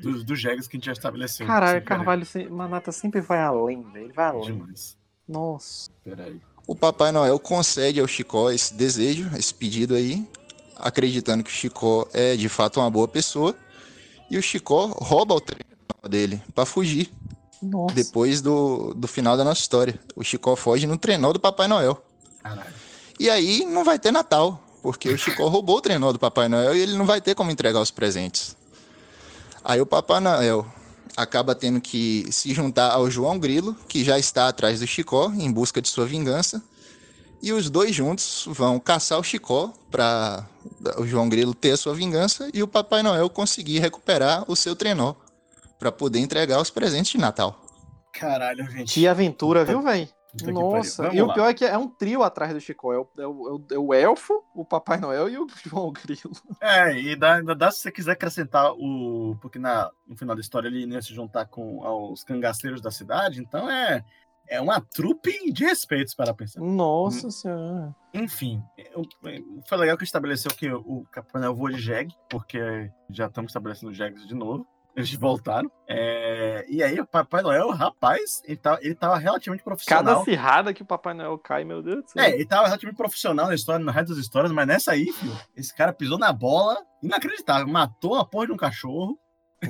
[0.00, 1.46] dos, dos jegas que a gente já estabeleceu.
[1.46, 1.84] Caralho, querer.
[1.96, 4.04] Carvalho, se- Manata sempre vai além, velho.
[4.06, 4.44] Ele vai além.
[4.52, 4.96] Demais.
[5.28, 5.90] Nossa.
[6.04, 6.40] Peraí.
[6.66, 10.26] O Papai Noel concede ao Chicó esse desejo, esse pedido aí,
[10.76, 13.54] acreditando que o Chicó é de fato uma boa pessoa.
[14.30, 15.62] E o Chicó rouba o trenó
[16.08, 17.10] dele para fugir
[17.62, 17.94] Nossa.
[17.94, 19.98] depois do, do final da nossa história.
[20.14, 22.02] O Chicó foge no trenó do Papai Noel.
[22.42, 22.74] Caralho.
[23.18, 26.76] E aí não vai ter Natal, porque o Chicó roubou o trenó do Papai Noel
[26.76, 28.54] e ele não vai ter como entregar os presentes.
[29.68, 30.66] Aí o Papai Noel
[31.14, 35.52] acaba tendo que se juntar ao João Grilo, que já está atrás do Chicó em
[35.52, 36.62] busca de sua vingança.
[37.42, 40.48] E os dois juntos vão caçar o Chicó para
[40.96, 44.74] o João Grilo ter a sua vingança e o Papai Noel conseguir recuperar o seu
[44.74, 45.12] trenó
[45.78, 47.60] para poder entregar os presentes de Natal.
[48.14, 48.94] Caralho, gente.
[48.94, 50.08] Que aventura, viu, velho?
[50.36, 51.08] Puta Nossa.
[51.14, 52.92] E o pior é que é um trio atrás do Chico.
[52.92, 56.32] É o, é o, é o- é Elfo, o Papai Noel e o João Grilo.
[56.60, 59.36] É, e dá, ainda dá se você quiser acrescentar o.
[59.40, 61.80] Porque na, no final da história ele ia se juntar com
[62.12, 64.04] os cangaceiros da cidade, então é.
[64.50, 66.58] É uma trupe de respeitos para pensar.
[66.62, 67.94] Nossa senhora.
[68.14, 68.62] Enfim,
[68.94, 69.02] eu-
[69.68, 74.26] foi legal que estabeleceu que o Noel voa de jegue, porque já estamos estabelecendo jegues
[74.26, 74.66] de novo.
[74.98, 75.70] Eles voltaram.
[75.86, 80.20] É, e aí, o Papai Noel, rapaz, ele tava, ele tava relativamente Cada profissional.
[80.22, 82.22] acirrada que o Papai Noel cai, meu Deus do céu.
[82.22, 85.32] É, ele tava relativamente profissional na história, no resto das histórias, mas nessa aí, filho,
[85.56, 87.68] esse cara pisou na bola, inacreditável.
[87.68, 89.16] Matou uma porra de um cachorro,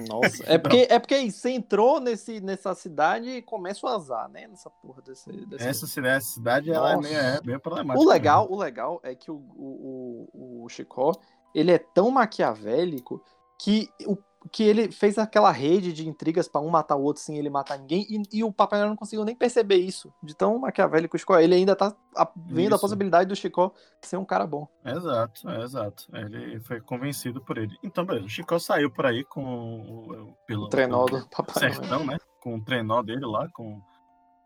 [0.08, 4.46] Nossa, é porque, é porque você entrou nesse, nessa cidade e começa o azar, né?
[4.46, 5.30] Nessa porra desse.
[5.46, 5.66] desse...
[5.66, 8.04] Essa cidade, essa cidade ela é meio, é meio problemática.
[8.04, 11.12] O legal, o legal é que o, o, o, o Chicó,
[11.54, 13.22] ele é tão maquiavélico
[13.58, 14.16] que, o,
[14.48, 17.78] que ele fez aquela rede de intrigas pra um matar o outro sem ele matar
[17.78, 21.18] ninguém, e, e o Papai Noel não conseguiu nem perceber isso, de tão maquiavélico o
[21.18, 21.36] Chicó.
[21.38, 21.44] é.
[21.44, 22.80] Ele ainda tá a- vendo a Isso.
[22.80, 23.72] possibilidade do Chicó
[24.02, 24.66] ser um cara bom.
[24.84, 26.04] Exato, exato.
[26.14, 27.76] Ele foi convencido por ele.
[27.82, 28.26] Então, beleza.
[28.26, 32.04] O Chico saiu por aí com o, pelo, O trenó do Papai Noel.
[32.06, 32.18] né?
[32.40, 33.80] Com o trenó dele lá, com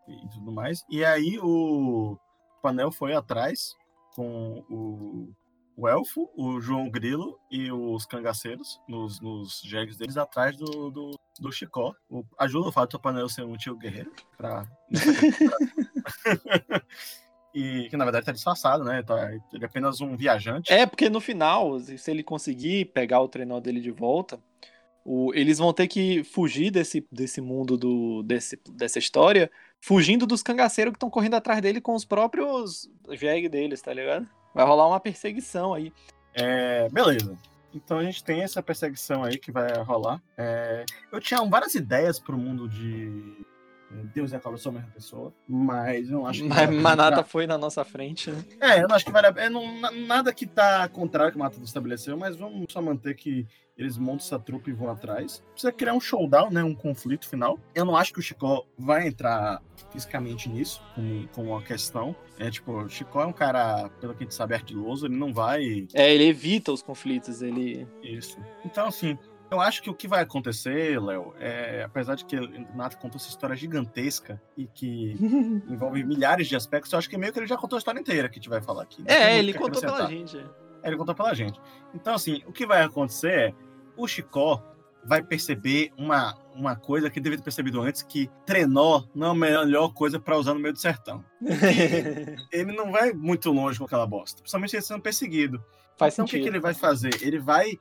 [0.07, 0.83] e tudo mais.
[0.89, 2.17] E aí o
[2.61, 3.73] Panel foi atrás
[4.15, 5.29] com o,
[5.75, 11.19] o Elfo, o João Grilo e os cangaceiros, nos, nos jegues deles, atrás do, do,
[11.39, 11.93] do Chicó.
[12.09, 14.67] O, ajuda o fato do Panel ser um tio guerreiro pra.
[17.53, 19.03] e que na verdade tá disfarçado, né?
[19.03, 20.71] Tá- ele é apenas um viajante.
[20.71, 24.39] É, porque no final, se ele conseguir pegar o trenó dele de volta,
[25.05, 29.51] o- eles vão ter que fugir desse, desse mundo do, desse, dessa história,
[29.81, 34.27] fugindo dos cangaceiros que estão correndo atrás dele com os próprios jegue deles, tá ligado?
[34.53, 35.91] Vai rolar uma perseguição aí.
[36.33, 37.37] É, beleza.
[37.73, 40.21] Então a gente tem essa perseguição aí que vai rolar.
[40.37, 43.45] É, eu tinha várias ideias pro mundo de
[44.13, 46.47] Deus e a Cobra são a mesma pessoa, mas eu não acho que.
[46.49, 47.23] Mas, vale a pena mas nada entrar.
[47.25, 48.43] foi na nossa frente, né?
[48.59, 49.49] É, eu não acho que vale a pena.
[49.51, 53.45] não- na- nada que tá contrário que o Matheus estabeleceu, mas vamos só manter que
[53.77, 55.43] eles montam essa trupe e vão atrás.
[55.51, 56.63] Precisa criar um showdown, né?
[56.63, 57.57] Um conflito final.
[57.73, 62.15] Eu não acho que o Chicó vai entrar fisicamente nisso, como, como uma questão.
[62.37, 65.33] É tipo, o Chicó é um cara, pelo que a gente sabe, ardiloso, ele não
[65.33, 67.87] vai É, ele evita os conflitos, ele.
[68.03, 68.37] isso.
[68.63, 69.17] Então, assim,
[69.53, 73.17] eu acho que o que vai acontecer, Léo, é, apesar de que o Nato contou
[73.17, 75.15] essa história gigantesca e que
[75.69, 78.27] envolve milhares de aspectos, eu acho que meio que ele já contou a história inteira
[78.27, 78.99] que a gente vai falar aqui.
[78.99, 80.37] Não tem É, ele contou pela gente.
[80.81, 81.61] É, Ele contou pela gente.
[81.93, 83.53] Então, assim, o que vai acontecer é
[83.95, 84.61] o Chicó
[85.05, 89.65] vai perceber uma, uma coisa que devia ter percebido antes, que trenó não é a
[89.65, 91.23] melhor coisa para usar no meio do sertão.
[92.51, 95.63] Ele não vai muito longe com aquela bosta, principalmente ele sendo perseguido.
[95.97, 96.43] Faz Então, o que, sentido.
[96.43, 97.21] que ele vai fazer?
[97.21, 97.77] Ele vai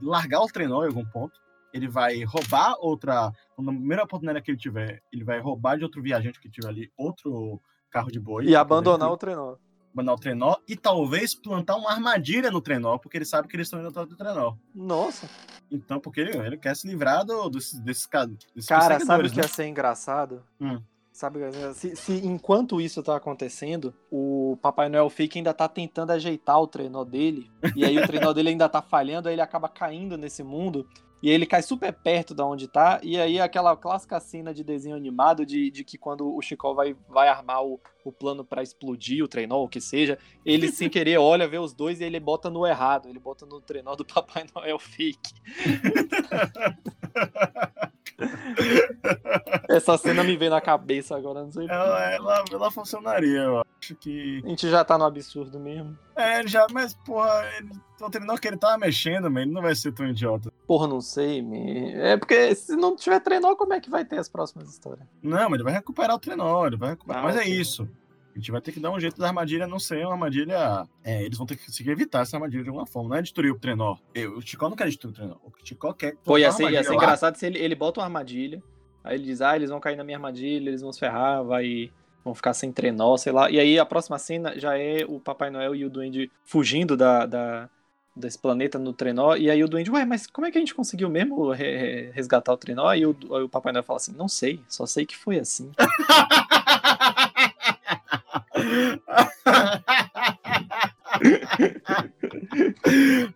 [0.00, 1.38] largar o trenó em algum ponto.
[1.72, 3.32] Ele vai roubar outra.
[3.58, 6.92] Na primeira oportunidade que ele tiver, ele vai roubar de outro viajante que tiver ali
[6.96, 8.44] outro carro de boi.
[8.44, 9.56] E abandonar o trenó.
[9.92, 13.66] Abandonar o trenó e talvez plantar uma armadilha no trenó, porque ele sabe que eles
[13.66, 14.54] estão indo atrás do trenó.
[14.74, 15.28] Nossa.
[15.70, 18.08] Então, porque ele, ele quer se livrar do, desses, desses,
[18.54, 19.42] desses Cara, sabe o que né?
[19.42, 20.44] ia ser engraçado?
[20.60, 20.80] Hum.
[21.14, 21.38] Sabe,
[21.74, 26.66] se, se enquanto isso tá acontecendo, o Papai Noel Fake ainda tá tentando ajeitar o
[26.66, 30.42] trenó dele, e aí o trenó dele ainda tá falhando, aí ele acaba caindo nesse
[30.42, 30.84] mundo,
[31.22, 34.64] e aí ele cai super perto da onde tá, e aí aquela clássica cena de
[34.64, 38.64] desenho animado de, de que quando o Chicó vai, vai armar o, o plano pra
[38.64, 42.18] explodir o trenó, o que seja, ele sem querer olha, vê os dois e ele
[42.18, 45.32] bota no errado, ele bota no trenó do Papai Noel Fake.
[49.68, 51.66] Essa cena me veio na cabeça agora, não sei.
[51.68, 54.42] Ela, ela, ela funcionaria, eu acho que.
[54.44, 55.98] A gente já tá no absurdo mesmo.
[56.14, 59.74] É, já, mas, porra, ele, o trenó que ele tava mexendo, mas ele não vai
[59.74, 60.52] ser tão idiota.
[60.66, 61.92] Porra, não sei, me...
[61.94, 65.06] é porque se não tiver trenó, como é que vai ter as próximas histórias?
[65.22, 67.22] Não, mas ele vai recuperar o trenó, ele vai recuperar.
[67.22, 67.88] Ah, mas é isso.
[68.34, 70.86] A gente vai ter que dar um jeito da armadilha não ser uma armadilha.
[71.04, 73.10] É, eles vão ter que conseguir evitar essa armadilha de alguma forma.
[73.10, 73.96] Não é destruir o trenó.
[74.14, 75.34] Eu, o Chicó não quer destruir o trenó.
[75.44, 76.16] O Chicó quer.
[76.24, 76.96] Pô, ia ser, ia ser lá.
[76.96, 78.60] engraçado se ele, ele bota uma armadilha,
[79.04, 81.90] aí ele diz, ah, eles vão cair na minha armadilha, eles vão se ferrar, vai...
[82.24, 83.50] Vão ficar sem trenó, sei lá.
[83.50, 87.26] E aí a próxima cena já é o Papai Noel e o Duende fugindo da,
[87.26, 87.68] da-
[88.16, 89.36] desse planeta no trenó.
[89.36, 92.10] E aí o Duende, ué, mas como é que a gente conseguiu mesmo re- re-
[92.14, 92.90] resgatar o trenó?
[92.94, 95.70] E o, aí o Papai Noel fala assim, não sei, só sei que foi assim.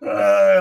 [0.01, 0.55] ah,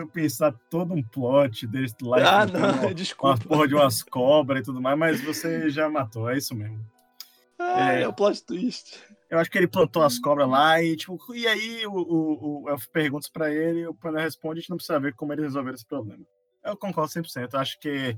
[0.00, 2.42] eu pensar todo um plot desse lá.
[2.42, 3.44] ah, não, uma- Uma desculpa.
[3.46, 6.78] porra de umas cobras e tudo mais, mas você já matou, é isso mesmo.
[7.58, 8.02] Ah, é.
[8.02, 8.98] é o plot twist.
[9.28, 12.68] Eu acho que ele plantou as cobras lá e, tipo, e aí o, o, o
[12.70, 15.44] Elfo pergunta isso pra ele, o Panel responde, a gente não precisa ver como eles
[15.44, 16.24] resolveram esse problema.
[16.64, 18.16] Eu concordo 100%, eu acho que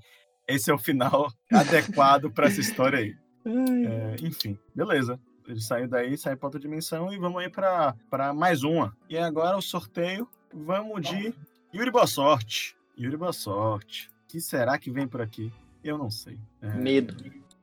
[0.48, 3.14] esse é o final adequado pra essa história aí.
[3.44, 5.18] É, enfim, beleza.
[5.46, 8.96] Ele saiu daí, saiu pra outra dimensão e vamos aí pra, pra mais uma.
[9.08, 11.34] E agora o sorteio, vamos de
[11.74, 12.76] Yuri Boa Sorte.
[12.98, 14.08] Yuri Boa Sorte.
[14.24, 15.52] O que será que vem por aqui?
[15.82, 16.38] Eu não sei.
[16.60, 17.16] É, Medo.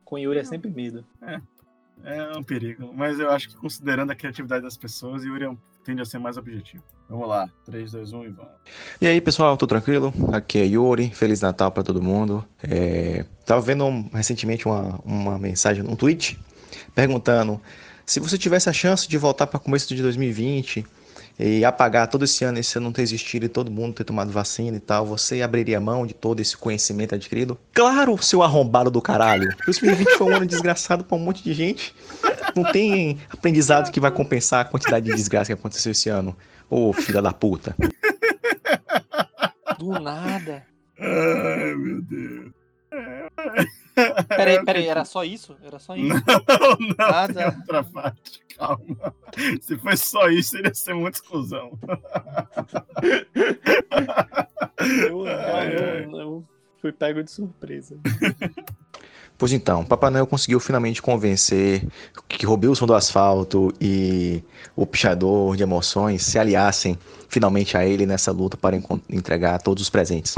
[0.04, 1.06] Com Yuri é sempre medo.
[2.04, 5.58] É um perigo, mas eu acho que considerando a criatividade das pessoas, Yuri é um-
[5.84, 6.84] tende a ser mais objetivo.
[7.10, 8.52] Vamos lá, 3, 2, 1 e vamos.
[9.02, 10.14] E aí, pessoal, tudo tranquilo?
[10.32, 12.46] Aqui é Yuri, Feliz Natal para todo mundo.
[12.64, 16.40] É, tava vendo um- recentemente uma, uma mensagem, um tweet,
[16.94, 17.62] perguntando
[18.10, 20.84] se você tivesse a chance de voltar para começo de 2020
[21.38, 24.32] e apagar todo esse ano, esse ano não ter existido e todo mundo ter tomado
[24.32, 27.56] vacina e tal, você abriria mão de todo esse conhecimento adquirido?
[27.72, 29.56] Claro, seu arrombado do caralho!
[29.64, 31.94] 2020 foi um ano desgraçado pra um monte de gente.
[32.56, 36.36] Não tem aprendizado que vai compensar a quantidade de desgraça que aconteceu esse ano.
[36.68, 37.76] Ô, filha da puta.
[39.78, 40.66] Do nada.
[41.00, 42.59] Ai, meu Deus.
[44.28, 45.56] Peraí, peraí, era só isso?
[45.64, 46.08] Era só isso?
[46.08, 47.56] Não, não, Ah, tem tá.
[47.58, 49.14] outra parte, calma.
[49.62, 51.78] Se fosse só isso, iria ser muita exclusão.
[55.08, 56.44] Eu, eu, eu
[56.82, 57.98] fui pego de surpresa.
[59.38, 61.88] Pois então, Papai Noel conseguiu finalmente convencer
[62.28, 64.44] que Robilson do Asfalto e
[64.76, 66.98] o Pichador de Emoções se aliassem
[67.30, 68.78] finalmente a ele nessa luta para
[69.10, 70.36] entregar todos os presentes.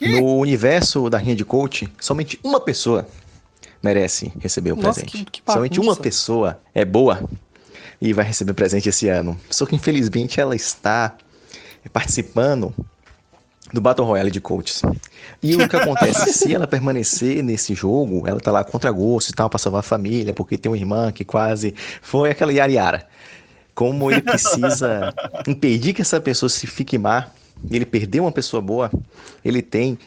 [0.00, 3.06] No universo da Rinha de Coach, somente uma pessoa
[3.82, 5.24] merece receber o Nossa, presente.
[5.24, 7.22] que- que somente uma pessoa é boa
[8.00, 9.38] e vai receber presente esse ano.
[9.50, 11.14] Só que infelizmente ela está
[11.92, 12.74] participando
[13.72, 14.82] do Battle Royale de coaches.
[15.42, 16.32] E o que acontece?
[16.34, 19.82] Se ela permanecer nesse jogo, ela tá lá contra gosto e tal, pra salvar a
[19.82, 23.06] família, porque tem uma irmã que quase foi aquela Yara.
[23.74, 25.12] Como ele precisa
[25.46, 27.26] impedir que essa pessoa se fique má,
[27.70, 28.90] ele perdeu uma pessoa boa,
[29.44, 29.98] ele tem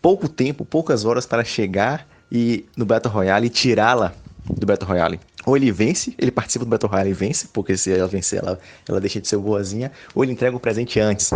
[0.00, 4.14] pouco tempo, poucas horas para chegar e no Battle Royale e tirá-la
[4.48, 5.20] do Battle Royale.
[5.46, 8.58] Ou ele vence, ele participa do Battle Royale e vence, porque se ela vencer, ela,
[8.88, 11.30] ela deixa de ser boazinha, ou ele entrega o presente antes.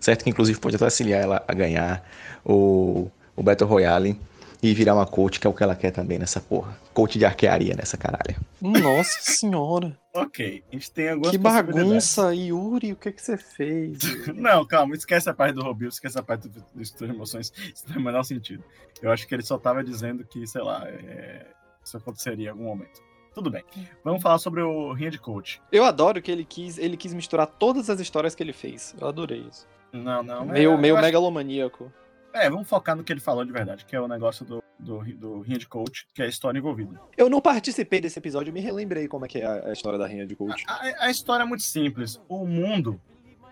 [0.00, 2.04] Certo que inclusive pode até auxiliar ela a ganhar
[2.44, 4.20] o, o Battle Royale
[4.66, 6.74] e virar uma coach, que é o que ela quer também nessa porra.
[6.94, 8.34] Coach de arquearia nessa caralho.
[8.62, 9.94] Nossa senhora.
[10.14, 13.98] Ok, a gente tem algumas Que bagunça, Yuri, o que, que você fez?
[14.34, 17.52] Não, calma, esquece a parte do Robil, esquece a parte do, do estudo de emoções.
[17.74, 18.64] Isso não tem o menor sentido.
[19.02, 21.44] Eu acho que ele só tava dizendo que, sei lá, é,
[21.84, 23.02] isso aconteceria em algum momento.
[23.34, 23.64] Tudo bem.
[24.02, 25.60] Vamos falar sobre o Rinha de Coach.
[25.70, 28.94] Eu adoro que ele quis, ele quis misturar todas as histórias que ele fez.
[28.98, 29.66] Eu adorei isso.
[29.92, 30.46] Não, não.
[30.46, 31.92] meio é, meio eu acho- megalomaníaco.
[32.34, 35.04] É, vamos focar no que ele falou de verdade, que é o negócio do, do,
[35.14, 37.00] do Rinha de Coach, que é a história envolvida.
[37.16, 40.08] Eu não participei desse episódio, me relembrei como é que é a, a história da
[40.08, 40.64] Rainha de Coach.
[40.66, 42.20] A, a história é muito simples.
[42.28, 43.00] O mundo,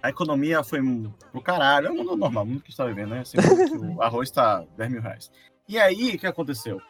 [0.02, 0.80] a economia foi
[1.30, 1.86] pro caralho.
[1.86, 3.20] É o mundo normal, o mundo que está vivendo, né?
[3.20, 3.36] Assim,
[3.94, 5.30] o arroz tá 10 mil reais.
[5.68, 6.82] E aí, o que aconteceu?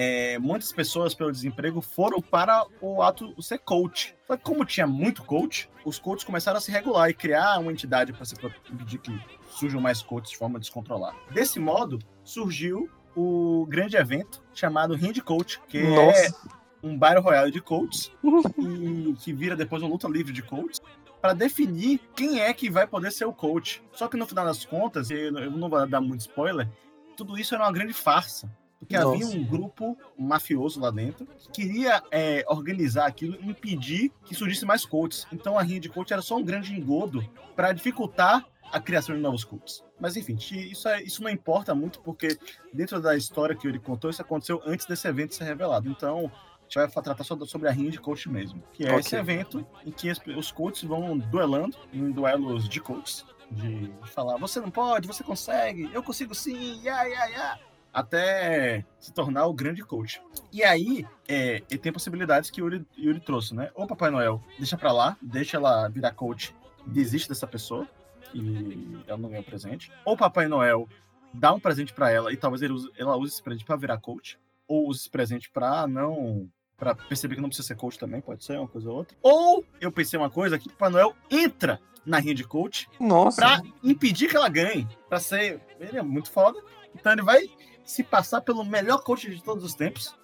[0.00, 4.14] É, muitas pessoas, pelo desemprego, foram para o ato ser coach.
[4.28, 7.72] Só que como tinha muito coach, os coaches começaram a se regular e criar uma
[7.72, 8.24] entidade para
[8.72, 9.20] impedir que
[9.50, 11.16] surjam mais coaches de forma descontrolada.
[11.32, 16.48] Desse modo, surgiu o grande evento chamado Ring Coach, que é Nossa.
[16.80, 18.12] um Battle Royale de coaches
[18.56, 20.78] e que vira depois uma luta livre de coaches
[21.20, 23.82] para definir quem é que vai poder ser o coach.
[23.92, 26.68] Só que no final das contas, eu não vou dar muito spoiler,
[27.16, 28.48] tudo isso era uma grande farsa.
[28.78, 29.36] Porque havia Nossa.
[29.36, 34.84] um grupo mafioso lá dentro que queria é, organizar aquilo e impedir que surgisse mais
[34.84, 35.26] coaches.
[35.32, 39.20] Então a rinha de coach era só um grande engodo para dificultar a criação de
[39.20, 39.82] novos cultos.
[39.98, 42.38] Mas enfim, isso, é- isso não importa muito, porque
[42.72, 45.88] dentro da história que ele contou, isso aconteceu antes desse evento ser revelado.
[45.90, 46.30] Então,
[46.60, 48.62] a gente vai tratar só sobre a rinha de coach mesmo.
[48.72, 49.00] Que é Ok.
[49.00, 53.24] esse evento em que os coaches vão duelando em duelos de coaches.
[53.50, 57.58] De falar, você não pode, você consegue, eu consigo sim, ya, ya, ya.
[57.92, 60.20] Até se tornar o grande coach.
[60.52, 63.70] E aí, é, e tem possibilidades que o Yuri, Yuri trouxe, né?
[63.74, 66.54] Ou Papai Noel deixa pra lá, deixa ela virar coach,
[66.86, 67.86] desiste dessa pessoa
[68.34, 69.90] e ela não ganha o presente.
[70.04, 70.88] Ou Papai Noel
[71.32, 74.38] dá um presente pra ela e talvez use- ela use esse presente pra virar coach.
[74.66, 76.48] Ou use esse presente pra não.
[76.76, 79.16] pra perceber que não precisa ser coach também, pode ser uma coisa ou outra.
[79.22, 83.40] Ou eu pensei uma coisa que Papai Noel entra na rinha de coach Nossa.
[83.40, 84.86] pra impedir que ela ganhe.
[85.08, 85.60] Pra ser.
[85.80, 86.62] Ele é muito foda.
[86.94, 87.40] Então ele vai
[87.88, 90.14] se passar pelo melhor coach de todos os tempos.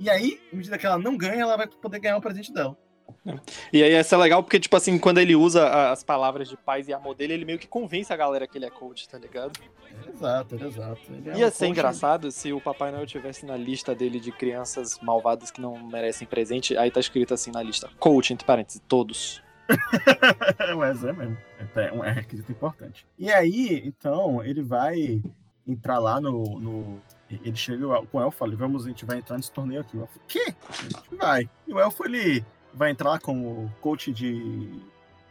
[0.00, 2.76] E aí, à medida que ela não ganha, ela vai poder ganhar o presente dela.
[3.72, 6.88] E aí essa é legal porque, tipo assim, quando ele usa as palavras de paz
[6.88, 9.52] e amor dele, ele meio que convence a galera que ele é coach, tá ligado?
[10.12, 11.00] Exato, exato.
[11.26, 14.32] É Ia um ser coach- engraçado se o Papai Noel tivesse na lista dele de
[14.32, 18.80] crianças malvadas que não merecem presente, aí tá escrito assim na lista, coach, entre parênteses,
[18.88, 19.42] todos.
[20.76, 21.36] Mas é mesmo.
[21.76, 23.06] É um é requisito importante.
[23.18, 25.22] E aí, então, ele vai
[25.66, 26.58] entrar lá no.
[26.60, 29.96] no- ele chega com o Elfo fala: Vamos, a gente vai entrar nesse torneio aqui.
[29.96, 30.54] O Elfo, quê?
[31.18, 31.48] Vai.
[31.66, 32.44] E o Elfo ele
[32.74, 34.70] vai entrar lá como coach de.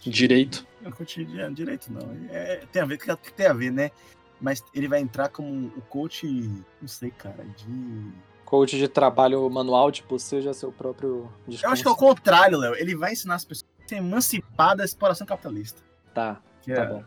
[0.04, 0.66] Direito.
[0.82, 2.02] Não, coach de é, direito, não.
[2.32, 3.92] É, tem a ver com tem a ver, né?
[4.40, 6.26] Mas ele vai entrar como o coach.
[6.82, 8.12] Não sei, cara, de.
[8.44, 11.30] Coach de trabalho manual, tipo, seja seu próprio
[11.64, 12.76] Eu acho que é o contrário, Léo.
[12.76, 15.82] Ele vai ensinar as pessoas a se emancipar da exploração capitalista.
[16.14, 17.04] Tá, Que tá é- bom.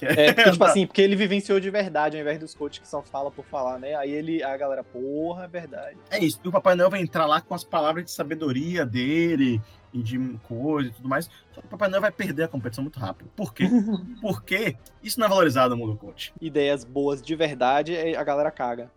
[0.00, 2.88] Que É, porque, tipo assim, porque ele vivenciou de verdade, ao invés dos coaches que
[2.88, 3.94] só fala por falar, né?
[3.94, 5.96] Aí ele, a galera, porra, é verdade.
[6.10, 6.40] É isso.
[6.44, 9.60] E o Papai Noel vai entrar lá com as palavras de sabedoria dele
[9.92, 11.26] e de coisa e tudo mais.
[11.52, 13.30] Só que o Papai Noel vai perder a competição muito rápido.
[13.36, 13.64] Por quê?
[14.20, 16.32] Porque isso não é valorizado no mundo coach.
[16.40, 18.90] Ideias boas de verdade, a galera caga.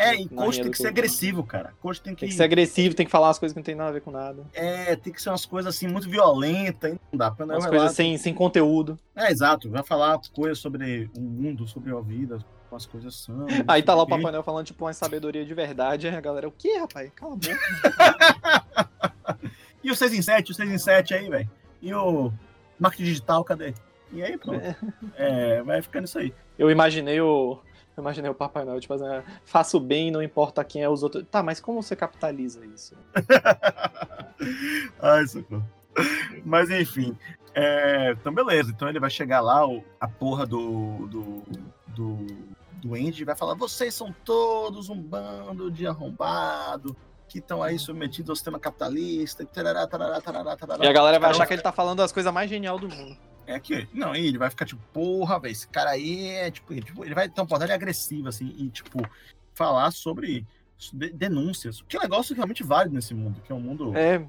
[0.00, 0.98] É, e coach tem que ser coach.
[0.98, 1.74] agressivo, cara.
[1.80, 3.74] Coach tem que, Tem que ser agressivo, tem que falar umas coisas que não tem
[3.74, 4.44] nada a ver com nada.
[4.54, 6.92] é, tem que ser umas coisas assim muito violentas.
[7.12, 8.98] Não dá pra não Umas coisas sem, sem conteúdo.
[9.14, 9.68] É, exato.
[9.70, 12.38] Vai falar coisas sobre o mundo, sobre a vida,
[12.72, 13.46] as coisas são.
[13.68, 14.06] Aí tá lá o.
[14.06, 16.08] Papai Noel falando, tipo, uma sabedoria de verdade.
[16.08, 17.10] A galera, o quê, rapaz?
[17.14, 19.40] Cala a boca.
[19.82, 21.50] E o 6 em 7, o 6 em 7 aí, velho.
[21.80, 22.30] E o
[22.78, 23.72] marketing digital, cadê?
[24.12, 24.60] E aí, pronto.
[25.16, 26.34] É, vai ficando isso aí.
[26.58, 27.58] Eu imaginei o.
[28.00, 29.04] Eu imaginei o Papai Noel, tipo, assim,
[29.44, 31.24] faço bem, não importa quem é os outros.
[31.30, 32.96] Tá, mas como você capitaliza isso?
[34.98, 35.64] Ai, socorro.
[36.44, 37.16] Mas enfim.
[37.54, 38.70] é, então, beleza.
[38.70, 39.60] Então ele vai chegar lá,
[40.00, 41.06] a porra do.
[41.08, 41.42] do.
[41.88, 42.26] do.
[42.76, 46.96] do Andy vai falar: vocês são todos um bando de arrombado
[47.28, 49.42] que estão aí submetidos ao sistema capitalista.
[49.42, 50.84] e tarará, tarará, tarará, tarará.
[50.84, 52.88] E a galera vai Cara, achar que ele tá falando as coisas mais genial do
[52.88, 53.16] mundo.
[53.50, 53.88] É que.
[53.92, 57.14] Não, ele vai ficar tipo, porra, velho, esse cara aí é tipo, ele, tipo, ele
[57.14, 58.98] vai ter uma portada agressiva, assim, e tipo,
[59.54, 60.46] falar sobre
[60.92, 61.82] de- denúncias.
[61.88, 63.96] Que é um negócio realmente válido nesse mundo, que é um mundo.
[63.96, 64.24] É.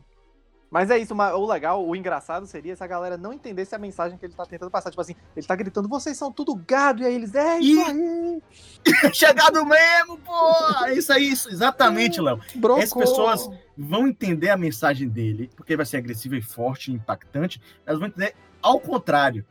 [0.72, 4.18] Mas é isso, o legal, o engraçado seria se a galera não entendesse a mensagem
[4.18, 4.90] que ele tá tentando passar.
[4.90, 8.42] Tipo assim, ele tá gritando, vocês são tudo gado, e aí eles, é isso aí,
[9.14, 10.86] Chegado mesmo, pô!
[10.86, 12.40] É isso aí, isso, exatamente, Léo.
[12.56, 12.82] brocou.
[12.82, 17.62] Essas pessoas vão entender a mensagem dele, porque ele vai ser agressivo e forte impactante,
[17.86, 19.46] elas vão entender ao contrário.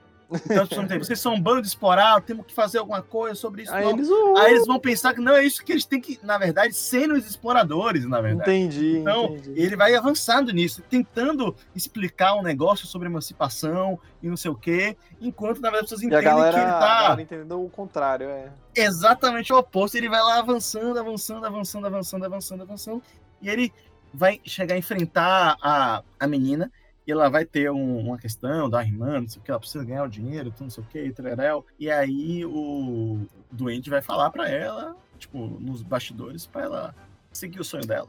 [0.44, 3.74] Então, vão vocês são um bando de explorar, temos que fazer alguma coisa sobre isso.
[3.74, 6.20] Aí eles, uh, Aí eles vão pensar que não é isso que eles têm que,
[6.22, 8.50] na verdade, serem os exploradores, na verdade.
[8.50, 9.60] entendi, Então, entendi.
[9.60, 14.96] ele vai avançando nisso, tentando explicar um negócio sobre emancipação e não sei o quê,
[15.20, 17.68] enquanto, na verdade, as pessoas a entendem galera, que ele a tá galera entendeu o
[17.68, 18.52] contrário, é.
[18.76, 19.96] exatamente o oposto.
[19.96, 23.02] Ele vai lá avançando, avançando, avançando, avançando, avançando, avançando.
[23.42, 23.72] E ele
[24.12, 26.70] vai chegar a enfrentar a, a menina.
[27.06, 29.84] E ela vai ter um- uma questão da irmã, não sei o que, ela precisa
[29.84, 31.64] ganhar o dinheiro, tudo não sei o que, trerel.
[31.78, 36.94] E aí o doente vai falar pra ela, tipo, nos bastidores, pra ela
[37.32, 38.08] seguir o sonho dela.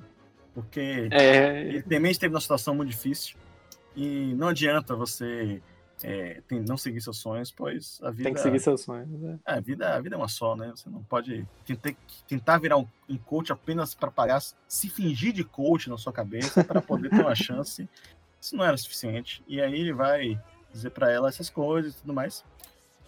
[0.54, 3.38] Porque É, ele também esteve numa situação muito difícil.
[3.96, 5.62] E não adianta você
[6.04, 8.24] é, tem- não seguir seus sonhos, pois a vida.
[8.24, 9.08] tem que seguir seus sonhos.
[9.08, 9.40] né?
[9.46, 10.72] É, a vida, a vida é uma só, né?
[10.76, 11.94] Você não pode tentar,
[12.28, 16.64] tentar virar um, um coach apenas para pagar, se fingir de coach na sua cabeça
[16.64, 17.88] para poder ter uma chance.
[18.42, 19.44] Isso não era suficiente.
[19.48, 20.38] E aí ele vai
[20.74, 22.44] dizer para ela essas coisas e tudo mais.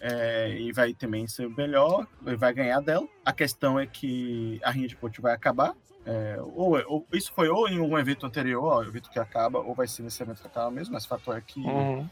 [0.00, 3.06] É, e vai também ser melhor, ele vai ganhar dela.
[3.24, 5.74] A questão é que a rinha de coach vai acabar.
[6.06, 9.58] é, ou, ou- isso foi ou em um evento anterior, ó, o evento que acaba,
[9.60, 11.58] ou vai ser nesse evento que acaba mesmo, mas o fato é que.
[11.60, 12.06] Uhum.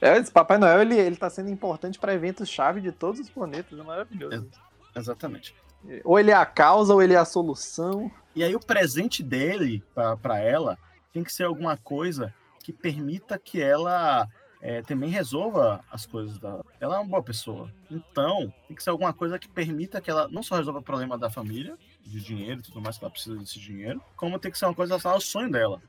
[0.00, 3.76] É, esse Papai Noel, ele, ele tá sendo importante pra eventos-chave de todos os planetas,
[3.76, 4.48] é maravilhoso.
[4.94, 5.56] Exatamente.
[6.04, 8.08] Ou ele é a causa, ou ele é a solução.
[8.34, 9.82] E aí o presente dele
[10.22, 10.78] para ela
[11.12, 12.32] tem que ser alguma coisa
[12.66, 14.28] que permita que ela
[14.60, 16.60] é, também resolva as coisas da.
[16.80, 17.72] Ela é uma boa pessoa.
[17.88, 21.16] Então, tem que ser alguma coisa que permita que ela não só resolva o problema
[21.16, 24.58] da família, de dinheiro e tudo mais, que ela precisa desse dinheiro, como tem que
[24.58, 25.80] ser uma coisa relacionada ao sonho dela.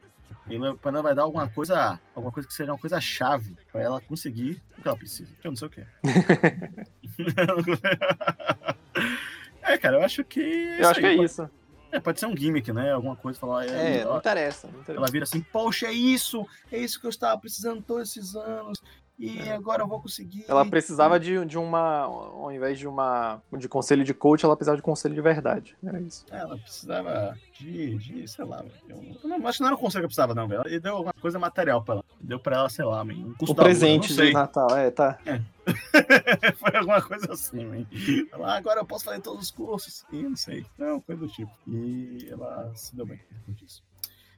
[0.48, 4.00] Ele ela vai dar alguma coisa, alguma coisa que seja uma coisa chave para ela
[4.00, 5.34] conseguir o que ela precisa.
[5.42, 5.82] Que eu não sei o que.
[9.64, 10.42] é, cara, eu acho que.
[10.80, 11.24] Eu acho que é aí.
[11.24, 11.50] isso.
[11.92, 12.92] É, pode ser um gimmick, né?
[12.92, 13.66] Alguma coisa falar.
[13.66, 14.68] É, ó, não interessa.
[14.68, 15.00] Não interessa.
[15.00, 18.82] ela vira assim, poxa, é isso, é isso que eu estava precisando todos esses anos,
[19.20, 20.46] e agora eu vou conseguir.
[20.48, 22.02] Ela precisava de, de uma.
[22.04, 23.42] Ao invés de uma.
[23.58, 25.76] de conselho de coach, ela precisava de conselho de verdade.
[25.84, 26.26] Era isso.
[26.30, 30.06] Ela precisava de, de sei lá, eu, não, acho que não era o conselho que
[30.06, 30.62] eu precisava, não, velho.
[30.66, 32.06] Ele deu alguma coisa material pra ela.
[32.22, 35.18] Deu pra ela, sei lá, man, um custo O lua, presente de Natal, é, tá.
[36.58, 37.86] Foi alguma coisa assim, man.
[38.32, 40.06] Ela, "Ah, agora eu posso fazer todos os cursos.
[40.12, 40.66] E não sei.
[40.78, 41.52] Não, coisa do tipo.
[41.68, 43.84] E ela se deu bem com isso.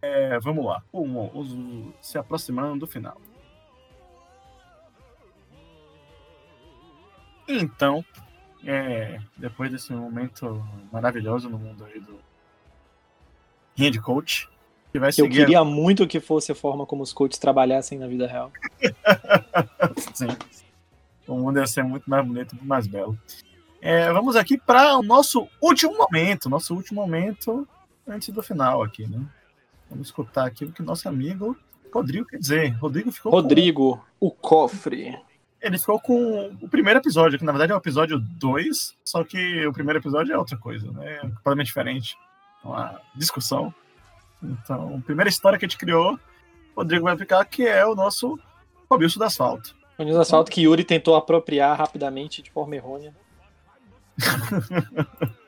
[0.02, 0.82] É, vamos lá.
[0.94, 1.56] Um, os-
[2.02, 3.20] se aproximando do final.
[7.50, 8.06] Então,
[8.64, 12.20] é, depois desse momento maravilhoso no mundo aí do
[13.76, 14.50] de Coach,
[14.92, 15.38] que vai Eu seguir.
[15.38, 18.52] queria muito que fosse a forma como os coaches trabalhassem na vida real.
[20.14, 20.28] Sim.
[21.26, 23.18] O mundo ia ser muito mais bonito, muito mais belo.
[23.82, 27.66] É, vamos aqui para o nosso último momento, nosso último momento
[28.06, 29.22] antes do final aqui, né?
[29.90, 31.56] Vamos escutar aqui o que nosso amigo
[31.94, 32.70] Rodrigo quer dizer.
[32.74, 35.18] Rodrigo ficou Rodrigo, o cofre.
[35.62, 39.66] Ele ficou com o primeiro episódio, que na verdade é o episódio 2, só que
[39.66, 41.16] o primeiro episódio é outra coisa, né?
[41.16, 42.18] É completamente diferente.
[42.64, 43.74] Uma discussão.
[44.42, 46.20] Então, a primeira história que a gente criou, o
[46.78, 48.40] Rodrigo vai explicar que é o nosso
[48.90, 49.76] Robilson do Asfalto.
[49.98, 53.14] O News Asfalto que Yuri tentou apropriar rapidamente de forma errônea.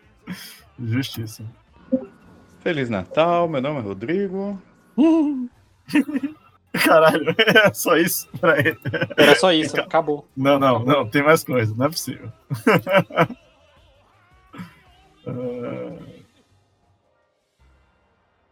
[6.86, 8.80] Caralho, é só isso pra ele.
[9.18, 10.26] Era só isso, acabou.
[10.36, 12.32] Não, não, não, tem mais coisa, não é possível.
[15.28, 15.92] Ah,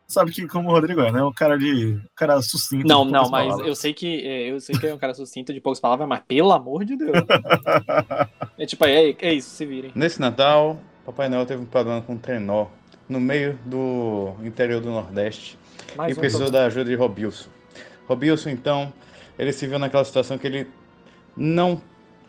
[0.10, 1.24] Sabe que como o Rodrigo é, né?
[1.24, 1.94] Um cara de.
[1.94, 2.88] Um cara sucinto.
[2.88, 3.68] Não, de não, mas palavras.
[3.68, 6.24] eu sei que é, eu sei que é um cara sucinto de poucas palavras, mas
[6.28, 7.12] pelo amor de Deus.
[8.58, 9.90] É tipo, é, é isso, se virem.
[9.96, 12.68] Nesse Natal, Papai Noel teve um problema com um trenó
[13.08, 15.58] no meio do interior do Nordeste
[15.96, 16.64] Mais e um precisou problema.
[16.64, 17.50] da ajuda de Robilson.
[18.10, 18.92] Robilson, então,
[19.38, 20.68] ele se viu naquela situação que ele
[21.38, 21.80] não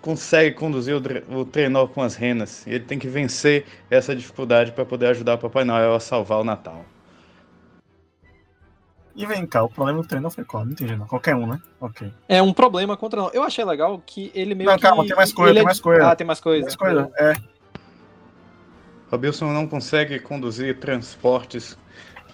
[0.03, 2.67] consegue conduzir o, trenó com as renas.
[2.67, 6.39] E ele tem que vencer essa dificuldade para poder ajudar o Papai Noel a salvar
[6.39, 6.85] o Natal.
[9.17, 10.65] E vem cá, o problema do não foi qual?
[10.65, 11.07] Não entendi, não.
[11.07, 11.61] Qualquer um, né?
[11.81, 12.13] Ok.
[12.29, 13.23] É um problema contra.
[13.33, 14.83] Eu achei legal que ele meio Não, que.
[14.83, 16.07] calma, tem mais coisa, ele tem é- mais coisa.
[16.09, 16.63] Ah, tem mais coisa.
[16.63, 17.11] Mais coisa.
[17.19, 17.33] É.
[19.11, 21.77] Robilson não consegue conduzir transportes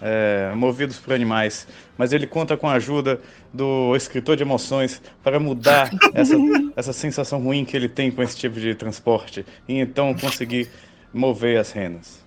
[0.00, 1.66] é, movidos por animais,
[1.96, 3.20] mas ele conta com a ajuda
[3.52, 6.34] do escritor de emoções para mudar essa,
[6.76, 10.68] essa sensação ruim que ele tem com esse tipo de transporte e então conseguir
[11.12, 12.24] mover as renas.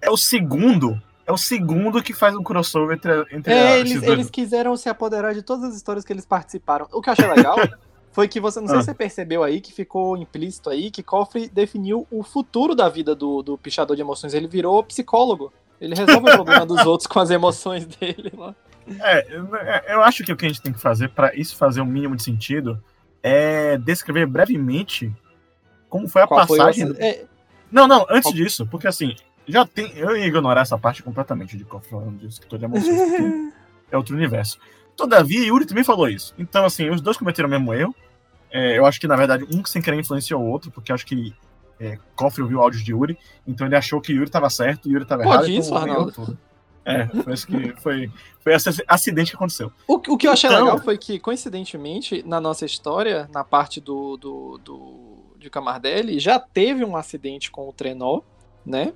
[0.00, 1.00] É o segundo.
[1.26, 4.06] É o segundo que faz um crossover entre, entre É, eles, dois.
[4.12, 6.86] eles quiseram se apoderar de todas as histórias que eles participaram.
[6.92, 7.56] O que eu achei legal
[8.12, 8.80] foi que você, não sei Ah.
[8.80, 13.14] se você percebeu aí, que ficou implícito aí, que Coffrey definiu o futuro da vida
[13.14, 14.32] do, do pichador de emoções.
[14.32, 15.52] Ele virou psicólogo.
[15.80, 18.54] Ele resolve o problema dos outros com as emoções dele lá.
[19.00, 19.26] É,
[19.94, 22.16] eu- acho que o que a gente tem que fazer para isso fazer um mínimo
[22.16, 22.82] de sentido
[23.22, 25.12] é descrever brevemente
[25.88, 26.84] como foi a Qual foi o passagem.
[26.84, 27.04] acidente?
[27.04, 27.24] É,
[27.70, 29.14] Não, não, antes disso, porque assim,
[29.46, 29.92] já tem.
[29.96, 33.52] Eu ia ignorar essa parte completamente de falando de escritor de emoções, porque
[33.92, 34.58] é outro universo.
[34.96, 36.34] Todavia, Yuri também falou isso.
[36.38, 37.94] Então, assim, os dois cometeram o mesmo erro.
[38.50, 41.34] É, eu acho que, na verdade, um sem querer influenciou o outro, porque acho que
[41.80, 45.04] é, Coffee ouviu áudios de Yuri, então ele achou que Yuri estava certo e Yuri
[45.04, 45.60] estava Pode errado.
[45.60, 46.12] isso, então, Arnaldo.
[46.12, 46.38] tudo.
[46.84, 48.10] É, foi isso que foi,
[48.40, 49.70] foi esse acidente que aconteceu.
[49.86, 53.78] O, o que eu achei Então- legal foi que, coincidentemente, na nossa história, na parte
[53.80, 58.22] do, do, do de Camardelli, já teve um acidente com o trenó,
[58.64, 58.92] né?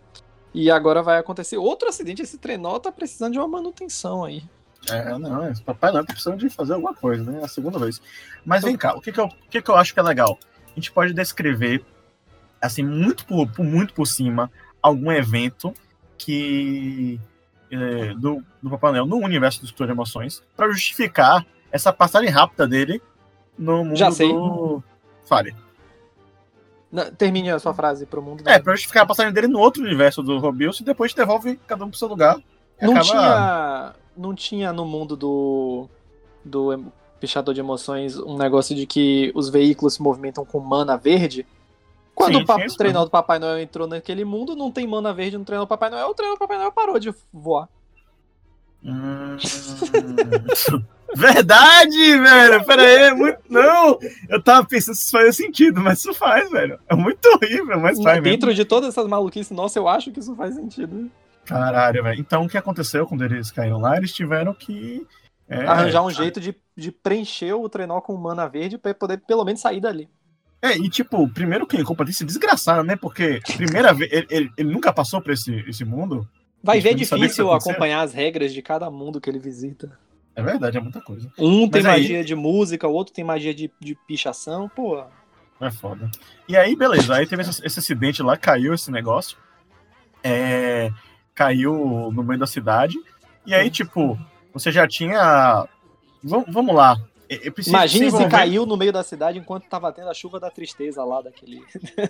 [0.55, 2.23] E agora vai acontecer outro acidente.
[2.23, 4.43] Esse trenó tá precisando de uma manutenção aí.
[4.91, 7.41] É, não, esse papai não tá precisando de fazer alguma coisa, né?
[7.41, 8.01] É a segunda vez.
[8.45, 10.39] Mas vem cá, o que que eu, o que que eu acho que é legal?
[10.67, 11.85] A gente pode descrever,
[12.63, 15.75] assim, muito por, muito por cima, algum evento
[16.17, 17.21] que.
[17.71, 22.31] é, do, do Papai Noel no universo do Escritor de Emoções, pra justificar essa passagem
[22.31, 23.03] rápida dele
[23.59, 24.33] no mundo Já sei.
[24.33, 24.83] do.
[25.25, 25.55] Fale.
[27.17, 28.43] Termine a sua frase pro mundo.
[28.47, 31.85] É, pra justificar a passagem dele no outro universo do Robilson e depois devolve cada
[31.87, 32.37] um pro seu lugar.
[32.81, 35.89] Não acaba- tinha, não tinha no mundo do
[36.45, 36.85] do
[37.19, 41.47] pichador de emoções um negócio de que os veículos se movimentam com mana verde.
[42.25, 43.07] Quando Sim, o pa- tinha isso trenó mesmo.
[43.07, 46.09] do Papai Noel entrou naquele mundo, não tem mana verde no trenó do Papai Noel,
[46.09, 47.69] o trenó do Papai Noel parou de voar.
[48.85, 49.37] Hum.
[51.15, 52.65] Verdade, velho.
[52.65, 53.39] Pera aí, é muito.
[53.49, 53.99] Não!
[54.29, 56.79] Eu tava pensando se isso fazia sentido, mas isso faz, velho.
[56.89, 58.23] É muito horrível, mas faz mesmo.
[58.25, 61.11] Dentro de todas essas maluquices, nossa, eu acho que isso faz sentido.
[61.45, 62.19] Caralho, velho.
[62.21, 63.97] Então o que aconteceu quando eles caíram lá?
[63.97, 65.07] Eles tiveram que.
[65.49, 69.45] é, Arranjar um jeito de, de preencher o trenó com mana verde pra poder pelo
[69.45, 70.09] menos sair dali.
[70.63, 72.95] É, e tipo, primeiro quem culpa disso é desgraçado, né?
[72.95, 74.11] Porque primeira vez.
[74.13, 76.27] Ele, ele- ele nunca passou por esse, esse mundo.
[76.63, 77.71] Vai ver Ele que isso difícil acontecer?
[77.71, 79.99] acompanhar as regras de cada mundo que ele visita.
[80.37, 81.31] É verdade, é muita coisa.
[81.37, 85.03] Um tem Mas aí- magia de música, o outro tem magia de, de pichação, pô.
[85.61, 86.09] É foda.
[86.49, 87.15] E aí, beleza.
[87.17, 89.37] Aí teve esse, esse acidente lá, caiu esse negócio.
[90.23, 90.91] É,
[91.35, 92.97] caiu no meio da cidade.
[93.45, 94.19] E aí, tipo,
[94.55, 95.67] você já tinha.
[96.23, 96.97] Vamos, vamos lá.
[97.35, 100.51] É, é Imagine se caiu no meio da cidade enquanto tava tendo a chuva da
[100.51, 101.63] tristeza lá daquele.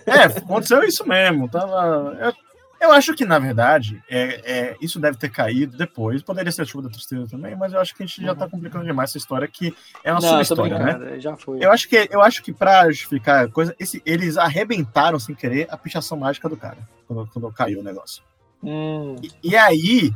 [0.05, 1.47] É, aconteceu isso mesmo.
[1.49, 2.17] Tava.
[2.19, 2.33] Eu,
[2.81, 6.21] eu acho que, na verdade, é, é, isso deve ter caído depois.
[6.21, 8.49] Poderia ser a chuva da tristeza também, mas eu acho que a gente já tá
[8.49, 9.73] complicando demais essa história que
[10.03, 11.19] é uma Não, sua história, né?
[11.19, 11.63] já foi.
[11.63, 15.67] Eu acho que, eu acho que pra justificar a coisa, esse- eles arrebentaram sem querer
[15.71, 16.77] a pichação mágica do cara,
[17.07, 18.21] quando, quando caiu o negócio.
[18.61, 20.11] Hum, E, e aí,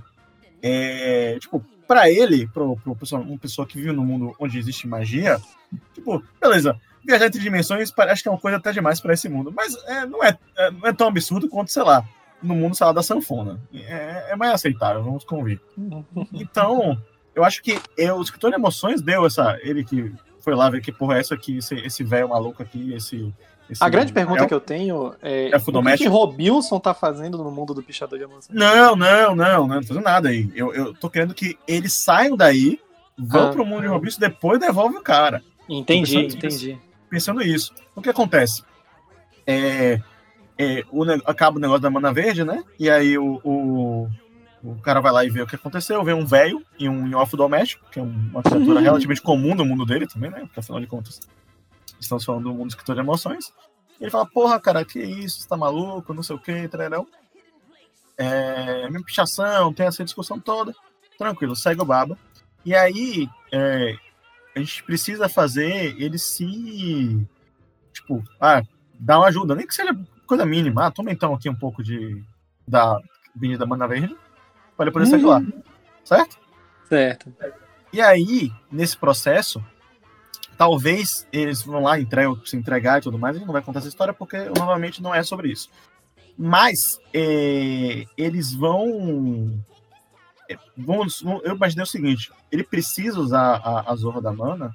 [0.62, 2.48] é, tipo, pra ele,
[3.00, 5.40] pessoa, uma pessoa que vive num mundo onde existe magia,
[5.94, 9.52] tipo, beleza, viajar entre dimensões parece que é uma coisa até demais pra esse mundo,
[9.56, 12.04] mas é, não, é, é- não é tão absurdo quanto, sei lá,
[12.44, 13.60] no mundo, sei lá, da sanfona.
[13.74, 15.60] É, é mais aceitável, vamos convir.
[16.34, 16.98] Então,
[17.34, 19.58] eu acho que eu, o escritor de emoções deu essa.
[19.62, 23.34] Ele que foi lá ver que porra é essa aqui, esse velho maluco aqui, esse.
[23.70, 26.94] Esse A grande pergunta é, que eu tenho é: é o que, que Robilson tá
[26.94, 28.50] fazendo no mundo do pichador de emoções?
[28.50, 30.50] Não, não, não, não, não tô fazendo nada aí.
[30.56, 32.80] Eu, eu tô querendo que eles saiam daí,
[33.18, 33.52] vão Ah.
[33.52, 35.44] pro mundo de Robinson, depois devolve o cara.
[35.70, 36.80] Entendi, pensando entendi.
[37.10, 37.74] Pensando isso.
[37.96, 38.64] O que acontece?
[39.46, 40.02] É,
[40.58, 42.64] é, o, acaba o negócio da mana verde, né?
[42.80, 44.10] E aí o, o,
[44.64, 47.38] O cara vai lá e vê o que aconteceu, vê um velho e um elfo
[47.38, 50.40] doméstico, que é uma criatura relativamente comum no mundo dele também, né?
[50.42, 51.20] Porque afinal de contas,
[52.00, 53.52] estamos falando do mundo escritor de emoções.
[54.00, 57.08] Ele fala, porra, cara, que isso, você tá maluco, não sei o que, trarão.
[58.18, 60.74] É, mesma pichação, tem essa discussão toda.
[61.18, 62.18] Tranquilo, segue o baba.
[62.64, 63.96] E aí, é,
[64.56, 67.28] a gente precisa fazer ele se.
[67.94, 68.62] Tipo, ah,
[69.00, 70.86] dar uma ajuda, nem que seja coisa mínima.
[70.86, 72.24] Ah, toma então aqui um pouco de.
[72.68, 73.00] da
[73.36, 74.18] vinha da Mana Verde,
[74.76, 75.42] para ele poder sair de lá.
[76.04, 76.38] Certo?
[76.86, 77.34] Certo.
[77.94, 79.64] E aí, nesse processo,
[80.58, 83.36] talvez eles vão lá entregam, se entregar e tudo mais.
[83.36, 85.70] Gente não vai contar essa história porque novamente não é sobre isso.
[86.38, 89.54] Mas é, eles vão,
[90.50, 91.02] é, vão.
[91.44, 94.72] Eu imaginei o seguinte: ele precisa usar a, a Zorra da Mana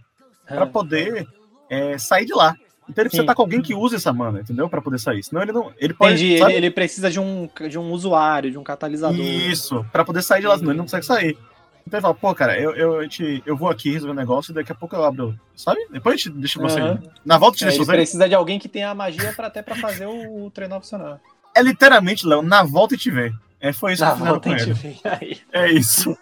[0.47, 1.27] para poder
[1.69, 2.57] é, sair de lá.
[2.89, 3.25] Então ele precisa Sim.
[3.25, 4.69] estar com alguém que use essa mana, entendeu?
[4.69, 5.23] Para poder sair.
[5.23, 5.73] Senão ele não.
[5.79, 6.15] Ele pode.
[6.15, 9.19] Entendi, ele, ele precisa de um, de um usuário, de um catalisador.
[9.19, 11.39] Isso, pra poder sair de lá, senão ele não consegue sair.
[11.87, 14.51] Então ele fala, pô, cara, eu, eu, eu, te, eu vou aqui resolver um negócio
[14.53, 15.79] e daqui a pouco eu abro, sabe?
[15.91, 16.81] Depois a gente deixa você.
[16.81, 17.03] Aham.
[17.25, 17.93] Na volta gente É, deixa ele você.
[17.93, 21.21] precisa de alguém que tenha a magia pra, até pra fazer o, o treinador funcionar.
[21.55, 23.33] É literalmente, Léo, na volta e te vê.
[23.61, 24.73] É, foi isso Na que fizeram volta com ele.
[24.73, 25.41] vê aí.
[25.53, 26.17] É isso.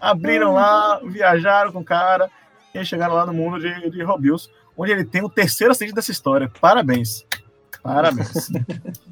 [0.00, 2.30] Abriram lá, viajaram com o cara
[2.74, 6.10] e chegaram lá no mundo de, de Robius, onde ele tem o terceiro acidente dessa
[6.12, 6.50] história.
[6.60, 7.26] Parabéns.
[7.82, 8.48] Parabéns.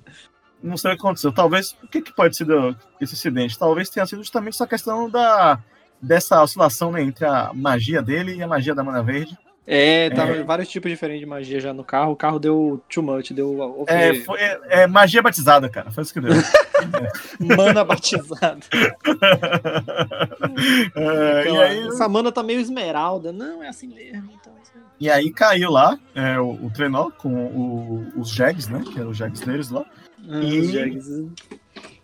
[0.62, 1.32] Não sei o que aconteceu.
[1.32, 1.72] Talvez.
[1.82, 3.58] O que, que pode ser do- esse acidente?
[3.58, 5.58] Talvez tenha sido justamente essa questão da,
[6.02, 9.36] dessa oscilação né, entre a magia dele e a magia da Mana Verde.
[9.72, 10.42] É, tava É.
[10.42, 12.10] vários tipos diferentes de magia já no carro.
[12.12, 15.90] O carro deu too much, deu over- É, foi, é, é magia batizada, cara.
[15.92, 16.32] Foi isso que deu.
[17.56, 18.58] mana batizada.
[20.94, 23.32] É, e, aí, Essa mana tá meio esmeralda.
[23.32, 24.30] Não, é assim mesmo.
[24.40, 24.78] Então, assim.
[24.98, 28.82] e aí caiu lá é, o, o trenó com o- os Jags, né?
[28.92, 29.84] Que eram os Jags deles lá.
[30.28, 31.06] Ah, E- os Jags.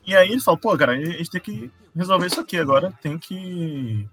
[0.07, 3.19] E aí eles falam, pô, cara, a gente tem que resolver isso aqui agora, tem
[3.19, 4.09] que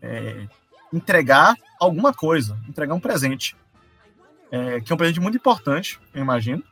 [0.00, 0.46] é,
[0.92, 3.56] entregar alguma coisa, entregar um presente.
[4.50, 6.62] É, que é um presente muito importante, eu imagino,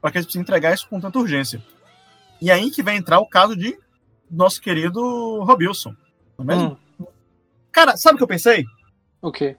[0.00, 1.62] para que eles precisem entregar isso com tanta urgência.
[2.40, 3.78] E aí que vai entrar o caso de
[4.30, 5.94] nosso querido Robilson.
[6.38, 6.78] Não é mesmo?
[6.98, 7.06] Hum,
[7.76, 8.64] Cara, sabe o que eu pensei?
[9.20, 9.54] o quê?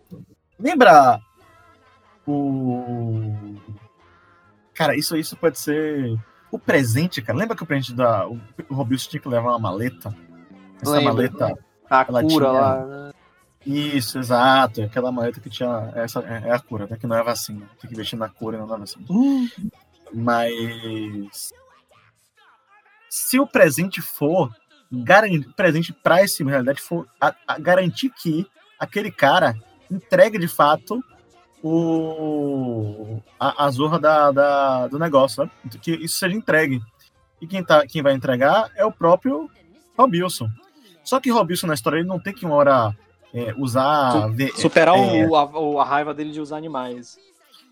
[0.58, 1.20] Lembra
[2.26, 3.32] o.
[4.74, 6.18] Cara, isso, isso pode ser.
[6.50, 7.38] O presente, cara.
[7.38, 8.28] Lembra que o presente da.
[8.28, 10.16] O, o Robilson tinha que levar uma maleta?
[10.82, 11.14] Essa Lembro.
[11.14, 11.58] maleta.
[11.90, 12.86] A cura tinha- lá.
[12.86, 13.14] né?
[13.66, 14.82] Isso, exato.
[14.84, 15.92] Aquela maleta que tinha.
[15.96, 16.98] Essa é é a cura, né?
[16.98, 17.66] Que não é vacina.
[17.80, 19.06] Tem que investir na cura e não na vacina.
[19.10, 19.48] Hum,
[20.14, 21.52] Mas.
[23.10, 24.52] Se o presente for.
[24.90, 25.42] Garan...
[25.56, 28.48] Presente pra esse, na realidade, for a- a garantir que
[28.80, 29.54] aquele cara
[29.92, 31.04] entregue de fato
[31.62, 35.52] o a, a zorra da, da- do negócio, né?
[35.82, 36.82] que isso seja entregue.
[37.42, 39.50] E quem, tá, quem vai entregar é o próprio
[39.98, 40.50] Robilson.
[41.08, 42.94] Só que Robilson na história ele não tem que uma hora
[43.34, 44.28] é, usar.
[44.28, 47.18] ve- Superar é, o, a, a raiva dele de usar animais.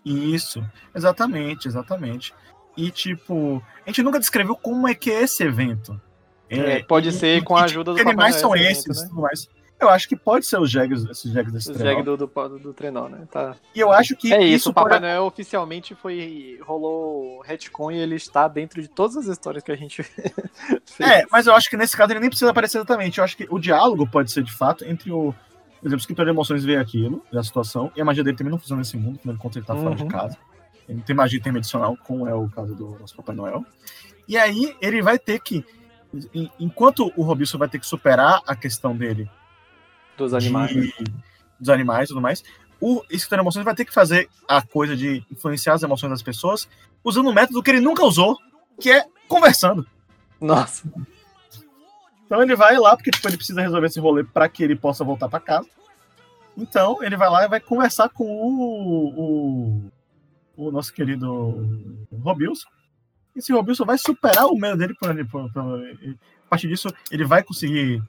[0.02, 0.64] Isso,
[0.94, 2.32] exatamente, exatamente.
[2.74, 6.00] E tipo, a gente nunca descreveu como é que é esse evento.
[6.48, 9.34] É, pode ser com a ajuda do Que Papai animais são esses evento, e né?
[9.78, 11.90] Eu acho que pode ser os jegs, esses jegs desse O trenó.
[11.90, 13.26] Jag do, do, do trenó, né?
[13.30, 13.54] Tá.
[13.74, 15.02] E eu acho que É isso, isso o Papai pode...
[15.02, 16.58] Noel oficialmente foi.
[16.62, 20.32] rolou retcon e ele está dentro de todas as histórias que a gente fez.
[21.00, 23.18] É, mas eu acho que nesse caso ele nem precisa aparecer exatamente.
[23.18, 25.34] Eu acho que o diálogo pode ser de fato entre o.
[25.78, 28.50] Por exemplo, o escritor de emoções vê aquilo, da situação, e a magia dele também
[28.50, 30.08] não funciona nesse mundo, quando ele tá fora de Uhum.
[30.08, 30.38] casa.
[30.88, 33.62] Ele não tem magia tem medicinal, como é o caso do nosso Papai Noel.
[34.26, 35.62] E aí ele vai ter que.
[36.34, 39.28] en- Enquanto o Robinson vai ter que superar a questão dele
[40.16, 40.70] Dos animais.
[40.70, 40.94] de-
[41.58, 42.42] dos animais e tudo mais,
[42.80, 46.22] o escritor de emoções vai ter que fazer a coisa de influenciar as emoções das
[46.22, 46.68] pessoas
[47.02, 48.36] usando um método que ele nunca usou,
[48.80, 49.86] que é conversando.
[50.40, 50.86] Nossa.
[52.26, 55.04] Então ele vai lá, porque tipo, ele precisa resolver esse rolê para que ele possa
[55.04, 55.68] voltar para casa.
[56.56, 59.08] Então ele vai lá e vai conversar com o,
[60.56, 62.68] o, o nosso querido Robilson.
[63.34, 64.94] Esse Robilson vai superar o medo dele.
[64.94, 68.02] Por, por, por, a partir disso, ele vai conseguir,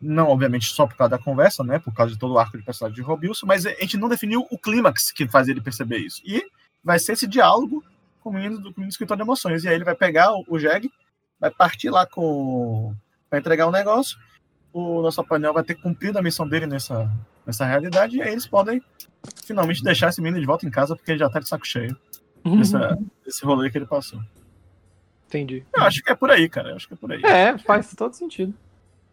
[0.00, 1.78] não obviamente só por causa da conversa, né?
[1.78, 4.46] Por causa de todo o arco de personagem de Robilson, mas a gente não definiu
[4.50, 6.22] o clímax que faz ele perceber isso.
[6.24, 6.42] E
[6.82, 7.84] vai ser esse diálogo
[8.20, 9.64] com o menino do, com o escritor de emoções.
[9.64, 10.90] E aí ele vai pegar o, o Jeg,
[11.38, 12.94] vai partir lá com
[13.30, 14.18] vai entregar o negócio.
[14.72, 17.10] O nosso painel vai ter cumprido a missão dele nessa,
[17.44, 18.16] nessa realidade.
[18.16, 18.82] E aí eles podem
[19.44, 21.96] finalmente deixar esse menino de volta em casa, porque ele já tá de saco cheio
[22.56, 24.20] dessa, desse rolê que ele passou.
[25.26, 25.64] Entendi.
[25.74, 26.70] Eu acho que é por aí, cara.
[26.70, 27.22] Eu acho que é por aí.
[27.24, 28.54] É, faz todo sentido.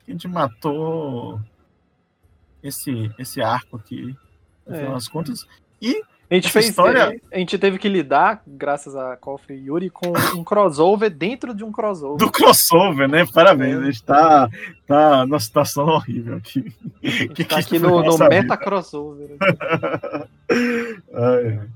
[0.07, 1.39] A gente matou
[2.63, 4.15] esse, esse arco aqui,
[4.65, 4.79] no É.
[4.79, 5.45] final das contas.
[5.81, 6.67] E A gente fez.
[6.69, 11.53] história- A gente teve que lidar, graças a Kofi e Yuri, com um crossover dentro
[11.53, 12.17] de um crossover.
[12.17, 13.25] Do crossover, né?
[13.34, 14.49] Parabéns, a gente tá,
[14.85, 16.73] tá numa situação horrível aqui.
[17.34, 19.38] Que tá que aqui no, no meta crossover.
[20.49, 21.69] Ai, ai.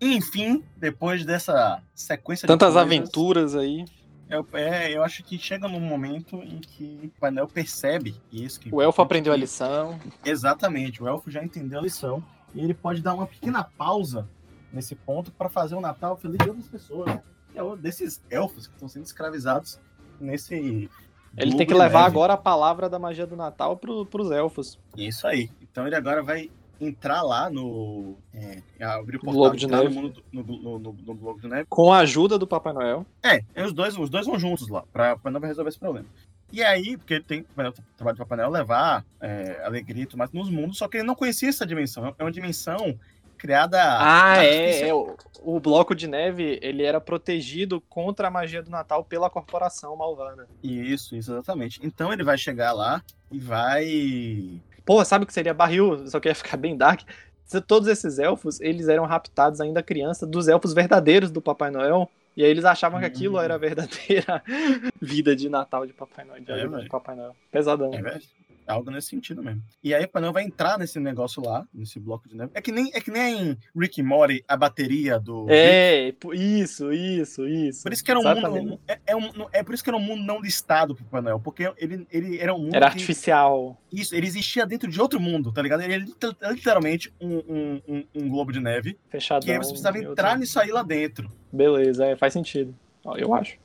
[0.00, 3.84] Enfim, depois dessa sequência Tantas de coisas, aventuras aí.
[4.28, 8.60] Eu, é, eu acho que chega num momento em que o painel percebe isso.
[8.60, 9.98] Que O elfo aprendeu a lição.
[10.24, 12.22] Exatamente, o elfo já entendeu a lição
[12.54, 14.28] e ele pode dar uma pequena pausa
[14.72, 17.06] nesse ponto para fazer um Natal feliz de outras pessoas.
[17.06, 17.22] né?
[17.54, 19.78] É o desses elfos que estão sendo escravizados
[20.18, 20.88] nesse.
[21.36, 22.10] Ele tem que levar neve.
[22.10, 24.78] agora a palavra da magia do Natal pro, pros elfos.
[24.96, 25.50] Isso aí.
[25.60, 26.50] Então ele agora vai
[26.80, 28.16] entrar lá no.
[28.34, 29.94] É, abrir o portal Globo de entrar no Neve.
[29.96, 31.66] mundo do- no, no, no, no Globo de Neve.
[31.68, 33.06] Com a ajuda do Papai Noel.
[33.22, 36.06] É, e os dois, os dois vão juntos lá, pra, pra não resolver esse problema.
[36.52, 40.02] E aí, porque ele tem o Papai Noel- trabalho do Papai Noel levar é, alegria
[40.02, 42.14] e tudo mais nos mundos, só que ele não conhecia essa dimensão.
[42.18, 42.98] É uma dimensão
[43.38, 43.78] criada.
[43.82, 44.94] Ah, é, é.
[44.94, 49.96] O, o bloco de neve, ele era protegido contra a magia do Natal pela corporação
[49.96, 50.46] malvada.
[50.62, 51.80] Isso, isso, exatamente.
[51.82, 54.60] Então ele vai chegar lá e vai.
[54.84, 56.06] Pô, sabe o que seria barril?
[56.08, 57.02] Só que ia ficar bem dark.
[57.66, 62.10] Todos esses elfos, eles eram raptados ainda criança dos elfos verdadeiros do Papai Noel.
[62.34, 63.42] E aí eles achavam que aquilo Hum.
[63.42, 64.42] era a verdadeira
[65.00, 66.40] vida de Natal de Papai Noel.
[66.42, 66.88] De É, de.
[66.88, 67.36] Papai Noel.
[67.50, 67.92] Pesadão.
[67.92, 68.18] É.
[68.66, 69.62] Algo nesse sentido mesmo.
[69.82, 72.50] E aí o Papai Noel vai entrar nesse negócio lá, nesse bloco de neve.
[72.54, 75.44] É que nem, é que nem Rick e Morty, a bateria do.
[75.46, 75.54] Rick.
[75.56, 77.82] É, po- isso, isso, isso.
[77.82, 78.64] Por isso que era um Exatamente.
[78.66, 78.80] mundo.
[78.86, 81.40] É, é, um, é por isso que era um mundo não listado pro Papai Noel.
[81.40, 82.74] Porque ele, ele era um mundo.
[82.74, 83.80] Era que- artificial.
[83.92, 85.82] Isso, ele existia dentro de outro mundo, tá ligado?
[85.82, 88.98] Ele liter- literalmente um, um, um, um globo de neve.
[89.08, 89.44] Fechadão.
[89.44, 91.30] Que aí você precisava e entrar outro- nisso aí lá dentro.
[91.52, 92.74] Beleza, é, faz sentido.
[93.16, 93.58] Eu acho.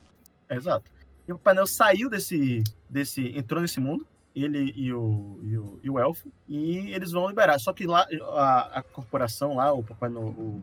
[0.50, 0.90] Exato.
[1.26, 2.62] E o painel saiu desse.
[2.88, 7.28] desse entrou nesse mundo, ele e o, e o, e o elfo, e eles vão
[7.28, 7.58] liberar.
[7.58, 10.62] Só que lá, a, a corporação lá, o Papai Noel, o,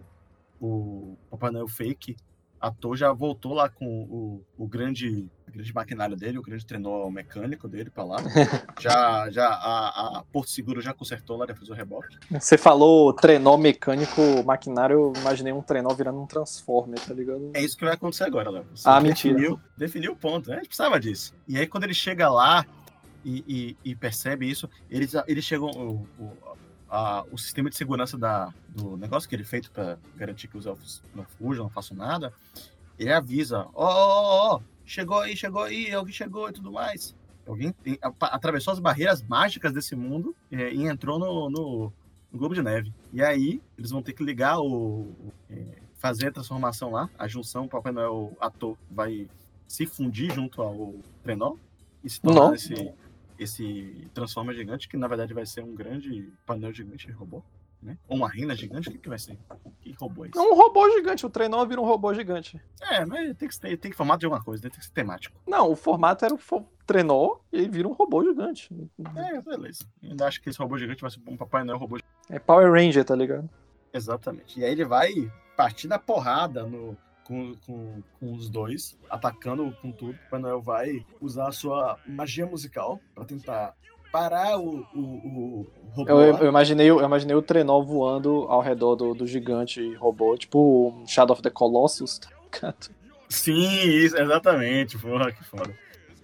[0.62, 2.16] o Papai Noel fake,
[2.62, 5.28] ator, já voltou lá com o, o grande.
[5.52, 8.18] grande maquinário dele, o grande trenó mecânico dele pra lá.
[8.80, 12.18] já, já a, a Porto Seguro já consertou lá, já fez o reboque.
[12.32, 17.52] Você falou trenó mecânico, maquinário, eu imaginei um trenó virando um transformer, tá ligado?
[17.54, 18.66] É isso que vai acontecer agora, Léo.
[18.74, 19.36] Você Ah, mentira.
[19.36, 20.56] definiu, definiu o ponto, né?
[20.56, 21.34] A gente precisava disso.
[21.48, 22.66] E aí, quando ele chega lá
[23.26, 25.69] e, e- e percebe isso, eles, eles chegam.
[25.72, 26.31] O, o,
[26.89, 30.57] a- o sistema de segurança da, do negócio que ele é feito para garantir que
[30.57, 32.31] os elfos não fujam, não façam nada,
[32.99, 37.15] ele avisa: Ó, ó, ó, chegou aí, chegou aí, alguém chegou e tudo mais.
[37.47, 41.93] Alguém tem- apa- atravessou as barreiras mágicas desse mundo é, e entrou no, no,
[42.31, 42.93] no Globo de Neve.
[43.14, 44.65] E aí, eles vão ter que ligar o.
[44.68, 49.27] o- é, fazer a transformação lá, a junção, o Papai Noel ator vai
[49.68, 50.93] se fundir junto ao
[51.23, 51.56] trenó
[52.03, 52.53] e se tornar Não.
[52.53, 52.93] esse,
[53.40, 57.44] esse Transformer gigante, que na verdade vai ser um grande painel gigante de robô,
[57.82, 57.98] né?
[58.07, 59.38] Ou uma rena gigante, o que, que vai ser?
[59.82, 60.38] Que robô é esse?
[60.38, 62.60] É um robô gigante, o trenó vira um robô gigante.
[62.82, 64.70] É, mas tem que, ter, tem que formato de alguma coisa, né?
[64.70, 65.40] tem que ser temático.
[65.48, 68.70] Não, o formato era o fo- trenó e aí vira um robô gigante.
[69.16, 69.86] É, beleza.
[70.03, 71.98] Ainda acho que esse robô gigante vai ser um Papai Noel robô
[72.30, 73.49] É Power Ranger, tá ligado?
[73.94, 74.60] Exatamente.
[74.60, 75.12] E aí ele vai
[75.56, 80.11] partir da porrada no, com, com, com os dois, atacando com tudo.
[80.11, 83.76] O Papai Noel vai usar a sua magia musical para tentar
[84.11, 86.10] parar o, o, o robô.
[86.10, 90.93] Eu, eu imaginei, eu imaginei o trenó voando ao redor do, do gigante robô, tipo
[90.95, 92.95] um Shadow of the Colossus, tá ligado?
[93.27, 94.97] Sim, isso, exatamente.
[94.97, 95.77] Porra, que foda.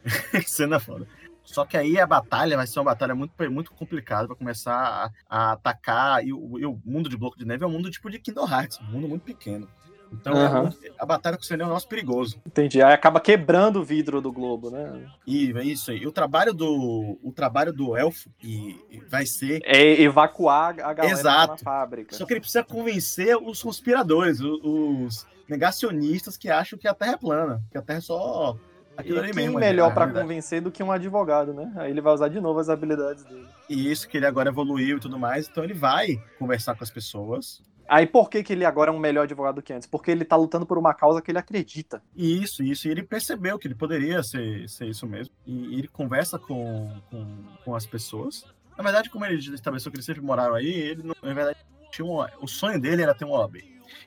[0.45, 1.07] cena foda.
[1.43, 4.27] Só que aí a batalha vai ser uma batalha muito, muito complicada.
[4.27, 6.25] Vai começar a, a atacar.
[6.25, 8.47] E o, e o mundo de bloco de neve é um mundo tipo de Kingdom
[8.47, 9.67] Hearts, um mundo muito pequeno.
[10.11, 12.37] Então muito- a batalha com o Senhor é um nosso perigoso.
[12.45, 12.81] Entendi.
[12.81, 15.07] Aí acaba quebrando o vidro do globo, né?
[15.25, 15.99] E é isso aí.
[15.99, 19.61] E o trabalho do, o trabalho do elfo e, e vai ser.
[19.63, 21.51] É evacuar a galera Exato.
[21.53, 22.15] na fábrica.
[22.15, 27.17] Só que ele precisa convencer os conspiradores, os, negacionistas que acham que a Terra é
[27.17, 28.57] plana, que a Terra é só
[28.95, 29.59] aquilo E ali mesmo.
[29.59, 30.21] melhor verdade.
[30.21, 31.71] convencer do que um advogado, né?
[31.75, 33.45] Aí ele vai usar de novo as habilidades dele.
[33.69, 36.89] E isso que ele agora evoluiu e tudo mais, então ele vai conversar com as
[36.91, 37.61] pessoas.
[37.91, 39.85] Aí por que, que ele agora é um melhor advogado do que antes?
[39.85, 42.01] Porque ele tá lutando por uma causa que ele acredita.
[42.15, 42.87] E isso, isso.
[42.87, 45.35] E ele percebeu que ele poderia ser, ser isso mesmo.
[45.45, 48.45] E ele conversa com, com, com as pessoas.
[48.77, 51.59] Na verdade, como ele estabeleceu que eles sempre moraram aí, ele, não- na verdade,
[51.91, 53.57] tinha um, o sonho dele era ter um OAB.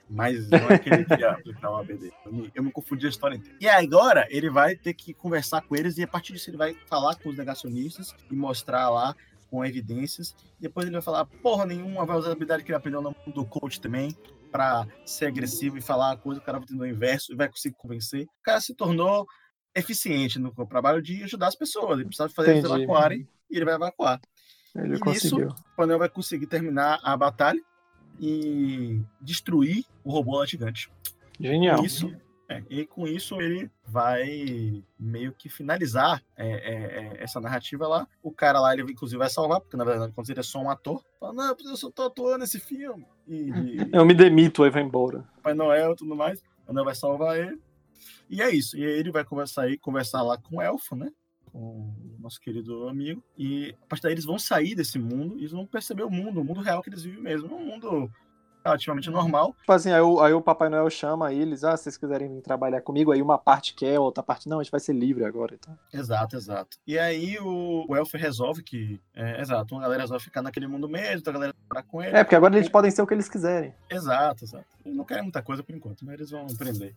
[0.09, 2.13] Mas não é que ele queria aplicar o OAB dele.
[2.25, 3.59] Eu me, eu me confundi a história inteira.
[3.61, 6.75] E agora ele vai ter que conversar com eles e a partir disso ele vai
[6.87, 9.15] falar com os negacionistas e mostrar lá
[9.55, 10.35] com evidências.
[10.59, 13.33] Depois ele vai falar porra nenhuma, vai usar a habilidade que ele aprendeu no mundo
[13.33, 14.17] do coach também
[14.51, 17.49] pra ser agressivo e falar a coisa, o cara vai entender o inverso e vai
[17.49, 18.25] conseguir convencer.
[18.25, 19.27] O cara se tornou
[19.77, 21.99] eficiente no trabalho de ajudar as pessoas.
[21.99, 22.83] Ele precisava fazer eles Entendi.
[22.83, 24.21] evacuarem e ele vai evacuar.
[24.75, 25.49] Ele E nisso, conseguiu.
[25.49, 27.61] o Panel vai conseguir terminar a batalha
[28.21, 30.91] e destruir o robô lá gigante.
[31.39, 31.85] Genial.
[31.85, 32.13] Isso,
[32.49, 36.75] é, e com isso ele vai meio que finalizar é, é,
[37.19, 38.07] é, essa narrativa lá.
[38.23, 40.71] O cara lá, ele inclusive vai salvar, porque na verdade, quando ele é só um
[40.71, 43.07] ator, fala, não, eu só tô atuando nesse filme.
[43.27, 45.23] E, e Eu me demito, aí vai embora.
[45.37, 46.43] Papai Noel e tudo mais.
[46.67, 47.59] O Noel vai salvar ele.
[48.29, 48.77] E é isso.
[48.77, 51.11] E aí ele vai conversar aí, conversar lá com o Elfo, né?
[51.51, 53.23] Com o nosso querido amigo.
[53.39, 56.41] E a partir daí eles vão sair desse mundo e eles vão perceber o mundo,
[56.41, 57.55] o mundo real que eles vivem mesmo.
[57.55, 58.11] Um mundo
[58.65, 59.55] relativamente normal.
[59.61, 62.41] Tipo assim, aí o, aí o Papai Noel chama eles, ah, se vocês quiserem vir
[62.41, 65.55] trabalhar comigo, aí uma parte quer, outra parte não, a gente vai ser livre agora.
[65.55, 65.77] Então.
[65.93, 66.79] Exato, exato.
[66.87, 69.01] E aí o, o Elfo resolve que.
[69.15, 72.17] É, exato, uma galera resolve ficar naquele mundo mesmo, outra galera vai com ele.
[72.17, 73.75] É, porque agora eles podem ser o que eles quiserem.
[73.91, 74.67] Exato, exato.
[74.85, 76.95] Eles não querem muita coisa por enquanto, mas eles vão aprender.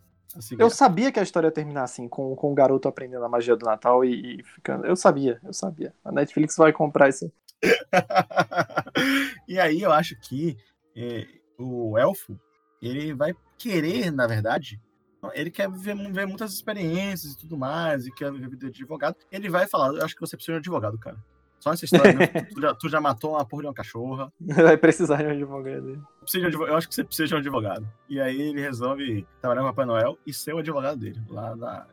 [0.58, 3.56] Eu sabia que a história ia terminar assim, com, com o garoto aprendendo a magia
[3.56, 4.86] do Natal e, e ficando.
[4.86, 5.94] Eu sabia, eu sabia.
[6.04, 7.32] A Netflix vai comprar isso.
[9.48, 10.56] e aí eu acho que
[10.94, 11.26] é,
[11.58, 12.38] o elfo,
[12.80, 14.80] ele vai querer, na verdade,
[15.34, 18.82] ele quer viver, ver muitas experiências e tudo mais, e quer viver a vida de
[18.82, 19.16] advogado.
[19.32, 21.18] Ele vai falar, eu acho que você precisa de um advogado, cara.
[21.58, 22.26] Só essa história, né?
[22.54, 24.32] tu, já, tu já matou uma porra de uma cachorra.
[24.40, 26.06] Vai precisar de um advogado.
[26.20, 26.66] Precisa de um.
[26.66, 27.88] Eu acho que você precisa de um advogado.
[28.08, 31.56] E aí ele resolve trabalhar com o Papai Noel e ser o advogado dele, lá
[31.56, 31.86] na,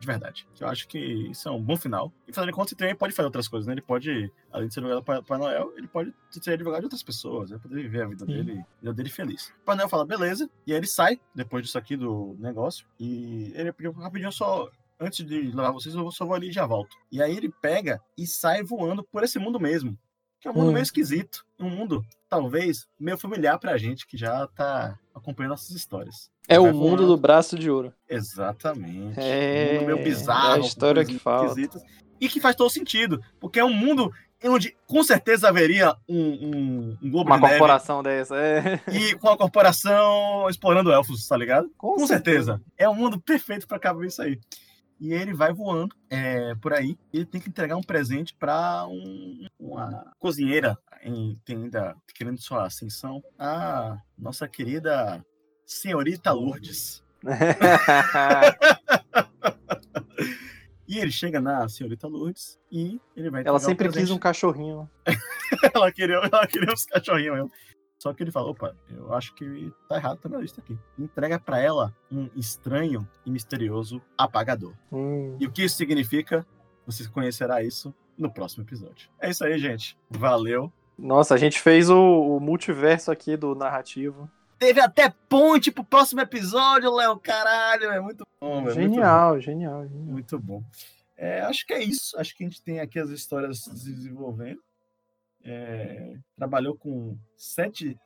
[0.00, 0.48] de verdade.
[0.58, 2.10] Eu acho que isso é um bom final.
[2.26, 3.74] E fazendo conta, ele também pode fazer outras coisas, né?
[3.74, 7.02] Ele pode, além de ser advogado do Papai Noel, ele pode ser advogado de outras
[7.02, 7.58] pessoas, né?
[7.58, 8.32] Poder viver a vida Sim.
[8.32, 9.48] dele, a vida dele feliz.
[9.48, 10.48] O Papai Noel fala, beleza.
[10.66, 12.86] E aí ele sai, depois disso aqui do negócio.
[12.98, 14.70] E ele pediu rapidinho só.
[15.00, 16.94] Antes de levar vocês, eu só vou ali e já volto.
[17.10, 19.96] E aí ele pega e sai voando por esse mundo mesmo.
[20.38, 20.72] Que é um mundo Hum.
[20.72, 21.44] meio esquisito.
[21.58, 26.30] Um mundo, talvez, meio familiar pra gente que já tá acompanhando nossas histórias.
[26.48, 27.06] É o mundo voando.
[27.08, 27.92] do braço de ouro.
[28.08, 29.18] Exatamente.
[29.18, 30.56] É, um mundo meio bizarro.
[30.60, 31.46] é a história que falta.
[31.48, 31.82] esquisitas.
[32.20, 33.22] E que faz todo sentido.
[33.38, 34.12] Porque é um mundo
[34.44, 38.36] onde com certeza haveria um, um, um globo Uma de neve corporação dessa.
[38.36, 38.80] É.
[38.92, 41.70] e com a corporação explorando elfos, tá ligado?
[41.76, 42.60] Com, Com certeza.
[42.78, 44.38] É um mundo perfeito pra caber isso aí.
[45.00, 46.98] E ele vai voando é, por aí.
[47.12, 52.66] Ele tem que entregar um presente pra um- uma cozinheira em, tem ainda querendo sua
[52.66, 53.22] ascensão.
[53.38, 55.24] A nossa querida
[55.64, 57.02] senhorita Lourdes.
[60.88, 64.12] E ele chega na senhorita Lourdes e ele vai Ela sempre quis presente.
[64.12, 64.90] um cachorrinho.
[65.72, 67.50] ela, queria, ela queria uns cachorrinhos mesmo.
[68.00, 70.76] Só que ele falou, opa, eu acho que tá errado tá na lista aqui.
[70.98, 74.72] Entrega pra ela um estranho e misterioso apagador.
[74.90, 75.36] Hum.
[75.38, 76.46] E o que isso significa?
[76.86, 79.10] Você conhecerá isso no próximo episódio.
[79.20, 79.98] É isso aí, gente.
[80.08, 80.72] Valeu.
[80.98, 84.30] Nossa, a gente fez o, o multiverso aqui do narrativo.
[84.58, 87.18] Teve até ponte pro próximo episódio, Léo.
[87.18, 88.76] Caralho, é muito bom, velho.
[88.76, 90.06] muito Genial, genial, genial.
[90.06, 90.64] Muito bom.
[91.18, 92.18] É, acho que é isso.
[92.18, 94.62] Acho que a gente tem aqui as histórias se desenvolvendo.
[95.44, 97.96] É, trabalhou com sete,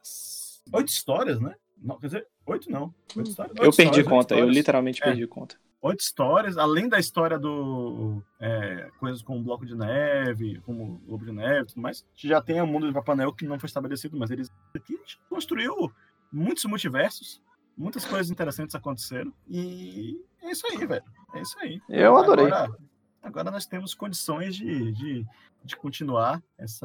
[0.72, 1.54] oito histórias, né?
[1.76, 2.94] Não, quer dizer, oito não.
[3.16, 3.56] Oito histórias?
[3.56, 4.56] Eu Oito perdi histórias, conta, eu histórias.
[4.56, 5.06] literalmente É.
[5.06, 5.56] perdi conta.
[5.82, 11.32] Oito histórias, além da história do é, coisas como Bloco de Neve, como Lobo de
[11.32, 12.02] Neve e tudo mais.
[12.02, 14.50] A gente já tem o mundo de Papai Noel que não foi estabelecido, mas eles
[14.74, 15.92] aqui a gente construiu
[16.32, 17.42] muitos multiversos,
[17.76, 19.30] muitas coisas interessantes aconteceram.
[19.46, 21.04] E é isso aí, velho.
[21.34, 21.78] É isso aí.
[21.90, 22.46] Eu adorei.
[22.46, 22.78] Agora,
[23.24, 25.26] agora nós temos condições de, de,
[25.64, 26.84] de continuar esse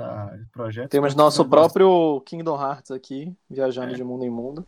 [0.52, 0.90] projeto.
[0.90, 3.95] Temos nosso próprio Kingdom Hearts aqui, viajando É.
[3.95, 4.66] de mundo em mundo.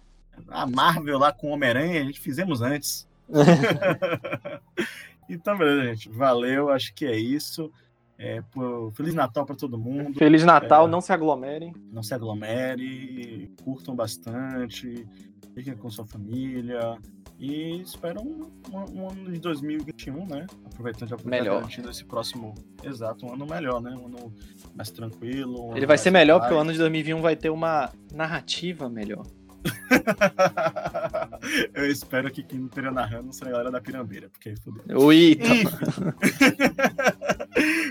[0.48, 3.07] A Marvel lá com Homem-Aranha, a gente fizemos antes.
[5.30, 6.10] então, beleza, gente.
[6.10, 7.72] Valeu, acho que é isso.
[8.18, 10.18] É, pô, Feliz Natal para todo mundo.
[10.18, 10.89] Feliz Natal, É.
[10.89, 11.73] não se aglomerem.
[11.91, 15.07] Não se aglomere, curtam bastante,
[15.56, 16.98] fiquem com sua família.
[17.43, 20.45] E espero um, um- um ano de 2021, né?
[20.63, 21.68] Aproveitando já Melhor.
[21.89, 22.53] esse próximo.
[22.84, 23.89] Exato, um ano melhor, né?
[23.99, 24.31] Um ano
[24.76, 25.69] mais tranquilo.
[25.69, 26.49] um Ele vai mais ser melhor paz.
[26.49, 29.26] porque o ano de 2021 vai ter uma narrativa melhor.
[31.73, 35.09] Eu espero que quem não esteja narrando seja a galera da Pirambeira, porque fodeu.
[35.11, 35.43] Eita,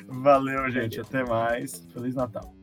[0.07, 1.01] Valeu, gente.
[1.01, 1.85] Até mais.
[1.93, 2.55] Feliz Natal.